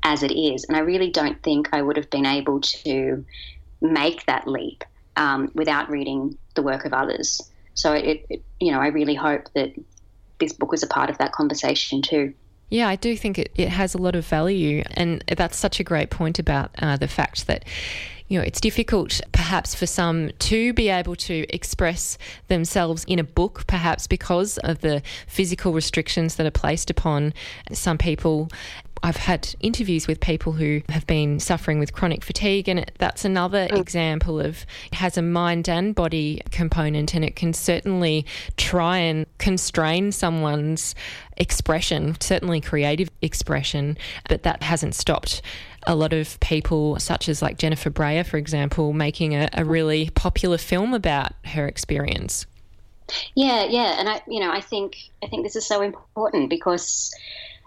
as 0.03 0.23
it 0.23 0.31
is. 0.31 0.65
And 0.67 0.75
i 0.75 0.81
really 0.81 1.11
don't 1.11 1.41
think 1.43 1.69
i 1.73 1.81
would 1.81 1.97
have 1.97 2.09
been 2.09 2.25
able 2.25 2.59
to 2.61 3.23
make 3.81 4.25
that 4.25 4.47
leap 4.47 4.83
um, 5.15 5.51
without 5.53 5.89
reading 5.89 6.37
the 6.55 6.61
work 6.61 6.85
of 6.85 6.93
others. 6.93 7.41
So 7.73 7.93
it, 7.93 8.25
it 8.29 8.43
you 8.59 8.71
know 8.71 8.79
i 8.79 8.87
really 8.87 9.15
hope 9.15 9.45
that 9.55 9.73
this 10.39 10.53
book 10.53 10.71
was 10.71 10.83
a 10.83 10.87
part 10.87 11.09
of 11.09 11.19
that 11.19 11.33
conversation 11.33 12.01
too 12.01 12.33
yeah, 12.71 12.87
I 12.87 12.95
do 12.95 13.15
think 13.15 13.37
it, 13.37 13.51
it 13.55 13.67
has 13.67 13.93
a 13.93 13.97
lot 13.99 14.15
of 14.15 14.25
value. 14.25 14.83
And 14.91 15.23
that's 15.27 15.57
such 15.57 15.79
a 15.79 15.83
great 15.83 16.09
point 16.09 16.39
about 16.39 16.71
uh, 16.79 16.97
the 16.97 17.07
fact 17.07 17.45
that 17.47 17.65
you 18.29 18.39
know, 18.39 18.45
it's 18.45 18.61
difficult 18.61 19.19
perhaps 19.33 19.75
for 19.75 19.85
some 19.85 20.31
to 20.39 20.71
be 20.71 20.87
able 20.87 21.17
to 21.17 21.45
express 21.53 22.17
themselves 22.47 23.03
in 23.03 23.19
a 23.19 23.25
book, 23.25 23.67
perhaps 23.67 24.07
because 24.07 24.57
of 24.59 24.79
the 24.79 25.01
physical 25.27 25.73
restrictions 25.73 26.37
that 26.37 26.47
are 26.47 26.51
placed 26.51 26.89
upon 26.89 27.33
some 27.73 27.97
people. 27.97 28.47
I've 29.03 29.17
had 29.17 29.53
interviews 29.59 30.07
with 30.07 30.19
people 30.19 30.53
who 30.53 30.81
have 30.89 31.07
been 31.07 31.39
suffering 31.39 31.79
with 31.79 31.93
chronic 31.93 32.23
fatigue, 32.23 32.69
and 32.69 32.89
that's 32.97 33.25
another 33.25 33.67
mm. 33.67 33.79
example 33.79 34.39
of 34.39 34.65
it 34.87 34.95
has 34.95 35.17
a 35.17 35.21
mind 35.21 35.67
and 35.67 35.95
body 35.95 36.41
component, 36.51 37.13
and 37.13 37.25
it 37.25 37.35
can 37.35 37.53
certainly 37.53 38.25
try 38.57 38.97
and 38.97 39.25
constrain 39.37 40.11
someone's 40.11 40.95
expression, 41.37 42.15
certainly 42.19 42.61
creative 42.61 43.09
expression, 43.21 43.97
but 44.29 44.43
that 44.43 44.61
hasn't 44.63 44.95
stopped 44.95 45.41
a 45.87 45.95
lot 45.95 46.13
of 46.13 46.39
people, 46.39 46.99
such 46.99 47.27
as 47.27 47.41
like 47.41 47.57
Jennifer 47.57 47.89
Brea, 47.89 48.23
for 48.23 48.37
example, 48.37 48.93
making 48.93 49.33
a, 49.33 49.49
a 49.53 49.65
really 49.65 50.11
popular 50.11 50.57
film 50.57 50.93
about 50.93 51.33
her 51.45 51.67
experience. 51.67 52.45
Yeah, 53.35 53.65
yeah, 53.65 53.99
and 53.99 54.07
I, 54.07 54.21
you 54.27 54.39
know, 54.39 54.51
I 54.51 54.61
think 54.61 54.95
I 55.23 55.27
think 55.27 55.43
this 55.43 55.55
is 55.55 55.65
so 55.65 55.81
important 55.81 56.49
because, 56.49 57.13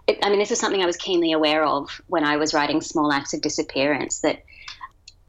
it, 0.07 0.19
I 0.23 0.29
mean, 0.29 0.39
this 0.39 0.51
is 0.51 0.59
something 0.59 0.81
I 0.81 0.85
was 0.85 0.97
keenly 0.97 1.31
aware 1.31 1.65
of 1.65 2.01
when 2.07 2.23
I 2.23 2.37
was 2.37 2.53
writing 2.53 2.81
Small 2.81 3.11
Acts 3.11 3.33
of 3.33 3.41
Disappearance 3.41 4.19
that 4.19 4.43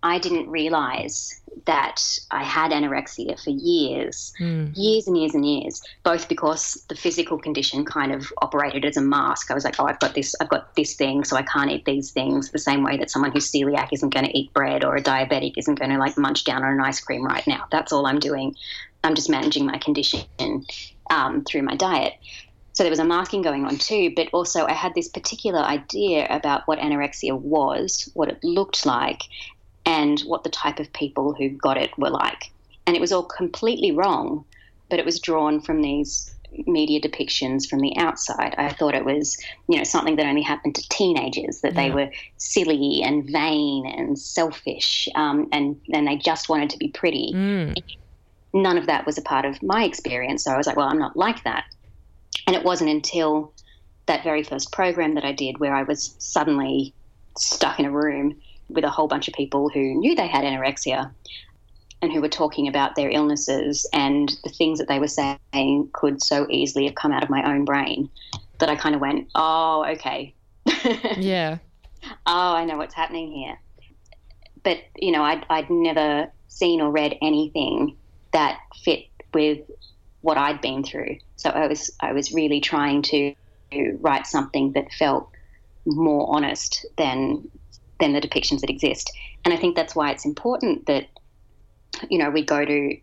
I 0.03 0.19
didn't 0.19 0.49
realize 0.49 1.41
that 1.65 2.01
I 2.31 2.45
had 2.45 2.71
anorexia 2.71 3.43
for 3.43 3.51
years, 3.51 4.33
Mm. 4.39 4.77
years 4.77 5.09
and 5.09 5.17
years 5.17 5.35
and 5.35 5.45
years, 5.45 5.83
both 6.05 6.29
because 6.29 6.85
the 6.89 6.95
physical 6.95 7.39
condition 7.39 7.85
kind 7.85 8.13
of 8.13 8.31
operated 8.43 8.85
as 8.85 8.97
a 8.97 9.01
mask. 9.01 9.51
I 9.51 9.55
was 9.55 9.65
like, 9.65 9.81
oh, 9.81 9.87
I've 9.87 9.99
got 9.99 10.15
this, 10.15 10.35
I've 10.41 10.51
got 10.51 10.77
this 10.77 10.95
thing, 10.95 11.25
so 11.25 11.35
I 11.37 11.43
can't 11.43 11.71
eat 11.71 11.87
these 11.87 12.13
things. 12.13 12.51
The 12.51 12.59
same 12.59 12.85
way 12.85 12.99
that 12.99 13.11
someone 13.11 13.33
who's 13.33 13.51
celiac 13.51 13.89
isn't 13.93 14.13
going 14.13 14.27
to 14.27 14.39
eat 14.39 14.53
bread 14.53 14.85
or 14.85 14.95
a 14.97 15.03
diabetic 15.03 15.55
isn't 15.57 15.79
going 15.79 15.91
to 15.91 15.99
like 15.99 16.19
munch 16.19 16.45
down 16.45 16.63
on 16.63 16.75
an 16.75 16.81
ice 16.81 17.01
cream 17.01 17.25
right 17.25 17.47
now. 17.47 17.65
That's 17.73 17.93
all 17.93 18.07
I'm 18.07 18.21
doing. 18.21 18.55
I'm 19.03 19.15
just 19.15 19.31
managing 19.31 19.67
my 19.67 19.79
condition 19.79 20.27
um, 21.11 21.43
through 21.45 21.63
my 21.63 21.75
diet. 21.75 22.15
So 22.77 22.83
there 22.83 22.91
was 22.91 22.99
a 22.99 23.07
masking 23.07 23.41
going 23.41 23.65
on 23.65 23.79
too, 23.79 24.13
but 24.15 24.29
also 24.35 24.67
I 24.67 24.75
had 24.75 24.95
this 24.95 25.09
particular 25.09 25.61
idea 25.61 26.27
about 26.29 26.61
what 26.67 26.79
anorexia 26.79 27.41
was, 27.41 28.07
what 28.13 28.29
it 28.29 28.39
looked 28.45 28.85
like, 28.85 29.23
and 29.87 30.21
what 30.27 30.45
the 30.45 30.51
type 30.51 30.79
of 30.79 30.93
people 30.93 31.33
who 31.33 31.49
got 31.49 31.79
it 31.79 31.91
were 31.97 32.11
like. 32.11 32.45
And 32.87 32.95
it 32.95 33.01
was 33.01 33.13
all 33.13 33.25
completely 33.25 33.93
wrong, 33.93 34.45
but 34.91 34.99
it 34.99 35.07
was 35.07 35.21
drawn 35.21 35.63
from 35.63 35.81
these 35.81 36.31
media 36.67 37.01
depictions 37.01 37.67
from 37.67 37.81
the 37.81 37.97
outside. 37.97 38.55
I 38.59 38.71
thought 38.75 38.95
it 38.95 39.07
was, 39.07 39.39
you 39.71 39.79
know, 39.79 39.85
something 39.85 40.17
that 40.17 40.27
only 40.27 40.43
happened 40.43 40.75
to 40.75 40.87
teenagers, 40.91 41.63
that 41.63 41.77
they 41.77 41.91
were 41.91 42.11
silly 42.37 43.01
and 43.03 43.27
vain 43.31 43.87
and 43.87 44.19
selfish, 44.19 45.09
um, 45.15 45.49
and, 45.51 45.77
and 45.95 46.07
they 46.07 46.17
just 46.17 46.51
wanted 46.51 46.69
to 46.71 46.79
be 46.79 46.89
pretty 46.89 47.33
Mm. 47.35 47.75
none 48.53 48.77
of 48.77 48.87
that 48.87 49.07
was 49.07 49.17
a 49.17 49.23
part 49.23 49.47
of 49.47 49.63
my 49.63 49.85
experience. 49.85 50.45
So 50.45 50.53
I 50.53 50.59
was 50.59 50.67
like, 50.67 50.77
well, 50.77 50.89
I'm 50.89 50.99
not 50.99 51.17
like 51.17 51.43
that. 51.45 51.65
And 52.47 52.55
it 52.55 52.65
wasn't 52.65 52.91
until 52.91 53.53
that 54.07 54.23
very 54.23 54.43
first 54.43 54.73
program 54.73 55.15
that 55.15 55.25
I 55.25 55.33
did 55.33 55.59
where 55.59 55.75
I 55.75 55.83
was 55.83 56.15
suddenly 56.19 56.95
stuck 57.37 57.79
in 57.79 57.87
a 57.87 57.91
room 57.91 58.37
with 58.69 58.85
a 58.85 58.91
whole 58.91 59.09
bunch 59.09 59.29
of 59.29 59.35
people 59.35 59.69
who 59.69 59.95
knew 59.95 60.15
they 60.15 60.27
had 60.27 60.45
anorexia 60.45 61.11
and 62.03 62.13
who 62.13 62.21
were 62.21 62.29
talking 62.29 62.69
about 62.69 62.95
their 62.95 63.11
illnesses 63.11 63.89
and 63.93 64.37
the 64.45 64.51
things 64.51 64.79
that 64.79 64.89
they 64.89 64.99
were 64.99 65.09
saying 65.09 65.89
could 65.93 66.23
so 66.23 66.47
easily 66.51 66.85
have 66.87 66.95
come 66.95 67.13
out 67.13 67.23
of 67.23 67.31
my 67.31 67.43
own 67.51 67.65
brain 67.65 68.09
that 68.59 68.69
I 68.69 68.77
kind 68.77 68.95
of 68.95 69.01
went, 69.01 69.29
oh, 69.35 69.85
okay. 69.91 70.35
Yeah. 71.17 71.59
oh, 72.27 72.55
I 72.55 72.65
know 72.65 72.77
what's 72.77 72.95
happening 72.95 73.33
here. 73.33 73.59
But, 74.63 74.79
you 74.97 75.13
know, 75.13 75.23
I'd, 75.23 75.47
I'd 75.49 75.71
never 75.71 76.31
seen 76.49 76.81
or 76.81 76.91
read 76.91 77.17
anything 77.23 77.97
that 78.33 78.59
fit 78.83 79.07
with 79.33 79.61
what 80.27 80.37
I'd 80.37 80.61
been 80.61 80.83
through. 80.83 81.19
So 81.37 81.51
I 81.51 81.69
was, 81.69 81.89
I 82.01 82.13
was 82.13 82.33
really 82.33 82.61
trying 82.61 83.03
to 83.03 83.33
write 84.01 84.27
something 84.27 84.73
that 84.73 84.91
felt 84.93 85.31
more 85.87 86.27
honest 86.35 86.85
than, 86.99 87.49
than 88.01 88.13
the 88.13 88.21
depictions 88.21 88.61
that 88.63 88.69
exist. 88.69 89.09
And 89.45 89.55
I 89.55 89.57
think 89.57 89.77
that's 89.77 89.95
why 89.95 90.11
it's 90.11 90.25
important 90.25 90.87
that, 90.87 91.07
you 92.11 92.19
know, 92.19 92.29
we 92.31 92.45
go 92.45 92.65
to 92.65 92.97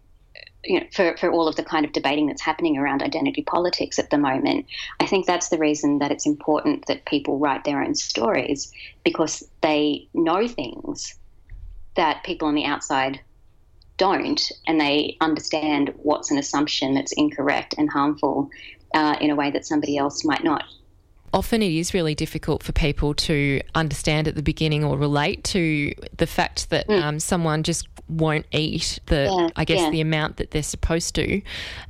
you 0.65 0.79
know, 0.79 0.85
for, 0.91 1.15
for 1.15 1.31
all 1.31 1.47
of 1.47 1.55
the 1.55 1.63
kind 1.63 1.85
of 1.85 1.93
debating 1.93 2.27
that's 2.27 2.41
happening 2.41 2.77
around 2.77 3.01
identity 3.01 3.41
politics 3.41 3.99
at 3.99 4.09
the 4.09 4.17
moment, 4.17 4.65
I 4.99 5.05
think 5.05 5.25
that's 5.25 5.47
the 5.47 5.57
reason 5.57 5.99
that 5.99 6.11
it's 6.11 6.25
important 6.25 6.87
that 6.87 7.05
people 7.05 7.39
write 7.39 7.63
their 7.63 7.81
own 7.81 7.95
stories 7.95 8.71
because 9.05 9.47
they 9.61 10.09
know 10.13 10.45
things 10.47 11.17
that 11.95 12.23
people 12.23 12.49
on 12.49 12.55
the 12.55 12.65
outside 12.65 13.21
don't, 13.97 14.51
and 14.67 14.79
they 14.79 15.17
understand 15.21 15.93
what's 15.97 16.31
an 16.31 16.37
assumption 16.37 16.93
that's 16.93 17.11
incorrect 17.13 17.75
and 17.77 17.89
harmful 17.89 18.49
uh, 18.93 19.15
in 19.21 19.29
a 19.29 19.35
way 19.35 19.51
that 19.51 19.65
somebody 19.65 19.97
else 19.97 20.23
might 20.23 20.43
not. 20.43 20.63
Often 21.33 21.63
it 21.63 21.71
is 21.71 21.95
really 21.95 22.13
difficult 22.13 22.61
for 22.61 22.73
people 22.73 23.15
to 23.15 23.59
understand 23.73 24.27
at 24.27 24.35
the 24.35 24.43
beginning 24.43 24.83
or 24.83 24.97
relate 24.97 25.43
to 25.45 25.93
the 26.15 26.27
fact 26.27 26.69
that 26.69 26.87
um, 26.89 27.19
someone 27.19 27.63
just 27.63 27.87
won't 28.07 28.45
eat 28.51 28.99
the, 29.07 29.27
Yeah, 29.31 29.49
I 29.55 29.65
guess, 29.65 29.79
yeah. 29.79 29.89
the 29.89 30.01
amount 30.01 30.37
that 30.37 30.51
they're 30.51 30.61
supposed 30.61 31.15
to, 31.15 31.41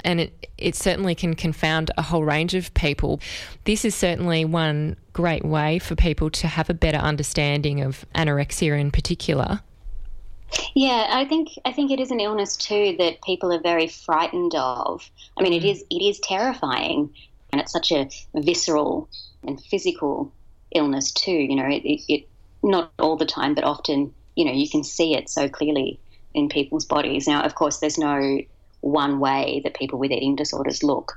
and 0.04 0.22
it 0.22 0.44
it 0.58 0.76
certainly 0.76 1.14
can 1.14 1.34
confound 1.34 1.92
a 1.98 2.02
whole 2.02 2.24
range 2.24 2.54
of 2.54 2.74
people. 2.74 3.20
This 3.66 3.84
is 3.84 3.96
certainly 3.96 4.46
one 4.46 4.96
great 5.12 5.44
way 5.44 5.80
for 5.80 5.96
people 5.96 6.30
to 6.30 6.48
have 6.48 6.70
a 6.70 6.74
better 6.74 7.00
understanding 7.00 7.82
of 7.82 8.06
anorexia 8.16 8.80
in 8.80 8.92
particular. 8.92 9.62
Yeah, 10.76 11.08
I 11.12 11.26
think 11.26 11.50
I 11.66 11.72
think 11.72 11.92
it 11.92 12.00
is 12.00 12.12
an 12.12 12.20
illness 12.20 12.56
too 12.56 12.96
that 13.00 13.22
people 13.22 13.52
are 13.54 13.62
very 13.62 13.88
frightened 13.88 14.56
of. 14.56 15.10
I 15.38 15.44
mean, 15.44 15.54
it 15.54 15.64
mm. 15.64 15.72
is 15.72 15.84
it 15.90 16.02
is 16.02 16.20
terrifying, 16.20 17.14
and 17.52 17.62
it's 17.62 17.72
such 17.72 17.92
a 17.92 18.10
visceral 18.36 19.10
and 19.44 19.62
physical 19.62 20.32
illness 20.76 21.12
too. 21.12 21.32
You 21.32 21.56
know, 21.56 21.68
it, 21.68 21.84
it, 21.86 22.02
it 22.08 22.28
not 22.64 22.92
all 23.00 23.18
the 23.18 23.26
time, 23.26 23.54
but 23.54 23.64
often, 23.64 24.14
you 24.36 24.46
know, 24.46 24.52
you 24.52 24.70
can 24.70 24.84
see 24.84 25.16
it 25.16 25.30
so 25.30 25.48
clearly 25.48 26.00
in 26.34 26.50
people's 26.50 26.86
bodies. 26.86 27.28
Now, 27.28 27.44
of 27.44 27.56
course, 27.56 27.80
there's 27.80 27.98
no 27.98 28.40
one 28.82 29.20
way 29.20 29.62
that 29.64 29.76
people 29.76 30.00
with 30.00 30.12
eating 30.12 30.36
disorders 30.36 30.84
look. 30.84 31.14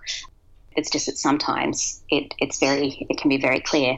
It's 0.77 0.91
just 0.91 1.07
that 1.07 1.17
sometimes 1.17 2.03
it, 2.11 2.35
it's 2.39 2.59
very 2.59 3.07
it 3.09 3.19
can 3.19 3.31
be 3.31 3.41
very 3.41 3.61
clear 3.61 3.97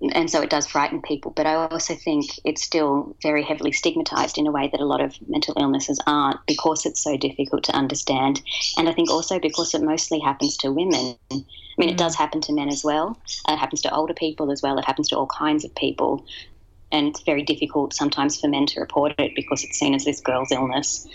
and 0.00 0.30
so 0.30 0.42
it 0.42 0.50
does 0.50 0.66
frighten 0.66 1.00
people. 1.00 1.30
But 1.30 1.46
I 1.46 1.54
also 1.54 1.94
think 1.94 2.26
it's 2.44 2.62
still 2.62 3.16
very 3.22 3.42
heavily 3.42 3.72
stigmatized 3.72 4.36
in 4.36 4.46
a 4.46 4.52
way 4.52 4.68
that 4.70 4.80
a 4.80 4.84
lot 4.84 5.00
of 5.00 5.16
mental 5.26 5.54
illnesses 5.58 6.00
aren't 6.06 6.44
because 6.46 6.84
it's 6.84 7.02
so 7.02 7.16
difficult 7.16 7.64
to 7.64 7.76
understand. 7.76 8.42
And 8.76 8.88
I 8.88 8.92
think 8.92 9.10
also 9.10 9.38
because 9.38 9.74
it 9.74 9.82
mostly 9.82 10.18
happens 10.18 10.58
to 10.58 10.72
women. 10.72 11.16
I 11.30 11.44
mean, 11.78 11.88
it 11.88 11.96
does 11.96 12.14
mm-hmm. 12.14 12.22
happen 12.22 12.40
to 12.42 12.52
men 12.52 12.68
as 12.68 12.84
well. 12.84 13.18
It 13.48 13.56
happens 13.56 13.82
to 13.82 13.94
older 13.94 14.14
people 14.14 14.50
as 14.50 14.62
well. 14.62 14.78
It 14.78 14.84
happens 14.84 15.08
to 15.08 15.16
all 15.16 15.26
kinds 15.26 15.64
of 15.64 15.74
people. 15.74 16.26
And 16.92 17.08
it's 17.08 17.22
very 17.22 17.42
difficult 17.42 17.94
sometimes 17.94 18.38
for 18.38 18.48
men 18.48 18.66
to 18.66 18.80
report 18.80 19.14
it 19.18 19.32
because 19.34 19.64
it's 19.64 19.78
seen 19.78 19.94
as 19.94 20.04
this 20.04 20.20
girl's 20.20 20.52
illness. 20.52 21.08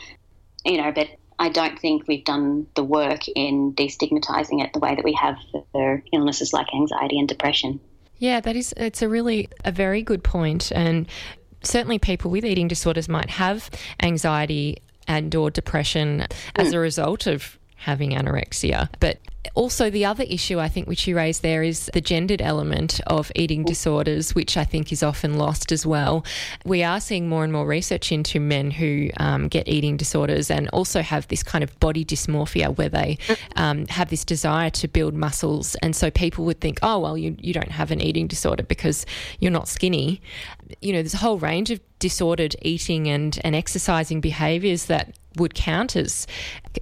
You 0.66 0.78
know, 0.78 0.92
but 0.92 1.08
I 1.38 1.50
don't 1.50 1.80
think 1.80 2.08
we've 2.08 2.26
done 2.26 2.68
the 2.76 2.84
work 2.84 3.28
in 3.28 3.74
destigmatizing 3.74 4.64
it 4.64 4.74
the 4.74 4.80
way 4.80 4.96
that 4.96 5.04
we 5.04 5.14
have 5.14 5.38
for 5.72 6.04
illnesses 6.12 6.52
like 6.52 6.68
anxiety 6.74 7.20
and 7.20 7.28
depression. 7.28 7.80
Yeah, 8.22 8.40
that 8.40 8.56
is, 8.56 8.72
it's 8.78 9.02
a 9.02 9.10
really, 9.10 9.50
a 9.66 9.72
very 9.72 10.04
good 10.04 10.24
point. 10.24 10.72
And 10.76 11.08
certainly 11.64 11.98
people 11.98 12.30
with 12.30 12.46
eating 12.46 12.68
disorders 12.68 13.10
might 13.10 13.32
have 13.32 13.68
anxiety 14.00 14.78
and 15.08 15.34
or 15.34 15.50
depression 15.50 16.28
as 16.56 16.68
mm. 16.68 16.76
a 16.76 16.80
result 16.80 17.26
of 17.26 17.58
having 17.82 18.12
anorexia. 18.12 18.90
But 19.00 19.18
also 19.56 19.90
the 19.90 20.06
other 20.06 20.24
issue 20.24 20.60
I 20.60 20.70
think 20.70 20.88
which 20.88 21.08
you 21.08 21.16
raised 21.16 21.42
there 21.42 21.64
is 21.64 21.90
the 21.94 22.02
gendered 22.02 22.42
element 22.42 23.02
of 23.08 23.32
eating 23.36 23.64
disorders, 23.64 24.36
which 24.36 24.56
I 24.56 24.64
think 24.64 24.92
is 24.92 25.02
often 25.02 25.38
lost 25.38 25.72
as 25.72 25.86
well. 25.86 26.24
We 26.64 26.84
are 26.84 27.00
seeing 27.00 27.28
more 27.28 27.44
and 27.44 27.52
more 27.52 27.66
research 27.66 28.12
into 28.12 28.40
men 28.40 28.72
who 28.72 29.10
um, 29.18 29.48
get 29.48 29.68
eating 29.68 29.98
disorders 29.98 30.52
and 30.52 30.70
also 30.70 31.02
have 31.02 31.28
this 31.28 31.44
kind 31.44 31.64
of 31.64 31.78
body 31.80 32.06
dysmorphia 32.06 32.78
where 32.78 32.90
they 32.90 33.18
um, 33.56 33.88
have 33.88 34.10
this 34.10 34.24
desire 34.24 34.70
to 34.70 34.88
build 34.88 35.16
muscles. 35.16 35.76
And 35.82 35.96
so 35.96 36.12
people 36.12 36.46
would 36.46 36.62
think, 36.62 36.80
oh, 36.84 37.00
well, 37.00 37.18
you, 37.18 37.36
you 37.40 37.54
don't 37.54 37.72
have 37.72 37.92
an 37.92 38.00
eating 38.00 38.28
disorder 38.28 38.64
because 38.64 39.06
you're 39.40 39.52
not 39.52 39.68
skinny. 39.68 40.22
You 40.82 40.94
know, 40.94 41.02
there's 41.02 41.16
a 41.16 41.18
whole 41.18 41.40
range 41.40 41.72
of 41.72 41.80
disordered 42.00 42.56
eating 42.62 43.08
and, 43.08 43.40
and 43.44 43.56
exercising 43.56 44.22
behaviors 44.22 44.86
that 44.86 45.16
would 45.38 45.54
count 45.54 45.96
as 45.96 46.28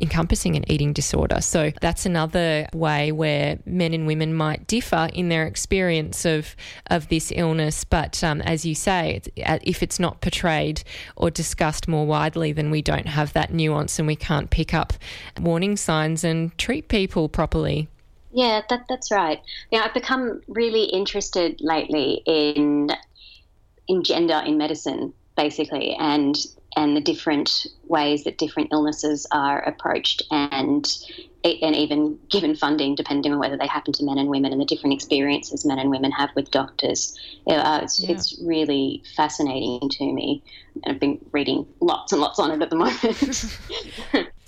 encompassing 0.01 0.55
an 0.55 0.69
eating 0.71 0.93
disorder. 0.93 1.41
So 1.41 1.71
that's 1.81 2.05
another 2.05 2.67
way 2.73 3.11
where 3.11 3.59
men 3.65 3.93
and 3.93 4.07
women 4.07 4.33
might 4.33 4.67
differ 4.67 5.09
in 5.13 5.29
their 5.29 5.45
experience 5.45 6.25
of 6.25 6.55
of 6.87 7.09
this 7.09 7.31
illness. 7.35 7.83
But 7.83 8.23
um, 8.23 8.41
as 8.41 8.65
you 8.65 8.75
say, 8.75 9.15
it's, 9.15 9.29
uh, 9.45 9.59
if 9.61 9.83
it's 9.83 9.99
not 9.99 10.21
portrayed 10.21 10.83
or 11.15 11.29
discussed 11.29 11.87
more 11.87 12.05
widely, 12.05 12.51
then 12.51 12.71
we 12.71 12.81
don't 12.81 13.07
have 13.07 13.33
that 13.33 13.53
nuance 13.53 13.99
and 13.99 14.07
we 14.07 14.15
can't 14.15 14.49
pick 14.49 14.73
up 14.73 14.93
warning 15.39 15.77
signs 15.77 16.23
and 16.23 16.57
treat 16.57 16.87
people 16.87 17.29
properly. 17.29 17.87
Yeah, 18.31 18.61
that, 18.69 18.85
that's 18.87 19.11
right. 19.11 19.41
Yeah, 19.71 19.83
I've 19.83 19.93
become 19.93 20.41
really 20.47 20.83
interested 20.83 21.59
lately 21.61 22.21
in 22.25 22.89
in 23.87 24.03
gender 24.03 24.41
in 24.45 24.57
medicine, 24.57 25.13
basically, 25.35 25.95
and 25.95 26.35
and 26.79 26.95
the 26.95 27.01
different 27.01 27.67
ways 27.87 28.23
that 28.23 28.37
different 28.37 28.69
illnesses 28.71 29.27
are 29.31 29.59
approached, 29.67 30.23
and 30.31 30.87
and 31.43 31.75
even 31.75 32.17
given 32.29 32.55
funding, 32.55 32.95
depending 32.95 33.33
on 33.33 33.39
whether 33.39 33.57
they 33.57 33.67
happen 33.67 33.91
to 33.93 34.03
men 34.05 34.17
and 34.17 34.29
women, 34.29 34.53
and 34.53 34.61
the 34.61 34.65
different 34.65 34.93
experiences 34.93 35.65
men 35.65 35.77
and 35.77 35.89
women 35.89 36.11
have 36.11 36.29
with 36.35 36.49
doctors. 36.51 37.17
Uh, 37.47 37.81
it's, 37.83 37.99
Yeah. 37.99 38.11
it's 38.11 38.39
really 38.41 39.03
fascinating 39.17 39.89
to 39.89 40.13
me, 40.13 40.41
and 40.83 40.95
I've 40.95 40.99
been 41.01 41.19
reading 41.33 41.67
lots 41.81 42.13
and 42.13 42.21
lots 42.21 42.39
on 42.39 42.51
it 42.51 42.61
at 42.61 42.69
the 42.69 42.77
moment. 42.77 44.31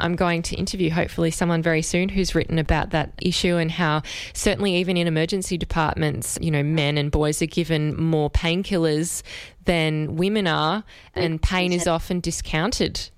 I'm 0.00 0.16
going 0.16 0.42
to 0.42 0.56
interview 0.56 0.90
hopefully 0.90 1.30
someone 1.30 1.62
very 1.62 1.82
soon 1.82 2.08
who's 2.08 2.34
written 2.34 2.58
about 2.58 2.90
that 2.90 3.12
issue 3.20 3.56
and 3.56 3.70
how 3.70 4.02
certainly 4.32 4.76
even 4.76 4.96
in 4.96 5.06
emergency 5.06 5.56
departments, 5.56 6.38
you 6.40 6.50
know, 6.50 6.62
men 6.62 6.98
and 6.98 7.10
boys 7.10 7.40
are 7.42 7.46
given 7.46 8.00
more 8.00 8.30
painkillers 8.30 9.22
than 9.64 10.16
women 10.16 10.46
are, 10.46 10.84
and 11.14 11.40
pain 11.40 11.72
is 11.72 11.86
often 11.86 12.20
discounted. 12.20 13.10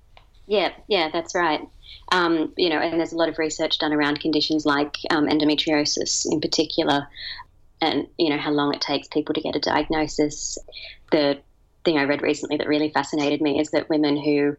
Yeah, 0.45 0.71
yeah, 0.87 1.09
that's 1.11 1.33
right. 1.33 1.61
Um, 2.11 2.53
you 2.57 2.69
know, 2.69 2.79
and 2.79 2.99
there's 2.99 3.13
a 3.13 3.17
lot 3.17 3.29
of 3.29 3.39
research 3.39 3.79
done 3.79 3.93
around 3.93 4.19
conditions 4.19 4.65
like 4.65 4.97
um, 5.09 5.27
endometriosis 5.27 6.25
in 6.31 6.41
particular, 6.41 7.07
and 7.81 8.07
you 8.17 8.29
know 8.29 8.37
how 8.37 8.51
long 8.51 8.73
it 8.73 8.81
takes 8.81 9.07
people 9.07 9.33
to 9.35 9.41
get 9.41 9.55
a 9.55 9.59
diagnosis, 9.59 10.57
the 11.11 11.39
thing 11.83 11.97
I 11.97 12.03
read 12.03 12.21
recently 12.21 12.57
that 12.57 12.67
really 12.67 12.89
fascinated 12.89 13.41
me 13.41 13.59
is 13.59 13.71
that 13.71 13.89
women 13.89 14.17
who 14.17 14.57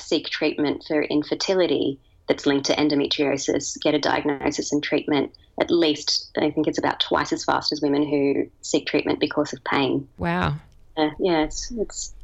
seek 0.00 0.28
treatment 0.28 0.84
for 0.86 1.02
infertility 1.02 1.98
that's 2.28 2.46
linked 2.46 2.66
to 2.66 2.74
endometriosis 2.76 3.80
get 3.82 3.94
a 3.94 3.98
diagnosis 3.98 4.72
and 4.72 4.82
treatment 4.82 5.32
at 5.60 5.70
least, 5.70 6.30
I 6.36 6.50
think 6.50 6.66
it's 6.66 6.78
about 6.78 7.00
twice 7.00 7.32
as 7.32 7.44
fast 7.44 7.72
as 7.72 7.80
women 7.80 8.06
who 8.06 8.50
seek 8.62 8.86
treatment 8.86 9.20
because 9.20 9.52
of 9.52 9.62
pain. 9.64 10.08
Wow. 10.18 10.56
Uh, 10.96 11.10
yeah, 11.18 11.44
it's, 11.44 11.70
it's 11.72 12.14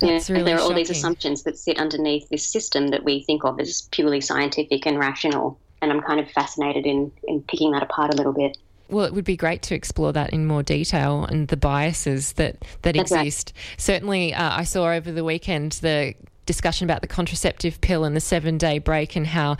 that's 0.00 0.28
really 0.28 0.44
there 0.44 0.58
are 0.58 0.60
all 0.60 0.74
these 0.74 0.90
assumptions 0.90 1.44
that 1.44 1.58
sit 1.58 1.78
underneath 1.78 2.28
this 2.28 2.46
system 2.46 2.88
that 2.88 3.04
we 3.04 3.22
think 3.22 3.44
of 3.44 3.60
as 3.60 3.88
purely 3.92 4.20
scientific 4.20 4.86
and 4.86 4.98
rational. 4.98 5.58
And 5.80 5.90
I'm 5.90 6.00
kind 6.00 6.20
of 6.20 6.30
fascinated 6.30 6.86
in, 6.86 7.12
in 7.24 7.42
picking 7.42 7.72
that 7.72 7.82
apart 7.82 8.12
a 8.12 8.16
little 8.16 8.32
bit. 8.32 8.56
Well, 8.88 9.06
it 9.06 9.14
would 9.14 9.24
be 9.24 9.36
great 9.36 9.62
to 9.62 9.74
explore 9.74 10.12
that 10.12 10.32
in 10.32 10.46
more 10.46 10.62
detail 10.62 11.24
and 11.24 11.48
the 11.48 11.56
biases 11.56 12.34
that, 12.34 12.64
that 12.82 12.96
exist. 12.96 13.52
Right. 13.54 13.80
Certainly, 13.80 14.34
uh, 14.34 14.56
I 14.56 14.64
saw 14.64 14.90
over 14.90 15.10
the 15.10 15.24
weekend 15.24 15.72
the 15.72 16.14
discussion 16.46 16.84
about 16.84 17.00
the 17.00 17.08
contraceptive 17.08 17.80
pill 17.80 18.04
and 18.04 18.14
the 18.14 18.20
seven 18.20 18.58
day 18.58 18.78
break 18.78 19.16
and 19.16 19.26
how 19.26 19.56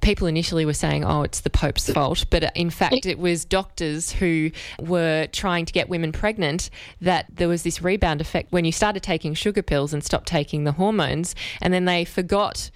people 0.00 0.26
initially 0.26 0.64
were 0.64 0.72
saying, 0.72 1.04
oh, 1.04 1.22
it's 1.22 1.40
the 1.40 1.50
Pope's 1.50 1.90
fault. 1.90 2.24
But 2.30 2.44
uh, 2.44 2.50
in 2.54 2.70
fact, 2.70 3.06
it 3.06 3.18
was 3.18 3.44
doctors 3.44 4.12
who 4.12 4.50
were 4.80 5.26
trying 5.32 5.64
to 5.66 5.72
get 5.72 5.88
women 5.88 6.12
pregnant 6.12 6.70
that 7.00 7.26
there 7.34 7.48
was 7.48 7.62
this 7.62 7.82
rebound 7.82 8.20
effect 8.20 8.52
when 8.52 8.64
you 8.64 8.72
started 8.72 9.02
taking 9.02 9.34
sugar 9.34 9.62
pills 9.62 9.92
and 9.92 10.02
stopped 10.02 10.28
taking 10.28 10.64
the 10.64 10.72
hormones. 10.72 11.34
And 11.60 11.72
then 11.72 11.84
they 11.84 12.04
forgot 12.04 12.70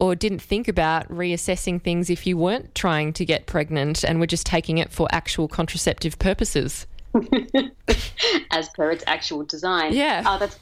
or 0.00 0.14
didn't 0.14 0.40
think 0.40 0.68
about 0.68 1.08
reassessing 1.08 1.82
things 1.82 2.08
if 2.08 2.26
you 2.26 2.36
weren't 2.36 2.74
trying 2.74 3.12
to 3.14 3.24
get 3.24 3.46
pregnant 3.46 4.04
and 4.04 4.20
were 4.20 4.26
just 4.26 4.46
taking 4.46 4.78
it 4.78 4.92
for 4.92 5.08
actual 5.10 5.48
contraceptive 5.48 6.18
purposes. 6.18 6.86
As 8.50 8.68
per 8.70 8.90
its 8.90 9.02
actual 9.06 9.44
design. 9.44 9.92
Yeah. 9.94 10.22
Oh, 10.24 10.38
that's 10.38 10.58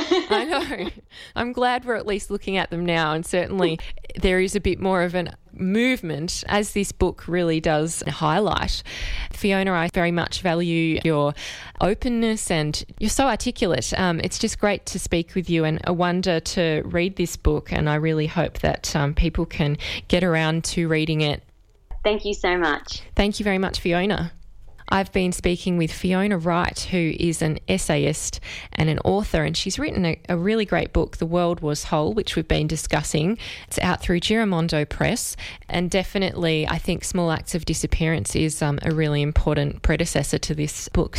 I 0.30 0.44
know. 0.44 0.90
I'm 1.34 1.52
glad 1.52 1.84
we're 1.84 1.96
at 1.96 2.06
least 2.06 2.30
looking 2.30 2.56
at 2.56 2.70
them 2.70 2.84
now, 2.84 3.12
and 3.12 3.24
certainly 3.24 3.78
there 4.20 4.40
is 4.40 4.54
a 4.54 4.60
bit 4.60 4.80
more 4.80 5.02
of 5.02 5.14
a 5.14 5.32
movement, 5.52 6.44
as 6.48 6.72
this 6.72 6.92
book 6.92 7.26
really 7.26 7.60
does 7.60 8.02
highlight. 8.06 8.82
Fiona, 9.32 9.72
I 9.72 9.88
very 9.92 10.12
much 10.12 10.40
value 10.40 11.00
your 11.04 11.34
openness 11.80 12.50
and 12.50 12.84
you're 12.98 13.10
so 13.10 13.26
articulate. 13.26 13.92
Um, 13.98 14.20
it's 14.22 14.38
just 14.38 14.58
great 14.58 14.86
to 14.86 14.98
speak 14.98 15.34
with 15.34 15.50
you 15.50 15.64
and 15.64 15.80
a 15.84 15.92
wonder 15.92 16.40
to 16.40 16.82
read 16.84 17.16
this 17.16 17.36
book, 17.36 17.72
and 17.72 17.88
I 17.88 17.96
really 17.96 18.26
hope 18.26 18.60
that 18.60 18.94
um, 18.94 19.14
people 19.14 19.46
can 19.46 19.76
get 20.08 20.22
around 20.24 20.64
to 20.64 20.88
reading 20.88 21.20
it. 21.20 21.42
Thank 22.04 22.24
you 22.24 22.34
so 22.34 22.56
much. 22.56 23.02
Thank 23.16 23.40
you 23.40 23.44
very 23.44 23.58
much, 23.58 23.80
Fiona. 23.80 24.32
I've 24.90 25.12
been 25.12 25.32
speaking 25.32 25.76
with 25.76 25.92
Fiona 25.92 26.38
Wright, 26.38 26.78
who 26.78 27.14
is 27.18 27.42
an 27.42 27.58
essayist 27.68 28.40
and 28.72 28.88
an 28.88 28.98
author, 29.00 29.44
and 29.44 29.56
she's 29.56 29.78
written 29.78 30.06
a, 30.06 30.20
a, 30.28 30.36
really 30.36 30.64
great 30.64 30.92
book, 30.92 31.18
The 31.18 31.26
World 31.26 31.60
Was 31.60 31.84
Whole, 31.84 32.14
which 32.14 32.36
we've 32.36 32.48
been 32.48 32.66
discussing. 32.66 33.38
It's 33.66 33.78
out 33.80 34.00
through 34.00 34.20
Giramondo 34.20 34.88
Press, 34.88 35.36
and 35.68 35.90
definitely, 35.90 36.66
I 36.66 36.78
think 36.78 37.04
Small 37.04 37.30
Acts 37.30 37.54
of 37.54 37.66
Disappearance 37.66 38.34
is 38.34 38.62
um, 38.62 38.78
a 38.82 38.94
really 38.94 39.20
important 39.20 39.82
predecessor 39.82 40.38
to 40.38 40.54
this 40.54 40.88
book. 40.88 41.18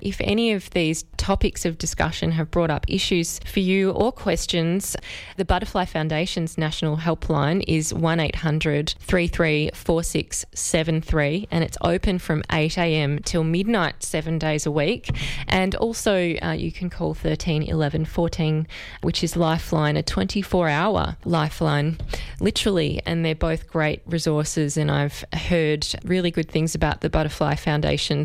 If 0.00 0.20
any 0.20 0.52
of 0.52 0.70
these 0.70 1.04
topics 1.16 1.64
of 1.64 1.78
discussion 1.78 2.32
have 2.32 2.50
brought 2.50 2.70
up 2.70 2.84
issues 2.88 3.38
for 3.46 3.60
you 3.60 3.90
or 3.90 4.10
questions, 4.12 4.96
the 5.36 5.44
Butterfly 5.44 5.84
Foundation's 5.84 6.58
national 6.58 6.96
helpline 6.98 7.62
is 7.68 7.94
1800 7.94 8.96
334673 9.00 11.48
and 11.50 11.64
it's 11.64 11.78
open 11.82 12.18
from 12.18 12.42
8am 12.50 13.24
till 13.24 13.44
midnight, 13.44 14.02
seven 14.02 14.38
days 14.38 14.66
a 14.66 14.70
week. 14.70 15.08
And 15.48 15.74
also, 15.76 16.34
uh, 16.42 16.52
you 16.52 16.70
can 16.72 16.90
call 16.90 17.14
13 17.14 17.62
11 17.62 18.04
14, 18.04 18.66
which 19.02 19.24
is 19.24 19.36
Lifeline, 19.36 19.96
a 19.96 20.02
24 20.02 20.68
hour 20.68 21.16
lifeline, 21.24 21.96
literally. 22.40 23.00
And 23.06 23.24
they're 23.24 23.34
both 23.34 23.68
great 23.68 24.02
resources. 24.06 24.76
And 24.76 24.90
I've 24.90 25.24
heard 25.32 25.86
really 26.04 26.30
good 26.30 26.50
things 26.50 26.74
about 26.74 27.00
the 27.00 27.08
Butterfly 27.08 27.54
Foundation 27.56 28.20